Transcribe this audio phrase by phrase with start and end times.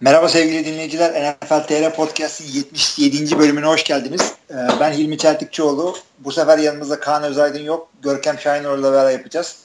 [0.00, 1.36] Merhaba sevgili dinleyiciler.
[1.42, 3.38] NFL TR Podcast'in 77.
[3.38, 4.34] bölümüne hoş geldiniz.
[4.50, 5.96] Ee, ben Hilmi Çeltikçioğlu.
[6.18, 7.88] Bu sefer yanımızda Kaan Özaydın yok.
[8.02, 9.56] Görkem Şahinoğlu'yla beraber yapacağız.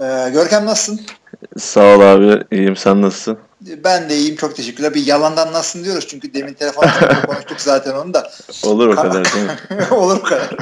[0.00, 1.06] Ee, Görkem nasılsın?
[1.58, 2.44] Sağ ol abi.
[2.50, 2.76] İyiyim.
[2.76, 3.38] Sen nasılsın?
[3.84, 4.36] Ben de iyiyim.
[4.36, 4.94] Çok teşekkürler.
[4.94, 6.06] Bir yalandan nasılsın diyoruz.
[6.08, 8.30] Çünkü demin telefonda konuştuk zaten onu da.
[8.62, 9.86] Olur o kadar değil mi?
[9.90, 10.56] Olur o kadar.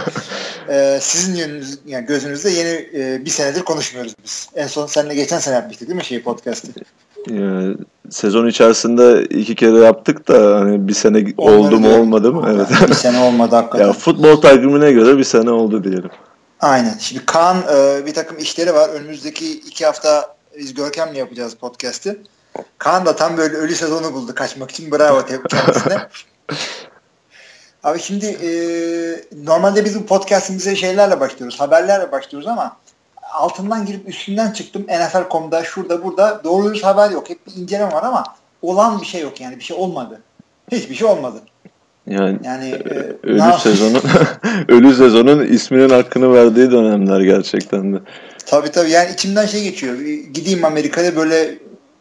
[0.68, 4.48] Ee, sizin yönünüz, yani gözünüzde yeni e, bir senedir konuşmuyoruz biz.
[4.54, 6.68] En son seninle geçen sene yapmıştık değil mi şey podcast'ı?
[7.28, 7.76] Yani,
[8.10, 12.48] sezon içerisinde iki kere yaptık da hani bir sene Onları oldu mu olmadı mı?
[12.54, 12.88] Evet.
[12.88, 13.86] Bir sene olmadı hakikaten.
[13.86, 16.10] ya futbol takvimine göre bir sene oldu diyelim.
[16.60, 16.94] Aynen.
[16.98, 18.88] Şimdi Kaan e, bir takım işleri var.
[18.88, 22.18] Önümüzdeki iki hafta biz Görkem'le yapacağız podcast'i.
[22.78, 24.90] Kaan da tam böyle ölü sezonu buldu kaçmak için.
[24.90, 25.98] Bravo kendisine.
[27.84, 28.50] Abi şimdi e,
[29.44, 31.60] normalde biz bu podcast'imize şeylerle başlıyoruz.
[31.60, 32.76] Haberlerle başlıyoruz ama
[33.32, 34.82] altından girip üstünden çıktım.
[34.82, 37.30] NFL.com'da şurada burada doğru haber yok.
[37.30, 38.24] Hep bir inceleme var ama
[38.62, 39.58] olan bir şey yok yani.
[39.58, 40.20] Bir şey olmadı.
[40.72, 41.40] Hiçbir şey olmadı.
[42.06, 44.02] Yani Yani e, ne ölü sezonun
[44.68, 47.98] ölü sezonun isminin hakkını verdiği dönemler gerçekten de.
[48.46, 49.98] Tabii tabii yani içimden şey geçiyor.
[50.34, 51.58] Gideyim Amerika'da böyle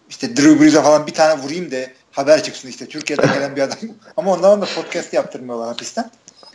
[0.09, 1.77] işte Drew Brees'e falan bir tane vurayım da
[2.11, 2.85] haber çıksın işte.
[2.85, 3.77] Türkiye'den gelen bir adam.
[4.17, 6.11] Ama ondan da podcast yaptırmıyorlar hapisten.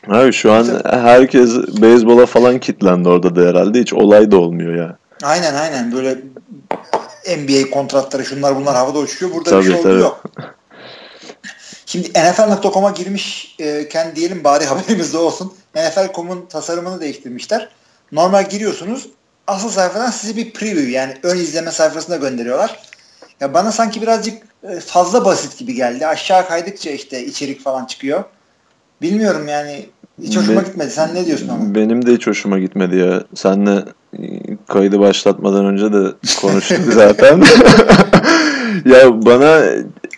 [0.09, 1.51] Abi şu an herkes
[1.83, 3.81] beyzbola falan kitlendi orada da herhalde.
[3.81, 4.97] Hiç olay da olmuyor ya.
[5.23, 6.19] Aynen aynen böyle
[7.39, 9.35] NBA kontratları şunlar bunlar havada uçuyor.
[9.35, 10.01] Burada Tabii, bir şey tabii.
[10.01, 10.23] yok.
[11.87, 15.53] Şimdi NFL.com'a girmişken diyelim bari haberimizde olsun.
[15.75, 17.69] NFL.com'un tasarımını değiştirmişler.
[18.13, 19.09] Normal giriyorsunuz.
[19.47, 22.79] Asıl sayfadan size bir preview yani ön izleme sayfasına gönderiyorlar.
[23.41, 26.07] Ya bana sanki birazcık e, fazla basit gibi geldi.
[26.07, 28.25] Aşağı kaydıkça işte içerik falan çıkıyor.
[29.03, 29.87] Bilmiyorum yani
[30.23, 30.91] hiç hoşuma Be- gitmedi.
[30.91, 31.75] Sen ne diyorsun ama?
[31.75, 33.23] Benim de hiç hoşuma gitmedi ya.
[33.35, 33.85] Senle
[34.19, 34.23] e,
[34.69, 36.05] kaydı başlatmadan önce de
[36.41, 37.39] konuştuk zaten.
[38.85, 39.65] ya bana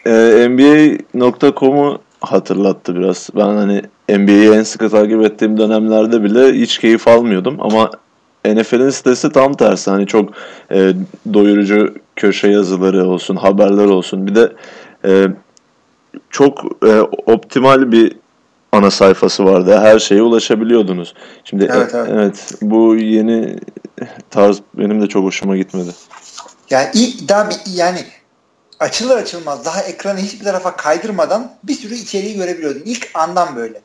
[0.07, 3.31] e, NBA.com'u hatırlattı biraz.
[3.37, 7.91] Ben hani NBA'yi en sıkı takip ettiğim dönemlerde bile hiç keyif almıyordum ama
[8.45, 9.91] NFL'in sitesi tam tersi.
[9.91, 10.31] Hani çok
[10.73, 10.93] e,
[11.35, 14.27] doyurucu köşe yazıları olsun, haberler olsun.
[14.27, 14.53] Bir de
[15.05, 15.27] e,
[16.31, 18.17] çok e, optimal bir
[18.73, 19.79] ana sayfası vardı.
[19.79, 21.15] Her şeye ulaşabiliyordunuz.
[21.45, 22.53] Şimdi e- Evet, evet, evet.
[22.63, 23.59] bu yeni
[24.31, 25.91] tarz benim de çok hoşuma gitmedi.
[26.71, 28.05] Yani ilk daha bir, yani
[28.81, 32.83] açılır açılmaz daha ekranı hiçbir tarafa kaydırmadan bir sürü içeriği görebiliyordun.
[32.85, 33.81] İlk andan böyle.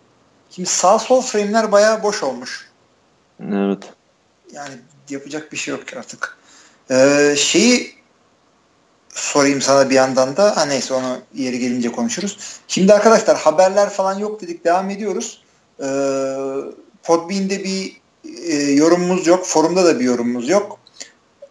[0.49, 2.69] Şimdi sağ sol frame'ler bayağı boş olmuş.
[3.53, 3.83] Evet.
[4.53, 4.73] Yani
[5.09, 6.37] yapacak bir şey yok artık.
[6.91, 8.00] Ee, şeyi
[9.13, 10.57] sorayım sana bir yandan da.
[10.57, 12.37] Ha neyse onu yeri gelince konuşuruz.
[12.67, 14.65] Şimdi arkadaşlar haberler falan yok dedik.
[14.65, 15.43] Devam ediyoruz.
[15.79, 15.85] Ee,
[17.03, 18.01] Podbean'de bir
[18.47, 19.45] e, yorumumuz yok.
[19.45, 20.79] Forumda da bir yorumumuz yok.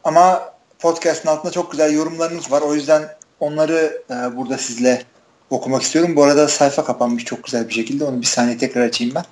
[0.04, 2.62] Ama podcast'ın altında çok güzel yorumlarınız var.
[2.62, 5.02] O yüzden onları e, burada sizle
[5.50, 6.16] okumak istiyorum.
[6.16, 8.04] Bu arada sayfa kapanmış çok güzel bir şekilde.
[8.04, 9.24] Onu bir saniye tekrar açayım ben.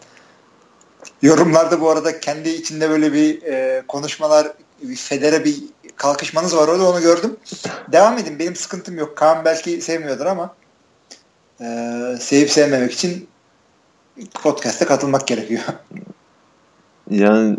[1.22, 4.52] Yorumlarda bu arada kendi içinde böyle bir e, konuşmalar,
[4.82, 5.56] bir federe bir
[5.98, 7.36] kalkışmanız var orada onu gördüm.
[7.92, 8.38] Devam edin.
[8.38, 9.16] Benim sıkıntım yok.
[9.16, 10.54] Kaan belki sevmiyordur ama
[11.60, 11.64] e,
[12.20, 13.28] sevip sevmemek için
[14.42, 15.62] podcast'e katılmak gerekiyor.
[17.10, 17.56] Yani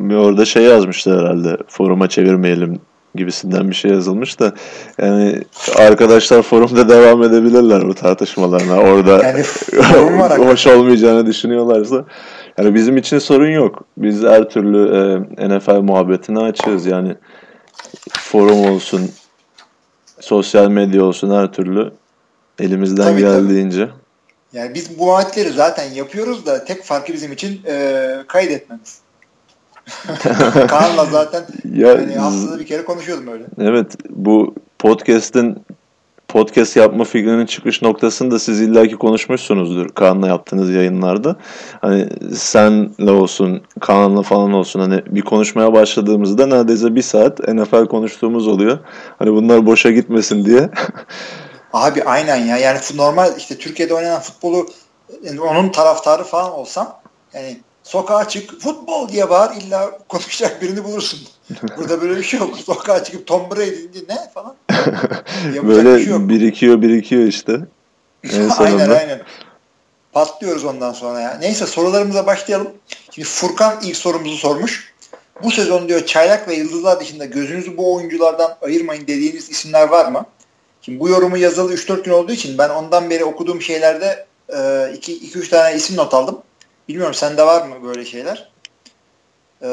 [0.00, 1.56] orada şey yazmışlar herhalde.
[1.68, 2.80] Foruma çevirmeyelim
[3.14, 4.52] gibisinden bir şey yazılmış da
[4.98, 5.42] yani
[5.78, 8.76] arkadaşlar forumda devam edebilirler bu tartışmalarına.
[8.76, 9.44] Orada Yani
[10.48, 12.04] hoş olmayacağını düşünüyorlarsa
[12.58, 13.84] yani bizim için sorun yok.
[13.96, 14.78] Biz her türlü
[15.38, 17.16] e, NFL muhabbetini açığız yani
[18.32, 19.10] forum olsun
[20.20, 21.92] sosyal medya olsun her türlü
[22.58, 23.32] elimizden Tabii, tabii.
[23.32, 23.88] geldiğince.
[24.52, 28.98] Yani biz bu muhabbetleri zaten yapıyoruz da tek farkı bizim için e, kaydetmemiz.
[30.68, 31.44] Kaan'la zaten
[31.74, 33.44] Ya yani haftada bir kere konuşuyordum öyle.
[33.58, 35.64] Evet bu podcast'in
[36.32, 41.36] podcast yapma fikrinin çıkış noktasını da siz illaki konuşmuşsunuzdur Kaan'la yaptığınız yayınlarda.
[41.80, 48.48] Hani senle olsun, Kaan'la falan olsun hani bir konuşmaya başladığımızda neredeyse bir saat NFL konuştuğumuz
[48.48, 48.78] oluyor.
[49.18, 50.70] Hani bunlar boşa gitmesin diye.
[51.72, 52.56] Abi aynen ya.
[52.56, 54.66] Yani normal işte Türkiye'de oynanan futbolu
[55.22, 57.00] yani onun taraftarı falan olsam
[57.34, 61.20] yani sokağa çık futbol diye bağır illa konuşacak birini bulursun.
[61.76, 62.58] Burada böyle bir şey yok.
[62.58, 64.54] Sokağa çıkıp Tom Brady deyince ne falan.
[65.62, 66.28] Böyle bir şey yok.
[66.28, 67.60] birikiyor birikiyor işte.
[68.32, 69.22] En aynen aynen.
[70.12, 71.38] Patlıyoruz ondan sonra ya.
[71.40, 72.68] Neyse sorularımıza başlayalım.
[73.10, 74.92] Şimdi Furkan ilk sorumuzu sormuş.
[75.42, 80.26] Bu sezon diyor çaylak ve yıldızlar dışında gözünüzü bu oyunculardan ayırmayın dediğiniz isimler var mı?
[80.82, 85.76] Şimdi bu yorumu yazılı 3-4 gün olduğu için ben ondan beri okuduğum şeylerde 2-3 tane
[85.76, 86.38] isim not aldım.
[86.88, 88.52] Bilmiyorum sende var mı böyle şeyler?
[89.62, 89.68] E,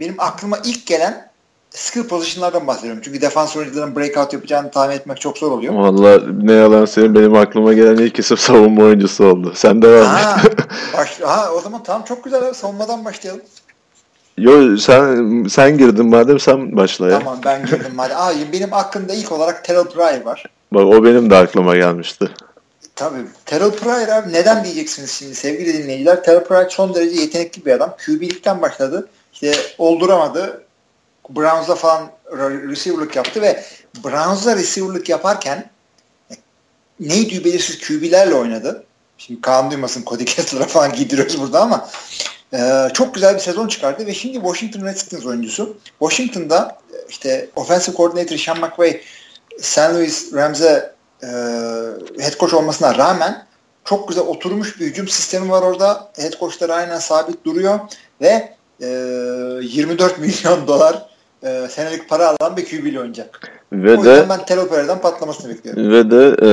[0.00, 1.30] benim aklıma ilk gelen
[1.70, 3.02] skill pozisyonlardan bahsediyorum.
[3.04, 5.74] Çünkü defans oyuncuların breakout yapacağını tahmin etmek çok zor oluyor.
[5.74, 9.52] Valla ne yalan söyleyeyim benim aklıma gelen ilk isim savunma oyuncusu oldu.
[9.54, 10.36] Sen de var Ha,
[10.96, 12.54] baş, ha, o zaman tamam çok güzel.
[12.54, 13.42] Savunmadan başlayalım.
[14.38, 17.18] Yo sen sen girdin madem sen başla ya.
[17.18, 18.16] Tamam ben girdim madem.
[18.16, 20.44] Aa, benim aklımda ilk olarak Terrell Pryor var.
[20.72, 22.30] Bak o benim de aklıma gelmişti.
[22.96, 23.26] Tabii.
[23.46, 26.24] Terrell Pryor abi neden diyeceksiniz şimdi sevgili dinleyiciler.
[26.24, 27.96] Terrell Pryor son derece yetenekli bir adam.
[28.06, 29.08] QB'likten başladı.
[29.32, 30.62] İşte olduramadı.
[31.30, 32.10] Browns'la falan
[32.68, 33.64] receiver'lık yaptı ve
[34.04, 35.70] Browns'la receiver'lık yaparken
[37.00, 38.84] neydi belirsiz QB'lerle oynadı.
[39.18, 41.88] Şimdi Kaan duymasın Cody Kessler'a falan giydiriyoruz burada ama
[42.52, 45.76] e, çok güzel bir sezon çıkardı ve şimdi Washington Redskins oyuncusu.
[45.98, 46.78] Washington'da
[47.08, 49.00] işte offensive coordinator Sean McVay
[49.60, 49.78] St.
[49.78, 51.26] Louis Rams'e e,
[52.18, 53.46] head coach olmasına rağmen
[53.84, 56.10] çok güzel oturmuş bir hücum sistemi var orada.
[56.16, 57.80] Head coachları aynen sabit duruyor
[58.20, 58.86] ve e,
[59.62, 61.06] 24 milyon dolar
[61.42, 63.50] e, senelik para alan bir QB ile oynayacak.
[63.72, 65.92] Ve o de yüzden ben Pryor'dan patlamasını bekliyorum.
[65.92, 66.50] ve de e,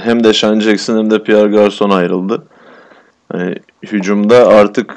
[0.00, 2.42] hem de Sean Jackson hem de Pierre Garçon ayrıldı.
[3.34, 4.96] Yani hücumda artık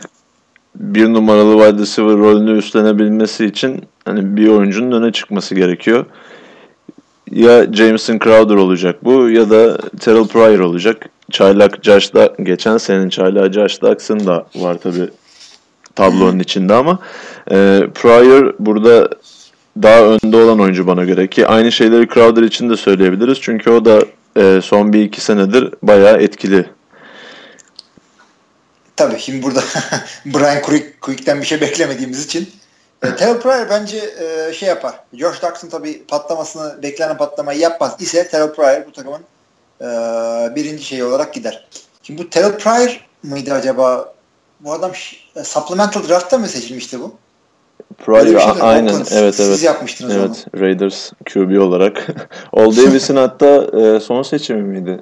[0.76, 6.06] bir numaralı wide receiver rolünü üstlenebilmesi için hani bir oyuncunun öne çıkması gerekiyor.
[7.32, 11.10] Ya Jameson Crowder olacak bu ya da Terrell Pryor olacak.
[11.32, 15.10] Çaylak Josh da geçen senenin çaylağı Josh Doxson da var tabi
[15.96, 17.00] tablonun içinde ama
[17.52, 19.10] e, Pryor burada
[19.82, 23.38] daha önde olan oyuncu bana göre ki aynı şeyleri Crowder için de söyleyebiliriz.
[23.42, 24.00] Çünkü o da
[24.38, 26.66] e, son bir iki senedir bayağı etkili.
[28.96, 29.64] Tabii şimdi burada
[30.26, 32.50] Brian Quick, Quick'ten bir şey beklemediğimiz için
[33.04, 34.94] e, Terrell Pryor bence e, şey yapar.
[35.14, 39.22] Josh Doxson tabii patlamasını, beklenen patlamayı yapmaz ise Terrell Pryor bu takımın
[39.82, 39.86] e,
[40.56, 41.68] birinci şeyi olarak gider.
[42.04, 44.14] Şimdi bu Terrell Pryor mıydı acaba?
[44.60, 44.92] Bu adam
[45.36, 47.16] e, supplemental draft'ta mı seçilmişti bu?
[47.98, 49.64] Pryor a- aynen Oakland, evet siz evet.
[49.64, 50.24] yapmıştınız onu.
[50.24, 52.08] Evet Raiders QB olarak.
[52.52, 55.02] Ol Davis'in hatta e, son seçimi miydi?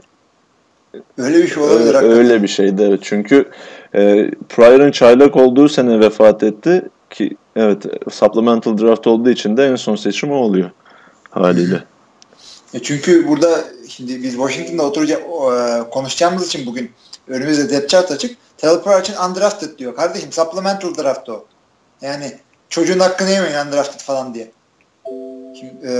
[1.17, 1.79] Öyle bir şey olabilir.
[1.79, 2.17] Öyle, hakikaten.
[2.17, 2.99] öyle bir şeydi evet.
[3.03, 3.49] Çünkü
[3.95, 9.75] e, Pryor'ın çaylak olduğu sene vefat etti ki evet supplemental draft olduğu için de en
[9.75, 10.71] son seçim o oluyor
[11.29, 11.83] haliyle.
[12.73, 16.91] E çünkü burada şimdi biz Washington'da oturacak e, konuşacağımız için bugün
[17.27, 18.37] önümüzde depth chart açık.
[18.57, 19.95] Terrell için undrafted diyor.
[19.95, 21.45] Kardeşim supplemental draft o.
[22.01, 22.37] Yani
[22.69, 24.51] çocuğun hakkını yemeyin undrafted falan diye.
[25.59, 25.91] Şimdi, e,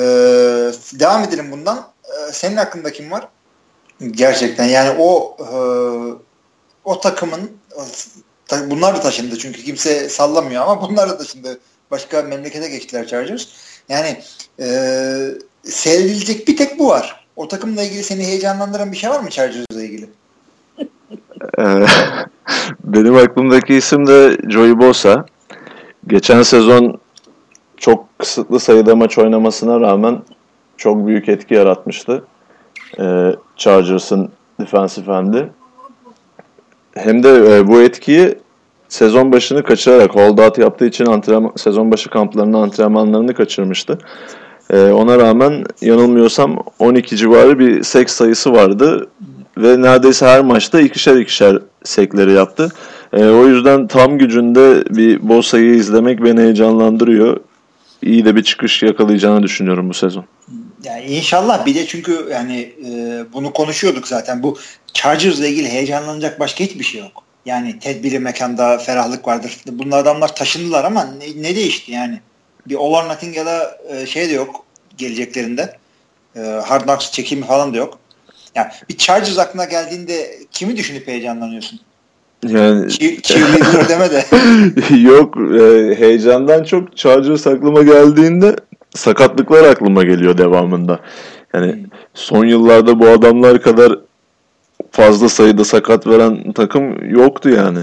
[0.99, 1.77] devam edelim bundan.
[2.03, 3.27] E, senin hakkında kim var?
[4.11, 5.55] Gerçekten yani o e,
[6.83, 7.85] o takımın ta-
[8.69, 11.59] bunlar da taşındı çünkü kimse sallamıyor ama bunlar da taşındı.
[11.91, 13.47] Başka memlekete geçtiler Chargers.
[13.89, 14.17] Yani
[14.59, 14.67] e,
[15.63, 17.25] seyredilecek bir tek bu var.
[17.35, 20.09] O takımla ilgili seni heyecanlandıran bir şey var mı Chargers'la ilgili?
[21.59, 21.63] E,
[22.83, 25.25] benim aklımdaki isim de Joey Bosa.
[26.07, 26.99] Geçen sezon
[27.77, 30.21] çok kısıtlı sayıda maç oynamasına rağmen
[30.77, 32.23] çok büyük etki yaratmıştı.
[32.99, 35.49] E, Chargers'ın defensive end'i.
[36.95, 38.35] Hem de e, bu etkiyi
[38.89, 43.97] sezon başını kaçırarak holdout yaptığı için antrenman, sezon başı kamplarının antrenmanlarını kaçırmıştı.
[44.69, 49.07] E, ona rağmen yanılmıyorsam 12 civarı bir seks sayısı vardı
[49.57, 52.69] ve neredeyse her maçta ikişer ikişer sekleri yaptı.
[53.13, 57.37] E, o yüzden tam gücünde bir Bosa'yı izlemek beni heyecanlandırıyor.
[58.01, 60.25] İyi de bir çıkış yakalayacağını düşünüyorum bu sezon.
[60.83, 64.43] Yani inşallah bir de çünkü yani e, bunu konuşuyorduk zaten.
[64.43, 64.57] Bu
[64.93, 67.23] Chargers'la ilgili heyecanlanacak başka hiçbir şey yok.
[67.45, 69.57] Yani tedbiri mekanda ferahlık vardır.
[69.71, 72.19] Bunlar adamlar taşındılar ama ne, ne değişti yani?
[72.67, 74.65] Bir All or Nothing ya da e, şey de yok
[74.97, 75.77] geleceklerinde.
[76.35, 77.99] E, Hard Knocks çekimi falan da yok.
[78.55, 81.79] Yani bir Chargers aklına geldiğinde kimi düşünüp heyecanlanıyorsun?
[82.47, 84.25] Yani Cheer- Cheerleader deme de.
[85.09, 88.55] Yok e, heyecandan çok Chargers aklıma geldiğinde
[88.95, 90.99] sakatlıklar aklıma geliyor devamında.
[91.53, 93.99] Yani son yıllarda bu adamlar kadar
[94.91, 97.79] fazla sayıda sakat veren takım yoktu yani.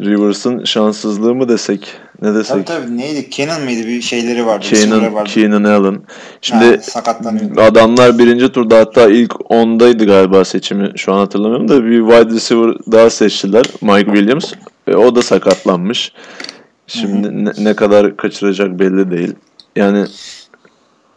[0.00, 1.88] Rivers'ın şanssızlığı mı desek
[2.22, 2.66] ne tabii desek.
[2.66, 3.30] tabii neydi?
[3.30, 3.86] Kenan mıydı?
[3.86, 4.64] Bir şeyleri vardı.
[5.14, 5.30] vardı.
[5.30, 6.00] Keenan Allen.
[6.40, 12.00] Şimdi Ha, adamlar birinci turda hatta ilk 10'daydı galiba seçimi şu an hatırlamıyorum da bir
[12.00, 14.52] wide receiver daha seçtiler Mike Williams.
[14.86, 16.12] E, o da sakatlanmış.
[16.86, 19.34] Şimdi ne, ne kadar kaçıracak belli değil.
[19.76, 20.06] Yani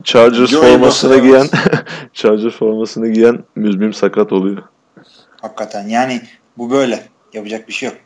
[0.03, 1.47] Chargers Joey formasını Bosa, giyen
[2.13, 4.63] Chargers formasını giyen müzmim sakat oluyor.
[5.41, 6.21] Hakikaten yani
[6.57, 7.03] bu böyle.
[7.33, 7.97] Yapacak bir şey yok.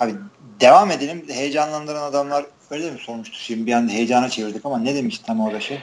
[0.00, 0.14] Abi
[0.60, 1.24] devam edelim.
[1.28, 3.36] Heyecanlandıran adamlar öyle mi sormuştu?
[3.38, 5.78] Şimdi bir anda heyecana çevirdik ama ne demişti tam orada şey?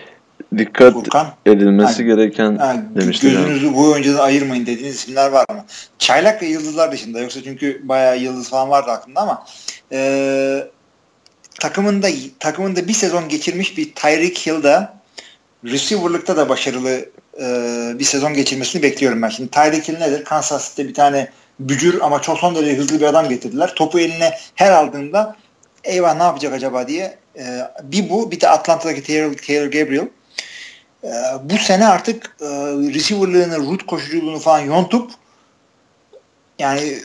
[0.58, 1.28] Dikkat Furkan.
[1.46, 3.28] edilmesi Ha, gereken Ha, demişti.
[3.28, 3.38] yani.
[3.38, 5.66] gözünüzü bu oyuncudan ayırmayın dediğiniz isimler var mı?
[6.00, 7.20] Çaylak ve Yıldızlar dışında.
[7.20, 9.46] Yoksa çünkü bayağı Yıldız falan vardı aklımda ama
[9.92, 10.68] ee,
[11.60, 12.08] takımında
[12.40, 15.00] takımında bir sezon geçirmiş bir Tyreek Hill'da
[15.66, 17.10] receiver'lıkta da başarılı
[17.42, 17.46] e,
[18.00, 19.30] bir sezon geçirmesini bekliyorum ben.
[19.30, 20.24] Şimdi Tyreek Hill nedir?
[20.24, 23.76] Kansas City'de bir tane bücür ama çok son derece hızlı bir adam getirdiler.
[23.76, 25.36] Topu eline her aldığında
[25.84, 30.08] eyvah ne yapacak acaba diye e, bir bu bir de Atlanta'daki Taylor, Taylor Gabriel
[31.04, 31.10] e,
[31.44, 32.46] bu sene artık e,
[32.94, 35.12] receiver'lığını, root koşuculuğunu falan yontup
[36.60, 37.00] yani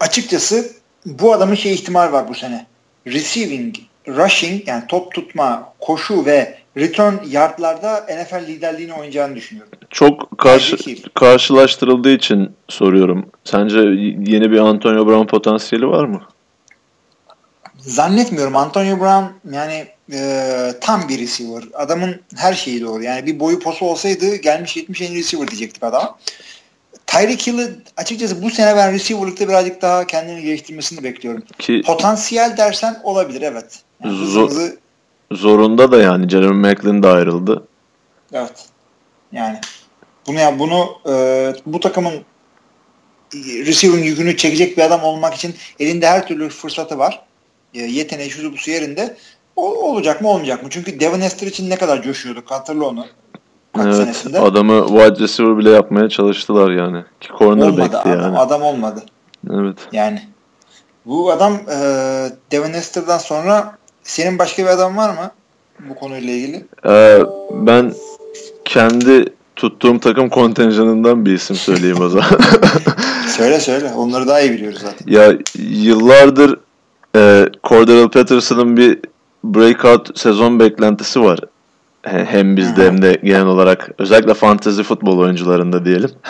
[0.00, 0.72] açıkçası
[1.06, 2.66] bu adamın şey ihtimal var bu sene.
[3.06, 3.76] Receiving,
[4.08, 9.72] rushing yani top tutma, koşu ve return yardlarda NFL liderliğini oynayacağını düşünüyorum.
[9.90, 10.76] Çok karşı,
[11.14, 13.30] karşılaştırıldığı için soruyorum.
[13.44, 13.78] Sence
[14.32, 16.22] yeni bir Antonio Brown potansiyeli var mı?
[17.78, 18.56] Zannetmiyorum.
[18.56, 21.62] Antonio Brown yani e, tam bir receiver.
[21.74, 23.02] Adamın her şeyi doğru.
[23.02, 26.18] Yani bir boyu posu olsaydı gelmiş 70 en receiver diyecektik adam.
[27.06, 31.42] Tyreek Hill'ı açıkçası bu sene ben receiver'lıkta birazcık daha kendini geliştirmesini bekliyorum.
[31.58, 33.82] Ki, Potansiyel dersen olabilir evet.
[34.04, 34.50] Zor,
[35.32, 37.66] zorunda da yani Jeremy Macklin de ayrıldı.
[38.32, 38.68] Evet.
[39.32, 39.60] Yani
[40.26, 42.14] bunu ya bunu e, bu takımın
[43.34, 47.22] receiving yükünü çekecek bir adam olmak için elinde her türlü fırsatı var.
[47.74, 49.16] E, yeteneği şusu bu yerinde.
[49.56, 50.68] O, olacak mı olmayacak mı?
[50.70, 53.06] Çünkü Devin Hester için ne kadar coşuyorduk hatırla onu.
[53.74, 54.40] Kaç evet, senesinde.
[54.40, 57.04] adamı wide receiver bile yapmaya çalıştılar yani.
[57.20, 58.22] Ki cornerback'ti yani.
[58.22, 59.02] Adam, adam olmadı.
[59.50, 59.76] Evet.
[59.92, 60.22] Yani
[61.06, 61.76] bu adam e,
[62.50, 63.77] Devin Hester'dan sonra
[64.08, 65.30] senin başka bir adam var mı
[65.90, 66.64] bu konuyla ilgili?
[66.86, 67.18] Ee,
[67.50, 67.92] ben
[68.64, 69.24] kendi
[69.56, 72.28] tuttuğum takım kontenjanından bir isim söyleyeyim o zaman.
[73.28, 73.92] söyle söyle.
[73.96, 75.12] Onları daha iyi biliyoruz zaten.
[75.12, 76.58] Ya yıllardır
[77.16, 78.98] e, Cordell Patterson'ın bir
[79.44, 81.40] breakout sezon beklentisi var.
[82.02, 86.10] Hem bizde hem de genel olarak özellikle fantasy futbol oyuncularında diyelim.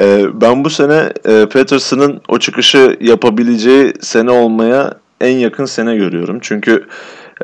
[0.00, 6.38] E, ben bu sene e, Patterson'ın o çıkışı yapabileceği sene olmaya en yakın sene görüyorum.
[6.42, 6.86] Çünkü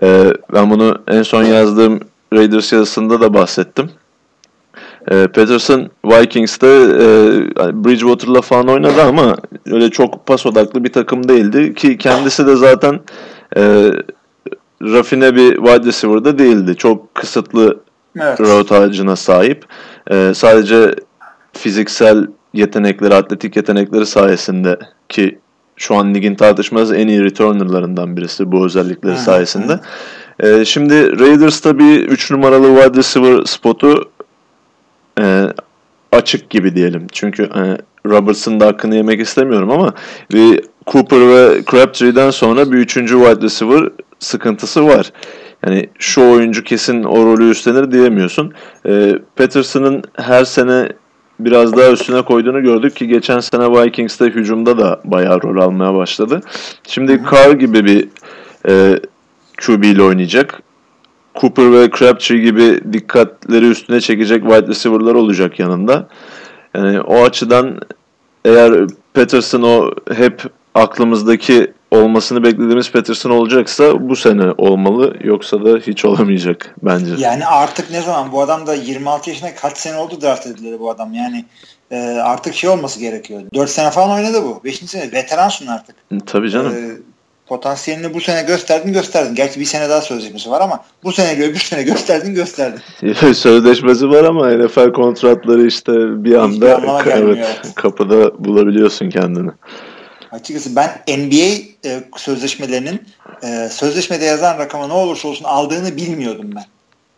[0.02, 2.00] e, ben bunu en son yazdığım
[2.32, 3.90] Raiders yazısında da bahsettim.
[5.10, 7.04] E, Patterson Vikings'te e,
[7.84, 9.36] Bridgewater'la falan oynadı ama
[9.66, 13.00] öyle çok pas odaklı bir takım değildi ki kendisi de zaten
[13.56, 13.90] e,
[14.82, 16.76] rafine bir wide receiver'da değildi.
[16.76, 17.80] Çok kısıtlı
[18.20, 18.40] evet.
[18.40, 19.64] route ağacına sahip.
[20.10, 20.94] E, sadece
[21.52, 25.38] fiziksel yetenekleri, atletik yetenekleri sayesinde ki
[25.82, 29.22] şu an ligin tartışmaz en iyi returnerlarından birisi bu özellikleri hmm.
[29.22, 29.80] sayesinde.
[30.40, 34.10] Ee, şimdi Raiders'ta bir 3 numaralı wide receiver spotu
[35.20, 35.46] e,
[36.12, 37.06] açık gibi diyelim.
[37.12, 39.94] Çünkü e, Roberts'ın da hakkını yemek istemiyorum ama
[40.32, 45.12] bir Cooper ve Crabtree'den sonra bir üçüncü wide receiver sıkıntısı var.
[45.66, 48.52] Yani şu oyuncu kesin o rolü üstlenir diyemiyorsun.
[48.86, 50.88] E, Patterson'ın her sene
[51.44, 56.40] biraz daha üstüne koyduğunu gördük ki geçen sene Vikings'te hücumda da bayağı rol almaya başladı.
[56.88, 58.08] Şimdi Carr gibi bir
[58.68, 59.00] e,
[59.66, 60.62] QB ile oynayacak.
[61.40, 66.08] Cooper ve Crabtree gibi dikkatleri üstüne çekecek wide receiver'lar olacak yanında.
[66.74, 67.80] Yani o açıdan
[68.44, 70.42] eğer Peterson o hep
[70.74, 77.14] aklımızdaki olmasını beklediğimiz Peterson olacaksa bu sene olmalı yoksa da hiç olamayacak bence.
[77.18, 80.90] Yani artık ne zaman bu adam da 26 yaşına kaç sene oldu draft edildi bu
[80.90, 81.44] adam yani
[81.90, 83.42] e, artık şey olması gerekiyor.
[83.54, 84.64] 4 sene falan oynadı bu.
[84.64, 84.76] 5.
[84.76, 85.96] sene veteransın artık.
[86.26, 86.72] Tabii canım.
[86.72, 87.12] E,
[87.46, 89.34] potansiyelini bu sene gösterdin gösterdin.
[89.34, 92.80] Gerçi bir sene daha sözleşmesi var ama bu sene öbür sene gösterdin gösterdin.
[93.32, 95.92] Sözleşmesi var ama NFL kontratları işte
[96.24, 99.50] bir anda evet, kapıda bulabiliyorsun kendini.
[100.32, 103.02] Açıkçası ben NBA e, sözleşmelerinin
[103.42, 106.64] e, sözleşmede yazan rakama ne olursa olsun aldığını bilmiyordum ben.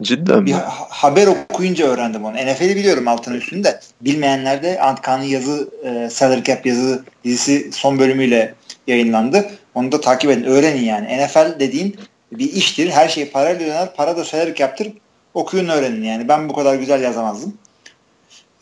[0.02, 0.58] Cidden bir mi?
[0.58, 2.36] Ha- haber okuyunca öğrendim onu.
[2.36, 3.80] NFL'i biliyorum altını üstünde.
[4.00, 8.54] Bilmeyenler de Antkan'ın yazı e, Salary Cap yazı dizisi son bölümüyle
[8.86, 9.50] yayınlandı.
[9.74, 10.44] Onu da takip edin.
[10.44, 11.24] Öğrenin yani.
[11.24, 11.96] NFL dediğin
[12.32, 12.90] bir iştir.
[12.90, 13.94] Her şey parayla döner.
[13.94, 14.92] Para da salary cap'tir.
[15.34, 16.28] Okuyun öğrenin yani.
[16.28, 17.58] Ben bu kadar güzel yazamazdım.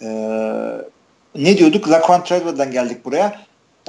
[0.03, 0.07] Ee,
[1.35, 1.91] ne diyorduk?
[1.91, 3.41] Laquan Treadwell'dan geldik buraya.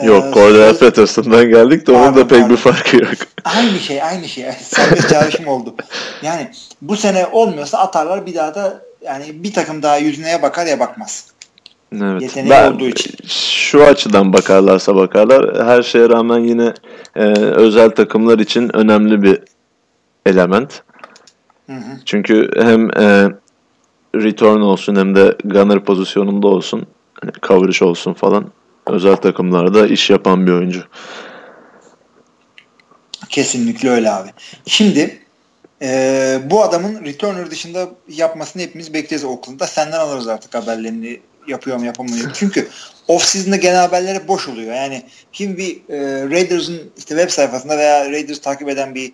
[0.02, 2.50] Yok, ee, Cordell Patterson'dan geldik de onun da pek pardon.
[2.50, 3.14] bir farkı yok.
[3.46, 4.52] Aynı şey, aynı şey.
[4.52, 5.76] Serbest çağrışım oldu.
[6.22, 10.80] Yani bu sene olmuyorsa atarlar bir daha da yani bir takım daha yüzüne bakar ya
[10.80, 11.34] bakmaz.
[12.02, 12.22] Evet.
[12.22, 13.14] Yeteneği ben, olduğu için.
[13.28, 15.68] Şu açıdan bakarlarsa bakarlar.
[15.68, 16.74] Her şeye rağmen yine
[17.16, 19.40] e, özel takımlar için önemli bir
[20.26, 20.82] element.
[21.68, 22.00] Hı hı.
[22.06, 23.30] Çünkü hem e,
[24.16, 26.88] return olsun hem de gunner pozisyonunda olsun.
[27.22, 28.46] Hani coverage olsun falan.
[28.88, 30.84] Özel takımlarda iş yapan bir oyuncu.
[33.30, 34.30] Kesinlikle öyle abi.
[34.66, 35.20] Şimdi
[35.82, 39.68] e, bu adamın returner dışında yapmasını hepimiz bekleyeceğiz Oakland'da.
[39.68, 42.32] Senden alırız artık haberlerini yapıyor mu yapamıyor.
[42.34, 42.68] Çünkü
[43.08, 44.76] off season'da genel haberleri boş oluyor.
[44.76, 49.14] Yani kim bir e, Raiders'ın işte web sayfasında veya Raiders takip eden bir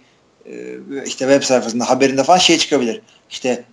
[1.06, 3.02] işte web sayfasında haberinde falan şey çıkabilir.
[3.30, 3.64] İşte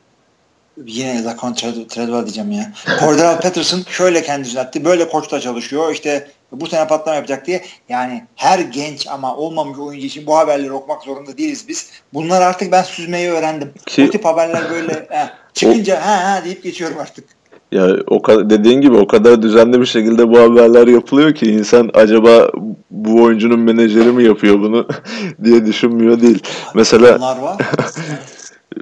[0.86, 2.72] yine Zakon Treadwell diyeceğim ya.
[3.00, 4.84] Cordell Patterson şöyle kendi düzeltti.
[4.84, 5.92] Böyle koçta çalışıyor.
[5.92, 7.62] İşte bu sene patlama yapacak diye.
[7.88, 11.90] Yani her genç ama olmamış oyuncu için bu haberleri okumak zorunda değiliz biz.
[12.14, 13.72] Bunlar artık ben süzmeyi öğrendim.
[13.86, 17.24] Ki, bu tip haberler böyle he, çıkınca o, ha ha deyip geçiyorum artık.
[17.72, 21.90] Ya o kadar dediğin gibi o kadar düzenli bir şekilde bu haberler yapılıyor ki insan
[21.94, 22.50] acaba
[22.90, 24.88] bu oyuncunun menajeri mi yapıyor bunu
[25.44, 26.42] diye düşünmüyor değil.
[26.74, 27.56] Mesela var.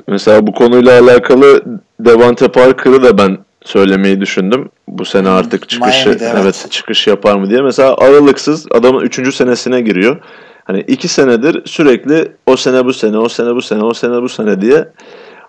[0.09, 1.63] mesela bu konuyla alakalı
[2.01, 4.69] Devante Parker'ı da ben söylemeyi düşündüm.
[4.89, 6.23] Bu sene hmm, artık çıkışı evet.
[6.23, 7.63] evet çıkış yapar mı diye.
[7.63, 9.35] Mesela aralıksız adamın 3.
[9.35, 10.21] senesine giriyor.
[10.65, 14.29] Hani iki senedir sürekli o sene bu sene, o sene bu sene, o sene bu
[14.29, 14.89] sene diye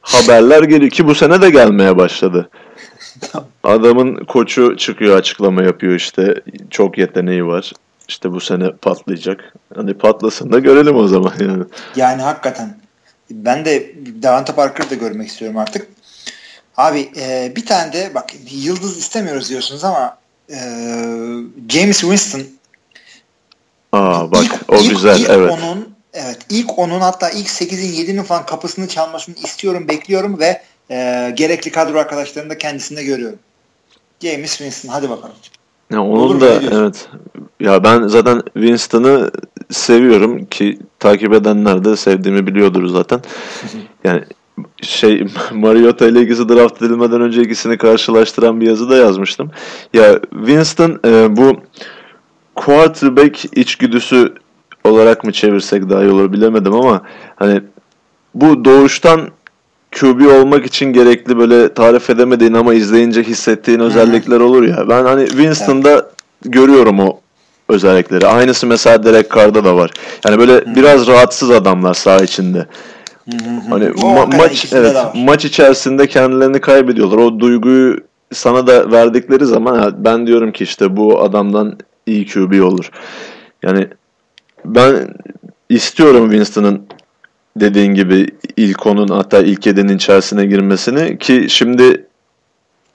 [0.02, 2.50] haberler geliyor ki bu sene de gelmeye başladı.
[3.64, 7.72] Adamın koçu çıkıyor açıklama yapıyor işte çok yeteneği var.
[8.08, 9.54] İşte bu sene patlayacak.
[9.76, 11.64] Hani patlasın da görelim o zaman yani.
[11.96, 12.85] Yani hakikaten.
[13.32, 15.88] Ben de Davante Parker'ı da görmek istiyorum artık.
[16.78, 20.18] Abi e, bir tane de bak yıldız istemiyoruz diyorsunuz ama
[20.50, 20.58] e,
[21.70, 22.44] James Winston
[23.92, 25.52] Aa bak ilk, o ilk, güzel ilk evet.
[25.52, 31.32] Onun, evet ilk onun hatta ilk 8'in 7'nin falan kapısını çalmasını istiyorum bekliyorum ve e,
[31.36, 33.40] gerekli kadro arkadaşlarını da kendisinde görüyorum.
[34.22, 35.36] James Winston hadi bakalım.
[35.92, 37.10] Ya onun Olur da evet.
[37.60, 39.32] Ya ben zaten Winston'ı
[39.70, 43.22] seviyorum ki takip edenler de sevdiğimi biliyordur zaten.
[44.04, 44.24] yani
[44.82, 49.52] şey Mariota ile ikisi draft edilmeden önce ikisini karşılaştıran bir yazı da yazmıştım.
[49.94, 51.58] Ya Winston e, bu
[52.56, 54.34] quarterback içgüdüsü
[54.84, 57.02] olarak mı çevirsek daha iyi olur bilemedim ama
[57.36, 57.62] hani
[58.36, 59.30] bu doğuştan
[60.00, 64.90] QB olmak için gerekli böyle tarif edemediğin ama izleyince hissettiğin özellikler olur ya.
[64.90, 66.04] Ben hani Winston'da evet.
[66.46, 67.20] görüyorum o
[67.70, 68.28] özellikleri.
[68.28, 69.92] Aynısı mesela Derek Carr'da da var.
[70.26, 72.66] Yani böyle biraz rahatsız adamlar saha içinde.
[73.70, 77.18] Hani ma- maç evet maç içerisinde kendilerini kaybediyorlar.
[77.18, 77.98] O duyguyu
[78.34, 82.92] sana da verdikleri zaman ben diyorum ki işte bu adamdan iyi QB olur.
[83.64, 83.88] Yani
[84.66, 85.16] ben
[85.70, 86.82] istiyorum Winston'ın
[87.58, 92.06] dediğin gibi ilk onun hatta ilk yedenin içerisine girmesini ki şimdi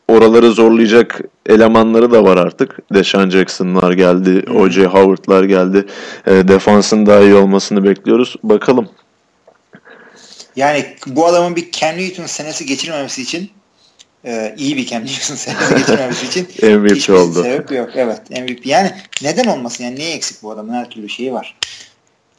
[0.08, 2.78] oraları zorlayacak elemanları da var artık.
[2.94, 4.44] Deshaun Jackson'lar geldi.
[4.54, 4.84] O.J.
[4.84, 5.86] Howard'lar geldi.
[6.26, 8.36] E, defansın daha iyi olmasını bekliyoruz.
[8.42, 8.88] Bakalım.
[10.56, 13.50] Yani bu adamın bir Cam Newton senesi geçirmemesi için
[14.24, 16.48] e, iyi bir Cam Newton senesi geçirmemesi için
[16.80, 17.42] MVP oldu.
[17.42, 17.90] sebep yok.
[17.94, 18.66] Evet MVP.
[18.66, 18.92] Yani
[19.22, 19.84] neden olmasın?
[19.84, 20.74] Yani niye eksik bu adamın?
[20.74, 21.56] Her türlü şeyi var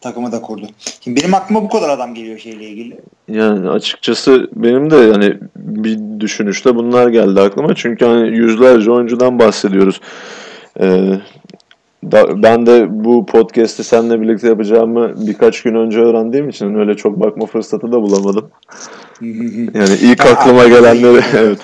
[0.01, 0.67] takımı da kurdu.
[1.01, 2.99] Şimdi benim aklıma bu kadar adam geliyor şeyle ilgili.
[3.27, 7.75] Yani açıkçası benim de yani bir düşünüşte bunlar geldi aklıma.
[7.75, 10.01] Çünkü hani yüzlerce oyuncudan bahsediyoruz.
[10.79, 11.19] Ee,
[12.11, 17.19] da, ben de bu podcast'i seninle birlikte yapacağımı birkaç gün önce öğrendiğim için öyle çok
[17.19, 18.49] bakma fırsatı da bulamadım.
[19.73, 21.59] yani ilk aklıma gelenleri evet.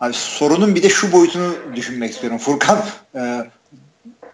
[0.00, 2.38] Abi sorunun bir de şu boyutunu düşünmek istiyorum.
[2.38, 2.78] Furkan
[3.14, 3.20] e,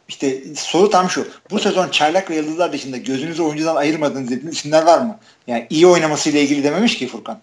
[0.09, 1.27] işte soru tam şu.
[1.51, 5.19] Bu sezon çaylak ve yıldızlar dışında gözünüzü oyuncudan ayırmadığınız dediğiniz isimler var mı?
[5.47, 7.39] Yani iyi oynamasıyla ilgili dememiş ki Furkan.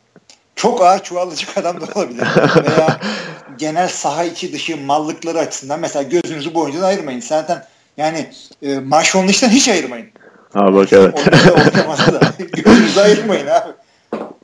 [0.55, 2.27] Çok ağır çuvallıcık adam da olabilir.
[2.77, 2.99] Veya
[3.57, 7.19] genel saha içi dışı mallıkları açısından mesela gözünüzü bu oyuncudan ayırmayın.
[7.19, 7.65] Zaten
[7.97, 8.29] yani
[8.61, 10.07] e, Marshawn Lynch'ten hiç ayırmayın.
[10.53, 11.25] Ha bak evet.
[11.25, 13.71] da Gözünüzü ayırmayın abi.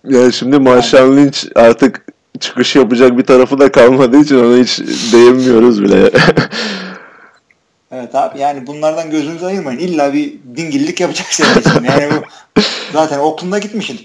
[0.03, 2.05] Ya şimdi Marshawn Lynch artık
[2.39, 4.79] çıkış yapacak bir tarafı da kalmadığı için ona hiç
[5.13, 6.11] değinmiyoruz bile.
[7.91, 9.79] Evet abi yani bunlardan gözünüzü ayırmayın.
[9.79, 11.45] İlla bir dingillik yapacaksın.
[11.87, 12.61] Yani bu
[12.93, 13.99] zaten Oakland'a gitmişsin.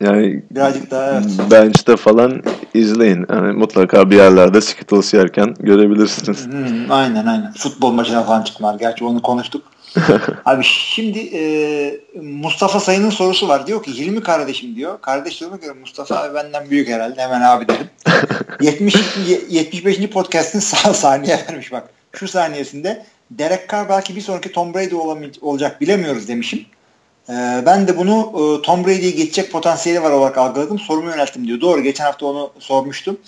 [0.00, 1.24] Yani birazcık daha evet.
[1.50, 2.42] bench'te falan
[2.74, 3.26] izleyin.
[3.30, 6.46] Yani mutlaka bir yerlerde Skittles yerken görebilirsiniz.
[6.46, 7.52] Hmm, aynen aynen.
[7.52, 8.78] Futbol maçına falan çıkmalar.
[8.78, 9.64] Gerçi onu konuştuk.
[10.44, 13.66] Abi şimdi e, Mustafa Sayın'ın sorusu var.
[13.66, 15.00] Diyor ki Hilmi kardeşim diyor.
[15.00, 17.20] Kardeşlerime göre Mustafa abi benden büyük herhalde.
[17.22, 17.86] Hemen abi dedim.
[18.60, 18.94] 70
[19.48, 20.10] 75.
[20.10, 24.94] podcast'in sağ saniye vermiş bak şu saniyesinde Derek Carr belki bir sonraki Tom Brady
[25.40, 26.66] olacak bilemiyoruz demişim.
[27.28, 30.78] Ee, ben de bunu e, Tom Brady'ye geçecek potansiyeli var olarak algıladım.
[30.78, 31.60] Sorumu yönelttim diyor.
[31.60, 33.18] Doğru geçen hafta onu sormuştum.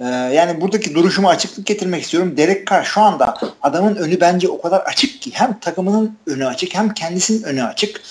[0.00, 2.36] Ee, yani buradaki duruşuma açıklık getirmek istiyorum.
[2.36, 6.74] Derek Carr şu anda adamın önü bence o kadar açık ki hem takımının önü açık
[6.74, 8.02] hem kendisinin önü açık.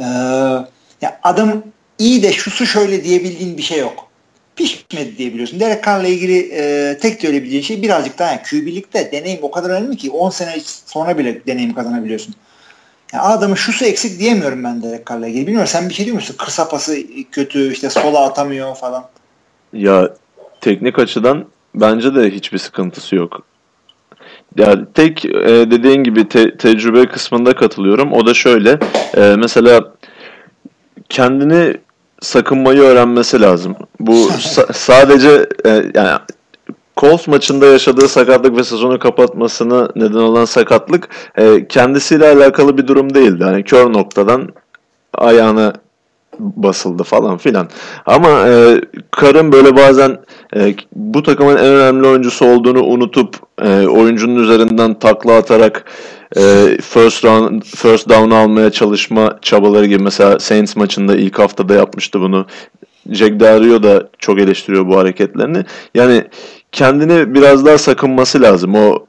[0.00, 0.04] Ee,
[1.00, 1.62] ya adam
[1.98, 4.09] iyi de şusu şöyle diyebildiğin bir şey yok
[4.60, 5.60] pişmedi diyebiliyorsun.
[5.60, 9.96] Derek Carr'la ilgili e, tek söyleyebileceğin şey birazcık daha yani QB'likte deneyim o kadar önemli
[9.96, 12.34] ki 10 sene sonra bile deneyim kazanabiliyorsun.
[13.12, 15.46] Yani adamın şusu eksik diyemiyorum ben Derek Carr'la ilgili.
[15.46, 16.34] Bilmiyorum sen bir şey diyor musun?
[16.38, 16.96] Kısa pası
[17.32, 19.04] kötü işte sola atamıyor falan.
[19.72, 20.08] Ya
[20.60, 21.44] teknik açıdan
[21.74, 23.42] bence de hiçbir sıkıntısı yok.
[24.56, 28.12] Ya tek e, dediğin gibi te- tecrübe kısmında katılıyorum.
[28.12, 28.78] O da şöyle.
[29.16, 29.94] E, mesela
[31.08, 31.76] kendini
[32.20, 33.76] sakınmayı öğrenmesi lazım.
[34.00, 36.18] Bu sa- sadece e, yani
[36.96, 43.14] Colts maçında yaşadığı sakatlık ve sezonu kapatmasına neden olan sakatlık e, kendisiyle alakalı bir durum
[43.14, 43.44] değildi.
[43.44, 44.48] Hani kör noktadan
[45.14, 45.72] ayağına
[46.38, 47.68] basıldı falan filan.
[48.06, 48.80] Ama e,
[49.10, 50.18] Karın böyle bazen
[50.56, 55.84] e, bu takımın en önemli oyuncusu olduğunu unutup e, oyuncunun üzerinden takla atarak
[56.36, 62.20] e, first round first down almaya çalışma çabaları gibi mesela Saints maçında ilk haftada yapmıştı
[62.20, 62.46] bunu.
[63.10, 65.64] Jack Dario da çok eleştiriyor bu hareketlerini.
[65.94, 66.24] Yani
[66.72, 68.74] kendini biraz daha sakınması lazım.
[68.74, 69.06] O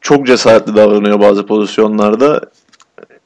[0.00, 2.40] çok cesaretli davranıyor bazı pozisyonlarda.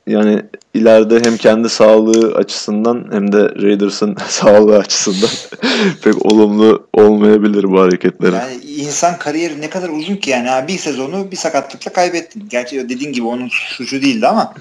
[0.06, 0.42] Yani
[0.74, 5.30] ileride hem kendi sağlığı açısından hem de Raiders'ın sağlığı açısından
[6.02, 8.34] pek olumlu olmayabilir bu hareketleri.
[8.34, 12.48] Yani insan kariyeri ne kadar uzun ki yani abi bir sezonu bir sakatlıkla kaybettin.
[12.48, 14.54] Gerçi dediğin gibi onun suçu değildi ama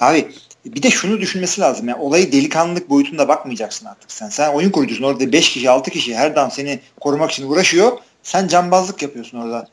[0.00, 0.28] abi
[0.64, 1.88] bir de şunu düşünmesi lazım.
[1.88, 4.28] Yani olayı delikanlılık boyutunda bakmayacaksın artık sen.
[4.28, 7.92] Sen oyun kurucusun orada 5 kişi 6 kişi her daim seni korumak için uğraşıyor.
[8.22, 9.68] Sen cambazlık yapıyorsun orada.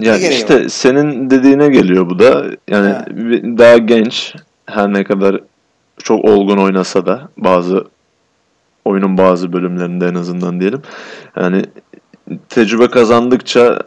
[0.00, 0.68] Yani işte var?
[0.68, 2.44] senin dediğine geliyor bu da.
[2.68, 3.04] Yani ha.
[3.58, 4.34] daha genç
[4.66, 5.40] her ne kadar
[5.98, 7.84] çok olgun oynasa da bazı
[8.84, 10.82] oyunun bazı bölümlerinde en azından diyelim.
[11.36, 11.62] Yani
[12.48, 13.78] tecrübe kazandıkça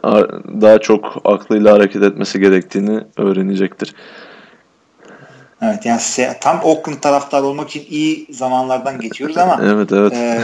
[0.60, 3.94] daha çok aklıyla hareket etmesi gerektiğini öğrenecektir.
[5.62, 6.00] Evet yani
[6.40, 10.12] tam Oakland taraftar olmak için iyi zamanlardan geçiyoruz ama evet evet.
[10.12, 10.40] E,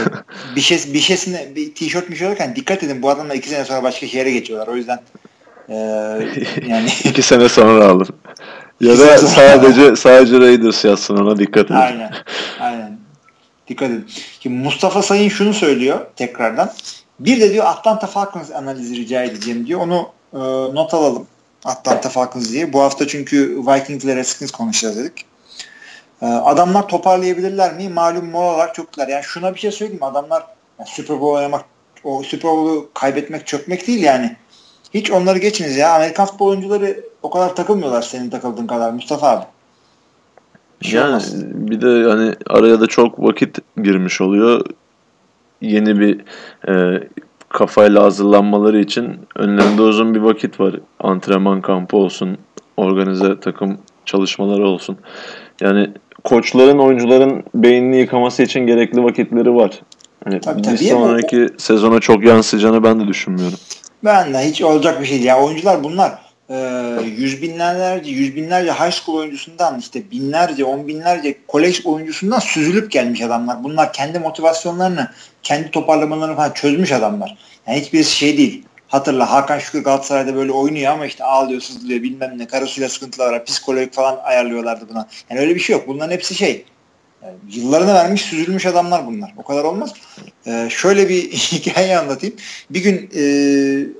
[0.55, 3.83] bir şey bir şeysine bir tişört mi olurken dikkat edin bu adamlar iki sene sonra
[3.83, 4.67] başka şehre geçiyorlar.
[4.67, 4.99] O yüzden
[5.69, 5.75] e,
[6.67, 8.07] yani iki sene sonra alır.
[8.81, 11.73] Ya da sadece sadece Raiders yazsın ona dikkat edin.
[11.73, 12.13] Aynen.
[12.59, 12.97] Aynen.
[13.67, 14.05] Dikkat edin.
[14.39, 16.71] Şimdi Mustafa Sayın şunu söylüyor tekrardan.
[17.19, 19.79] Bir de diyor Atlanta Falcons analizi rica edeceğim diyor.
[19.79, 20.39] Onu e,
[20.75, 21.27] not alalım.
[21.65, 22.73] Atlanta Falcons diye.
[22.73, 25.25] Bu hafta çünkü Vikings ile Redskins konuşacağız dedik.
[26.21, 27.89] E, adamlar toparlayabilirler mi?
[27.89, 29.09] Malum molalar çok güzel.
[29.09, 30.03] Yani şuna bir şey söyleyeyim?
[30.03, 30.43] Adamlar
[30.79, 31.65] yani Super Bowl oynamak
[32.03, 34.35] o Super Bowl'u kaybetmek çökmek değil yani.
[34.93, 35.95] Hiç onları geçiniz ya.
[35.95, 39.45] Amerikan futbol oyuncuları o kadar takılmıyorlar senin takıldığın kadar Mustafa abi.
[40.81, 41.33] Bir şey yani olmaz.
[41.43, 44.65] bir de hani araya da çok vakit girmiş oluyor.
[45.61, 46.21] Yeni bir
[46.67, 47.03] e,
[47.49, 50.75] kafayla hazırlanmaları için önlerinde uzun bir vakit var.
[50.99, 52.37] Antrenman kampı olsun,
[52.77, 54.97] organize takım çalışmaları olsun.
[55.61, 55.89] Yani
[56.23, 59.81] koçların, oyuncuların beynini yıkaması için gerekli vakitleri var.
[60.23, 63.57] Hani tabii, bir tabii sonraki sezona çok yansıyacağını ben de düşünmüyorum.
[64.03, 65.25] Ben de hiç olacak bir şey değil.
[65.25, 66.55] Ya oyuncular bunlar e,
[67.17, 73.21] yüz binlerce, yüz binlerce high school oyuncusundan işte binlerce, on binlerce kolej oyuncusundan süzülüp gelmiş
[73.21, 73.63] adamlar.
[73.63, 75.11] Bunlar kendi motivasyonlarını,
[75.43, 77.37] kendi toparlamalarını falan çözmüş adamlar.
[77.67, 78.63] Yani hiçbir şey değil.
[78.87, 83.45] Hatırla Hakan Şükür Galatasaray'da böyle oynuyor ama işte ağlıyor, sızlıyor bilmem ne, karısıyla sıkıntılar var,
[83.45, 85.07] psikolojik falan ayarlıyorlardı buna.
[85.29, 85.87] Yani öyle bir şey yok.
[85.87, 86.65] Bunların hepsi şey
[87.23, 89.33] yani yıllarını vermiş süzülmüş adamlar bunlar.
[89.37, 89.93] O kadar olmaz.
[90.47, 92.35] Ee, şöyle bir hikaye anlatayım.
[92.69, 93.23] Bir gün e,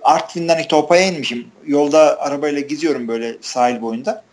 [0.04, 1.48] Artvin'den işte Opa'ya inmişim.
[1.66, 4.24] Yolda arabayla gidiyorum böyle sahil boyunda.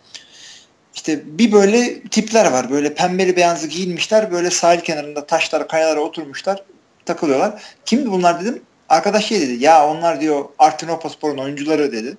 [0.95, 2.71] İşte bir böyle tipler var.
[2.71, 4.31] Böyle pembeli beyazlı giyinmişler.
[4.31, 6.63] Böyle sahil kenarında taşlara, kayalara oturmuşlar.
[7.05, 7.63] Takılıyorlar.
[7.85, 8.61] Kimdi bunlar dedim.
[8.89, 9.63] Arkadaş şey dedi.
[9.63, 12.17] Ya onlar diyor Artvin Spor'un oyuncuları dedi.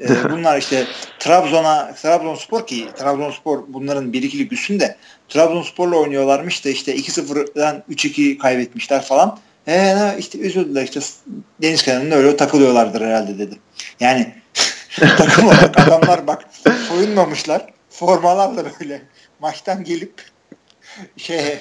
[0.00, 0.86] Ee, bunlar işte
[1.18, 4.96] Trabzon'a Trabzonspor ki Trabzonspor bunların bir ikilik üstünde
[5.28, 9.38] Trabzonspor'la oynuyorlarmış da işte 2-0'dan 3-2 kaybetmişler falan.
[9.68, 11.00] Ee, işte üzüldüler işte
[11.62, 13.58] deniz kenarında öyle takılıyorlardır herhalde dedi.
[14.00, 14.34] Yani
[15.00, 16.44] takım olarak adamlar bak
[16.88, 17.66] soyunmamışlar.
[17.90, 19.02] Formalarla böyle
[19.40, 20.12] maçtan gelip
[21.16, 21.58] şey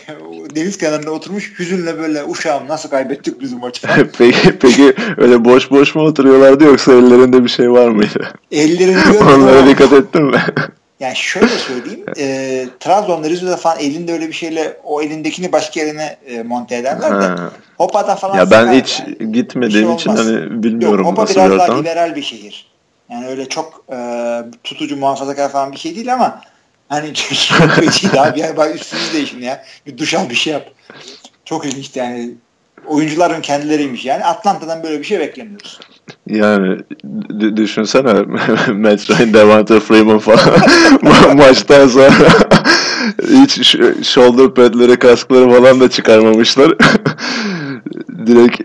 [0.55, 3.87] deniz kenarında oturmuş hüzünle böyle uşağım nasıl kaybettik bizim maçı.
[4.17, 8.33] peki, peki öyle boş boş mu oturuyorlardı yoksa ellerinde bir şey var mıydı?
[8.51, 10.41] Ellerinde Onlara dikkat ettin mi?
[11.03, 12.05] Yani şöyle söyleyeyim.
[12.17, 17.21] E, Trabzon'da Rize'de falan elinde öyle bir şeyle o elindekini başka yerine e, monte ederler
[17.21, 17.41] de
[17.77, 21.51] Hopa'da falan Ya ben hiç yani, gitmediğim şey için hani bilmiyorum Yok, Hopa nasıl biraz
[21.51, 22.67] bir daha liberal bir şehir.
[23.09, 23.97] Yani öyle çok e,
[24.63, 26.41] tutucu muhafazakar falan bir şey değil ama
[26.89, 29.63] hani çok kötüydü abi ya bak üstünüz değişin ya.
[29.85, 30.67] Bir duş al bir şey yap.
[31.45, 32.31] Çok ilginçti yani.
[32.87, 34.25] Oyuncuların kendileriymiş yani.
[34.25, 35.79] Atlanta'dan böyle bir şey beklemiyoruz.
[36.27, 38.13] Yani d- düşünsene
[38.73, 40.39] Matt Ryan, Devante Freeman falan
[41.01, 42.09] Ma- maçtan sonra
[43.29, 43.75] hiç
[44.07, 46.71] shoulder padleri, kaskları falan da çıkarmamışlar.
[48.27, 48.59] Direkt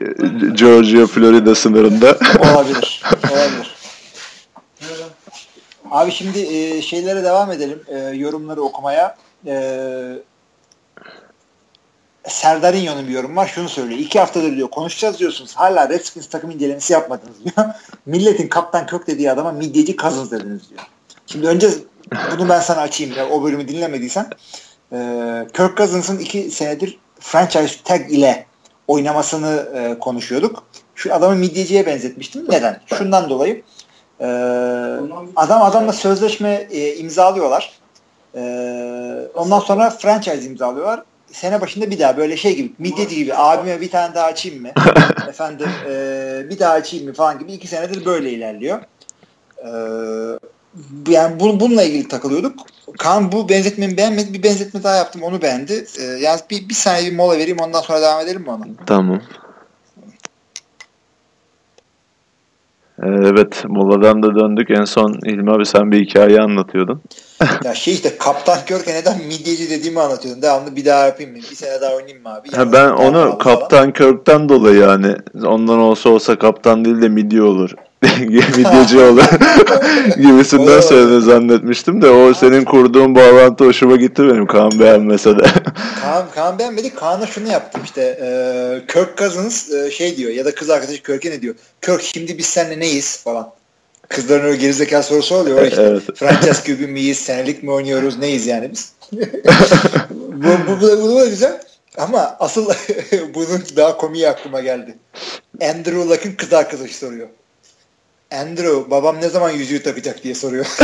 [0.58, 2.18] Georgia, Florida sınırında.
[2.54, 3.02] olabilir.
[3.32, 3.74] Olabilir.
[5.90, 7.78] Abi şimdi e, şeylere devam edelim.
[7.88, 9.16] E, yorumları okumaya.
[9.46, 9.52] E,
[12.28, 13.46] Serdar İnyo'nun bir yorum var.
[13.54, 14.00] Şunu söylüyor.
[14.00, 15.54] İki haftadır diyor konuşacağız diyorsunuz.
[15.56, 17.66] Hala Redskins takım incelemesi yapmadınız diyor.
[18.06, 20.80] Milletin kaptan kök dediği adama midyeci Cousins dediniz diyor.
[21.26, 21.68] Şimdi önce
[22.32, 23.16] bunu ben sana açayım.
[23.16, 24.26] Ya, o bölümü dinlemediysen.
[24.92, 24.96] e,
[25.56, 28.46] Kirk Cousins'ın iki senedir franchise tag ile
[28.88, 30.64] oynamasını e, konuşuyorduk.
[30.94, 32.44] Şu adamı midyeciye benzetmiştim.
[32.48, 32.80] Neden?
[32.86, 33.62] Şundan dolayı
[34.20, 34.26] e,
[35.36, 37.78] adam adamla sözleşme e, imzalıyorlar.
[38.34, 38.40] E,
[39.34, 41.02] ondan sonra franchise imzalıyorlar.
[41.32, 44.68] Sene başında bir daha böyle şey gibi midyeci gibi abime bir tane daha açayım mı?
[45.28, 48.82] Efendim e, bir daha açayım mı falan gibi iki senedir böyle ilerliyor.
[49.58, 49.70] E,
[51.08, 52.60] yani bu, bununla ilgili takılıyorduk.
[52.98, 54.34] Kaan bu benzetmemi beğenmedi.
[54.34, 55.22] Bir benzetme daha yaptım.
[55.22, 55.84] Onu beğendi.
[56.00, 57.58] E, yani bir, bir saniye bir mola vereyim.
[57.60, 58.64] Ondan sonra devam edelim mi ona?
[58.86, 59.22] Tamam.
[63.02, 64.70] Evet, moladan da döndük.
[64.70, 67.02] En son İlmi abi sen bir hikaye anlatıyordun.
[67.64, 70.42] ya şey işte Kaptan Körke neden midyeci dediğimi anlatıyordum.
[70.42, 71.36] Devamlı bir daha yapayım mı?
[71.50, 72.50] Bir sene daha oynayayım mı abi?
[72.50, 73.38] Ha, ben onu falan.
[73.38, 77.74] Kaptan Kirk'ten dolayı yani ondan olsa olsa kaptan değil de midye olur.
[78.56, 79.24] Midyeci olur.
[80.16, 80.82] Gibisinden Olur.
[80.82, 85.42] söyledi zannetmiştim de o senin kurduğun bağlantı hoşuma gitti benim Kaan beğenmese de.
[86.02, 86.94] Kaan, Kaan beğenmedi.
[86.94, 88.02] Kaan'a şunu yaptım işte.
[88.02, 88.26] E,
[88.92, 91.54] Kirk Cousins e, şey diyor ya da kız arkadaşı Kirk'e ne diyor?
[91.82, 93.50] Kirk şimdi biz seninle neyiz falan.
[94.08, 95.66] Kızların öyle gerizekalı sorusu oluyor.
[95.66, 95.82] işte.
[95.82, 96.02] Evet.
[96.14, 97.18] Franchise gibi miyiz?
[97.18, 98.18] Senelik mi oynuyoruz?
[98.18, 98.92] Neyiz yani biz?
[100.10, 101.60] bu, bu, bu, bu da güzel.
[101.98, 102.70] Ama asıl
[103.34, 104.94] bunun daha komiği aklıma geldi.
[105.62, 107.28] Andrew Luck'ın kız arkadaşı soruyor.
[108.30, 110.66] Andrew babam ne zaman yüzüğü takacak diye soruyor.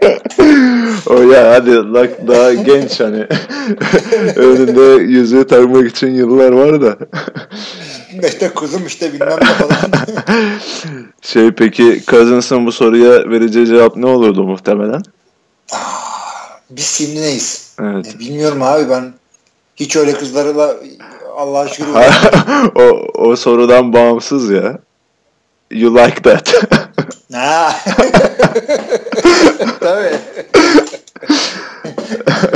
[1.06, 3.26] o ya hadi lak daha genç hani.
[4.36, 6.96] Önünde yüzüğü takmak için yıllar var da.
[8.26, 9.76] işte kuzum işte bilmem ne falan.
[11.22, 15.02] Şey peki Cousins'ın bu soruya vereceği cevap ne olurdu muhtemelen?
[16.70, 17.74] Biz şimdi neyiz?
[17.80, 18.14] Evet.
[18.16, 19.12] E, bilmiyorum abi ben
[19.76, 20.76] hiç öyle kızlarla
[21.36, 21.86] Allah'a şükür
[22.74, 22.82] o,
[23.14, 24.78] o sorudan bağımsız ya.
[25.70, 26.48] You like that.
[27.32, 27.76] Ha.
[29.80, 30.18] Tabii.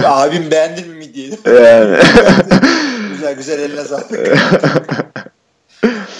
[0.06, 1.38] Abim beğendin mi midyeyi?
[1.46, 1.98] yani.
[3.10, 4.10] güzel güzel eline sağlık.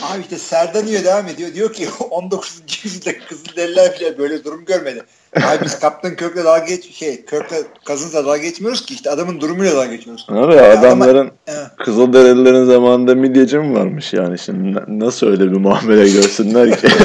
[0.03, 1.55] Abi işte Serdaniye devam ediyor.
[1.55, 2.63] Diyor ki 19.
[2.85, 5.03] yüzyılda Kızılderililer bile böyle durum görmedi.
[5.37, 7.55] Abi biz Kaptan Kirk'le dalga geç şey Kirk'le
[7.87, 10.27] Cousins dalga geçmiyoruz ki işte adamın durumuyla dalga geçiyoruz.
[10.29, 11.67] Abi adamların Evet.
[11.85, 16.89] Kızılderililerin zamanında midyeci mi varmış yani şimdi na- nasıl öyle bir muamele görsünler ki?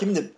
[0.00, 0.30] Şimdi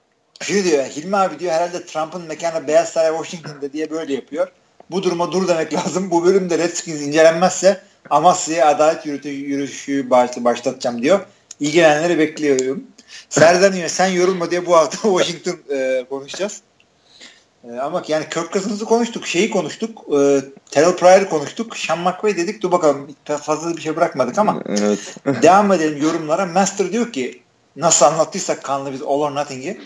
[0.42, 4.48] şunu diyor Hilmi abi diyor herhalde Trump'ın mekanı Beyaz Saray Washington'da diye böyle yapıyor.
[4.90, 6.10] Bu duruma dur demek lazım.
[6.10, 11.20] Bu bölümde Redskins incelenmezse Amasya'ya adalet yürütü, yürüyüşü baş, başlatacağım diyor.
[11.60, 12.84] İlgilenenleri bekliyorum.
[13.30, 16.60] Serdar diyor sen yorulma diye bu hafta Washington e, konuşacağız.
[17.64, 20.40] E, ama yani Kirk Cousins'ı konuştuk, şeyi konuştuk, e,
[20.70, 25.16] Terrell Pryor'ı konuştuk, Sean McVay dedik, dur bakalım fazla bir şey bırakmadık ama evet.
[25.42, 26.46] Devam edelim yorumlara.
[26.46, 27.42] Master diyor ki
[27.76, 29.80] nasıl anlattıysak kanlı biz All or Nothing'i.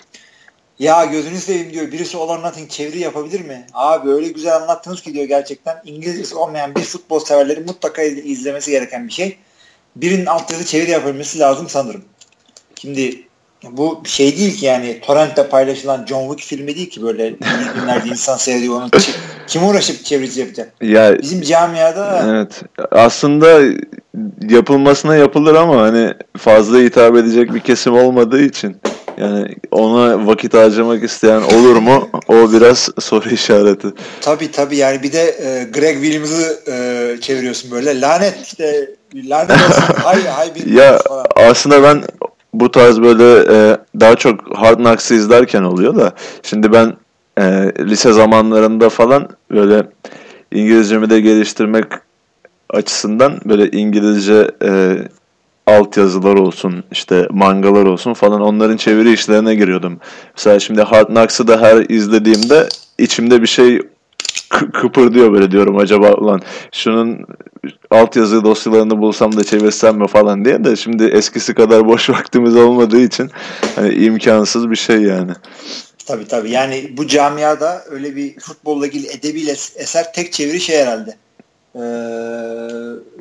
[0.79, 1.93] Ya gözünü seveyim diyor.
[1.93, 3.67] Birisi All or Nothing çeviri yapabilir mi?
[3.75, 5.83] Abi öyle güzel anlattınız ki diyor gerçekten.
[5.85, 9.39] İngilizcesi olmayan bir futbol severlerin mutlaka izlemesi gereken bir şey.
[9.97, 12.05] Birinin altyazı çeviri yapabilmesi lazım sanırım.
[12.81, 13.29] Şimdi
[13.73, 18.09] bu şey değil ki yani torrentte paylaşılan John Wick filmi değil ki böyle iyi günlerde
[18.09, 18.91] insan seyrediyor onu.
[19.47, 20.73] Kim uğraşıp çevirici yapacak?
[20.83, 23.61] Ya Bizim camiada evet aslında
[24.49, 28.77] yapılmasına yapılır ama hani fazla hitap edecek bir kesim olmadığı için
[29.19, 32.11] yani ona vakit harcamak isteyen olur mu?
[32.29, 33.89] O biraz soru işareti.
[34.21, 38.01] Tabii tabii yani bir de e, Greg Williams'ı e, çeviriyorsun böyle.
[38.01, 39.95] Lanet işte lanet olsun.
[40.03, 41.27] hay hay bir Ya falan.
[41.37, 42.03] aslında ben
[42.61, 46.13] bu tarz böyle e, daha çok Hard Knocks'ı izlerken oluyor da
[46.43, 46.93] şimdi ben
[47.39, 49.87] e, lise zamanlarında falan böyle
[50.53, 51.85] İngilizcemi de geliştirmek
[52.71, 54.99] açısından böyle İngilizce e,
[55.67, 59.99] altyazılar olsun işte mangalar olsun falan onların çeviri işlerine giriyordum.
[60.37, 63.81] Mesela şimdi Hard Knocks'ı da her izlediğimde içimde bir şey
[64.73, 66.41] kıpırdıyor böyle diyorum acaba ulan
[66.73, 67.27] şunun
[67.91, 73.01] altyazı dosyalarını bulsam da çevirsem mi falan diye de şimdi eskisi kadar boş vaktimiz olmadığı
[73.01, 73.31] için
[73.77, 75.33] hani imkansız bir şey yani.
[76.07, 80.79] Tabii tabii yani bu camiada öyle bir futbolla ilgili edebi es- eser tek çeviri şey
[80.79, 81.17] herhalde.
[81.77, 81.81] Ee,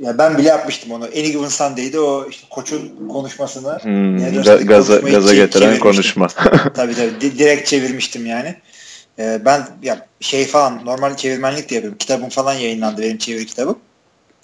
[0.06, 1.04] ya ben bile yapmıştım onu.
[1.04, 4.18] Any Given Sunday'de o işte koçun konuşmasını Hmm,
[4.66, 6.28] gaza, gaza getiren konuşma.
[6.76, 8.56] tabii tabii di- direkt çevirmiştim yani.
[9.20, 11.98] Ee, ben ya şey falan normal çevirmenlik de yapıyorum.
[11.98, 13.80] Kitabım falan yayınlandı benim çeviri kitabım.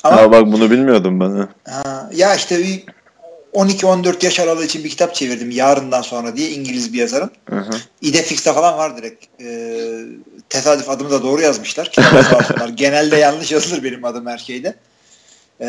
[0.03, 1.29] Ama Aa, bak bunu bilmiyordum ben.
[1.29, 1.49] ha.
[1.65, 2.83] Ha, ya işte bir
[3.53, 7.31] 12-14 yaş aralığı için bir kitap çevirdim yarından sonra diye İngiliz bir yazarın.
[7.49, 7.71] Hı hı.
[8.01, 9.25] İdefix'te falan var direkt.
[9.41, 9.99] Ee,
[10.49, 11.91] tesadüf adımı da doğru yazmışlar.
[12.75, 14.75] Genelde yanlış yazılır benim adım her şeyde.
[15.61, 15.65] Ee,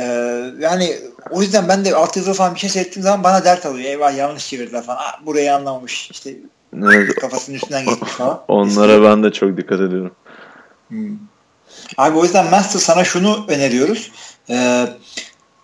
[0.60, 0.96] yani
[1.30, 3.88] o yüzden ben de altyazılı falan bir şey seyrettiğim zaman bana dert alıyor.
[3.88, 4.98] Eyvah yanlış çevirdiler falan.
[4.98, 6.10] Aa, burayı anlamamış.
[6.10, 6.34] İşte
[6.76, 8.42] Evet, Kafasının üstünden geçmiş falan.
[8.48, 10.14] onlara ben de çok dikkat ediyorum.
[10.88, 11.16] Hmm.
[11.96, 14.12] Abi o yüzden Master sana şunu öneriyoruz.
[14.50, 14.54] Ee,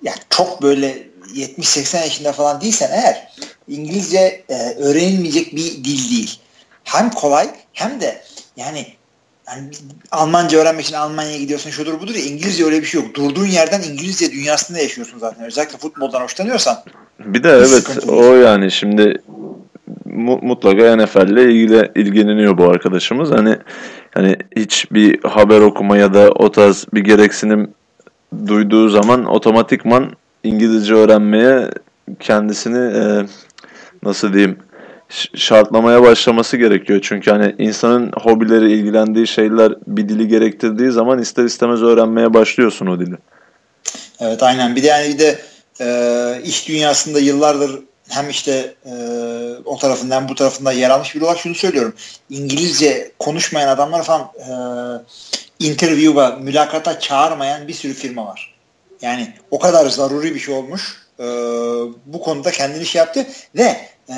[0.02, 3.32] ya çok böyle 70-80 yaşında falan değilsen eğer
[3.68, 6.40] İngilizce e, öğrenilmeyecek bir dil değil.
[6.84, 8.22] Hem kolay hem de
[8.56, 8.86] yani
[9.48, 9.70] yani
[10.10, 13.14] Almanca öğrenmek için Almanya'ya gidiyorsun şudur budur ya İngilizce öyle bir şey yok.
[13.14, 15.44] Durduğun yerden İngilizce dünyasında yaşıyorsun zaten.
[15.44, 16.82] Özellikle futboldan hoşlanıyorsan.
[17.18, 19.22] Bir de evet o yani şimdi
[20.16, 23.30] mutlaka NFL ile ilgili ilgileniyor bu arkadaşımız.
[23.30, 23.56] Hani
[24.14, 27.74] hani hiç bir haber okuma ya da o tarz bir gereksinim
[28.46, 30.12] duyduğu zaman otomatikman
[30.44, 31.70] İngilizce öğrenmeye
[32.20, 33.26] kendisini e,
[34.02, 34.58] nasıl diyeyim
[35.34, 37.00] şartlamaya başlaması gerekiyor.
[37.02, 43.00] Çünkü hani insanın hobileri, ilgilendiği şeyler bir dili gerektirdiği zaman ister istemez öğrenmeye başlıyorsun o
[43.00, 43.16] dili.
[44.20, 44.76] Evet aynen.
[44.76, 45.38] Bir de yani bir de
[45.80, 48.92] e, iş dünyasında yıllardır hem işte e,
[49.64, 51.94] o tarafından bu tarafından yer almış biri olarak şunu söylüyorum.
[52.30, 54.50] İngilizce konuşmayan adamlar falan e,
[55.66, 58.54] interview'a, mülakata çağırmayan bir sürü firma var.
[59.02, 61.06] Yani o kadar zaruri bir şey olmuş.
[61.18, 61.24] E,
[62.06, 63.76] bu konuda kendini şey yaptı ve
[64.08, 64.16] e,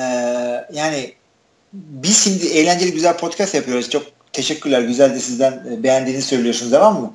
[0.73, 1.15] yani
[1.73, 3.91] biz şimdi eğlenceli güzel podcast yapıyoruz.
[3.91, 4.81] Çok teşekkürler.
[4.81, 6.73] Güzel de sizden e, beğendiğini söylüyorsunuz.
[6.73, 7.15] Devam mı?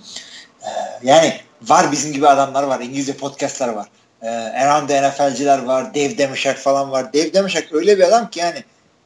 [0.62, 0.70] E,
[1.04, 2.80] yani var bizim gibi adamlar var.
[2.80, 3.88] İngilizce podcastlar var.
[4.24, 5.96] E, Around the NFL'ciler var.
[5.96, 7.14] Dave Demeshak falan var.
[7.14, 8.64] Dave Demeshak öyle bir adam ki yani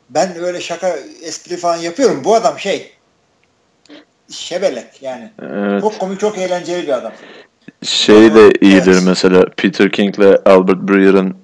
[0.09, 2.23] ben öyle şaka espri falan yapıyorum.
[2.23, 2.91] Bu adam şey
[4.31, 5.31] şebelek yani.
[5.41, 5.81] Evet.
[5.81, 7.11] Çok komik, çok eğlenceli bir adam.
[7.83, 9.03] Şey de iyidir Evet.
[9.05, 11.35] mesela Peter King ile Albert Breer'ın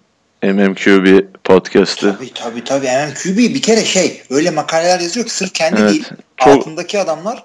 [0.43, 2.15] MMQB podcast'ı.
[2.17, 2.86] Tabii tabii tabii.
[2.88, 6.05] MMQB bir kere şey öyle makaleler yazıyor ki sırf kendi Evet, değil.
[6.38, 7.43] çok- Altındaki adamlar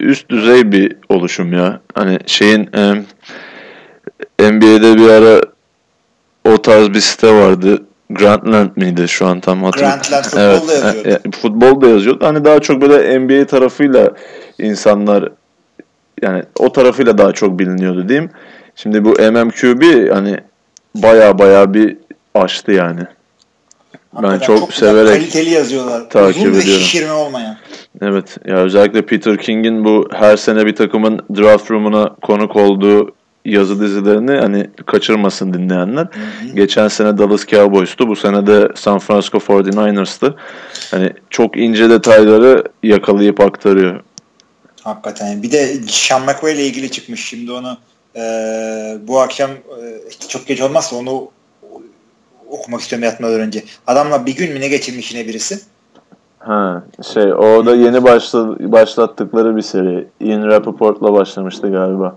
[0.00, 1.80] Üst düzey bir oluşum ya.
[1.94, 2.60] Hani şeyin
[4.38, 5.40] NBA'de bir ara
[6.44, 7.82] o tarz bir site vardı.
[8.10, 10.02] Grantland miydi şu an tam hatırlamıyorum.
[10.10, 11.08] Grantland futbolda yazıyordu.
[11.08, 12.26] e, futbolda yazıyordu.
[12.26, 14.10] Hani daha çok böyle NBA tarafıyla
[14.58, 15.28] insanlar
[16.22, 18.30] yani o tarafıyla daha çok biliniyordu diyeyim.
[18.74, 20.36] Şimdi bu MMQB hani
[20.94, 21.96] baya baya bir
[22.34, 23.00] aştı yani.
[24.16, 26.10] Ben hakikaten çok güzel, severek kaliteli yazıyorlar.
[26.10, 26.82] takip Uzun ve ediyorum.
[26.82, 27.56] şişirme olmayan.
[28.02, 33.12] Evet ya özellikle Peter King'in bu her sene bir takımın draft room'una konuk olduğu
[33.44, 36.08] yazı dizilerini hani kaçırmasın dinleyenler.
[36.54, 38.08] Geçen sene Dallas Cowboys'tu.
[38.08, 40.34] Bu sene de San Francisco 49ers'tı.
[40.90, 44.00] Hani çok ince detayları yakalayıp aktarıyor.
[44.82, 45.42] Hakikaten.
[45.42, 47.24] Bir de Sean McVay ile ilgili çıkmış.
[47.24, 47.78] Şimdi onu
[48.16, 48.22] e,
[49.08, 51.28] bu akşam e, çok geç olmazsa onu
[52.50, 53.64] okumak istiyorum yatmadan önce.
[53.86, 55.60] Adamla bir gün mü ne geçirmiş yine birisi?
[56.38, 60.08] Ha şey o da yeni başla, başlattıkları bir seri.
[60.20, 62.16] Ian Rappaport'la başlamıştı galiba.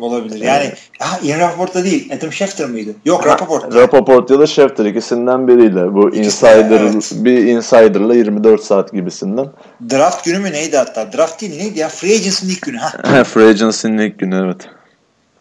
[0.00, 0.40] Olabilir.
[0.40, 2.12] Yani ha, Ian Rappaport'ta değil.
[2.16, 2.90] Adam Schefter mıydı?
[3.04, 3.74] Yok Rappaport.
[3.74, 5.94] Rappaport ya da Schefter ikisinden biriyle.
[5.94, 7.12] Bu İkisi, insider evet.
[7.14, 9.46] bir insider'la 24 saat gibisinden.
[9.90, 11.12] Draft günü mü neydi hatta?
[11.12, 11.88] Draft değil neydi ya?
[11.88, 12.76] Free Agency'nin ilk günü.
[12.78, 13.24] Ha.
[13.24, 14.68] Free Agency'nin ilk günü evet.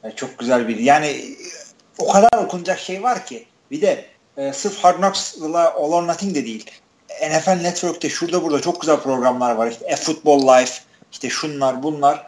[0.04, 0.78] Yani çok güzel bir.
[0.78, 1.16] Yani
[1.98, 3.46] o kadar okunacak şey var ki.
[3.72, 4.06] Bir de
[4.38, 6.66] e, sırf Hard Knocks'la All or Nothing de değil.
[7.30, 9.68] NFL Network'te şurada burada çok güzel programlar var.
[9.68, 10.74] İşte Football Life,
[11.12, 12.28] işte şunlar bunlar.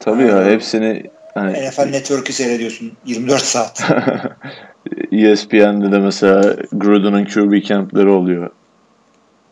[0.00, 3.82] Tabii ya hepsini hani NFL Network'ü seyrediyorsun 24 saat.
[5.12, 8.50] ESPN'de de mesela Gruden'ın QB campleri oluyor.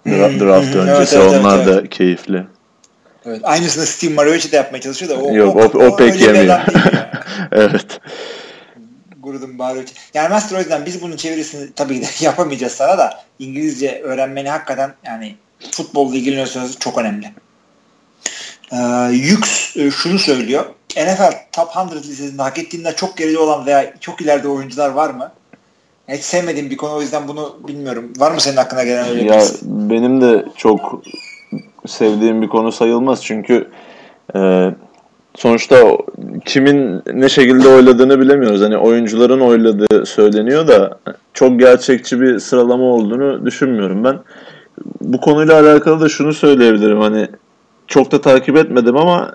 [0.07, 2.45] Dra- Hmm, draft öncesi evet, evet, onlar evet, da keyifli.
[3.27, 3.41] evet.
[3.45, 6.61] Aynısını Steve Mariucci de yapmaya çalışıyor da o, Yok o, o, pek öyle bir yemiyor.
[7.53, 8.01] evet.
[9.23, 9.95] Gruden Mariucci.
[10.15, 14.51] Yani Master o yüzden biz bunun çevirisini tabii ki de yapamayacağız sana da İngilizce öğrenmeni
[14.51, 15.35] hakikaten yani
[15.71, 17.31] futbolla ilgileniyorsanız çok önemli.
[18.73, 18.77] Ee,
[19.13, 20.65] Yux e, şunu söylüyor.
[20.97, 25.33] NFL Top 100 listesinde hak ettiğinden çok geride olan veya çok ileride oyuncular var mı?
[26.09, 28.13] Hiç sevmediğim bir konu o yüzden bunu bilmiyorum.
[28.19, 29.59] Var mı senin aklına gelen öyle Ya birisi?
[29.65, 31.03] benim de çok
[31.87, 33.69] sevdiğim bir konu sayılmaz çünkü
[34.37, 34.71] e,
[35.37, 35.77] sonuçta
[36.45, 38.61] kimin ne şekilde oyladığını bilemiyoruz.
[38.61, 40.99] Hani oyuncuların oyladığı söyleniyor da
[41.35, 44.19] çok gerçekçi bir sıralama olduğunu düşünmüyorum ben.
[45.01, 47.01] Bu konuyla alakalı da şunu söyleyebilirim.
[47.01, 47.29] Hani
[47.87, 49.35] çok da takip etmedim ama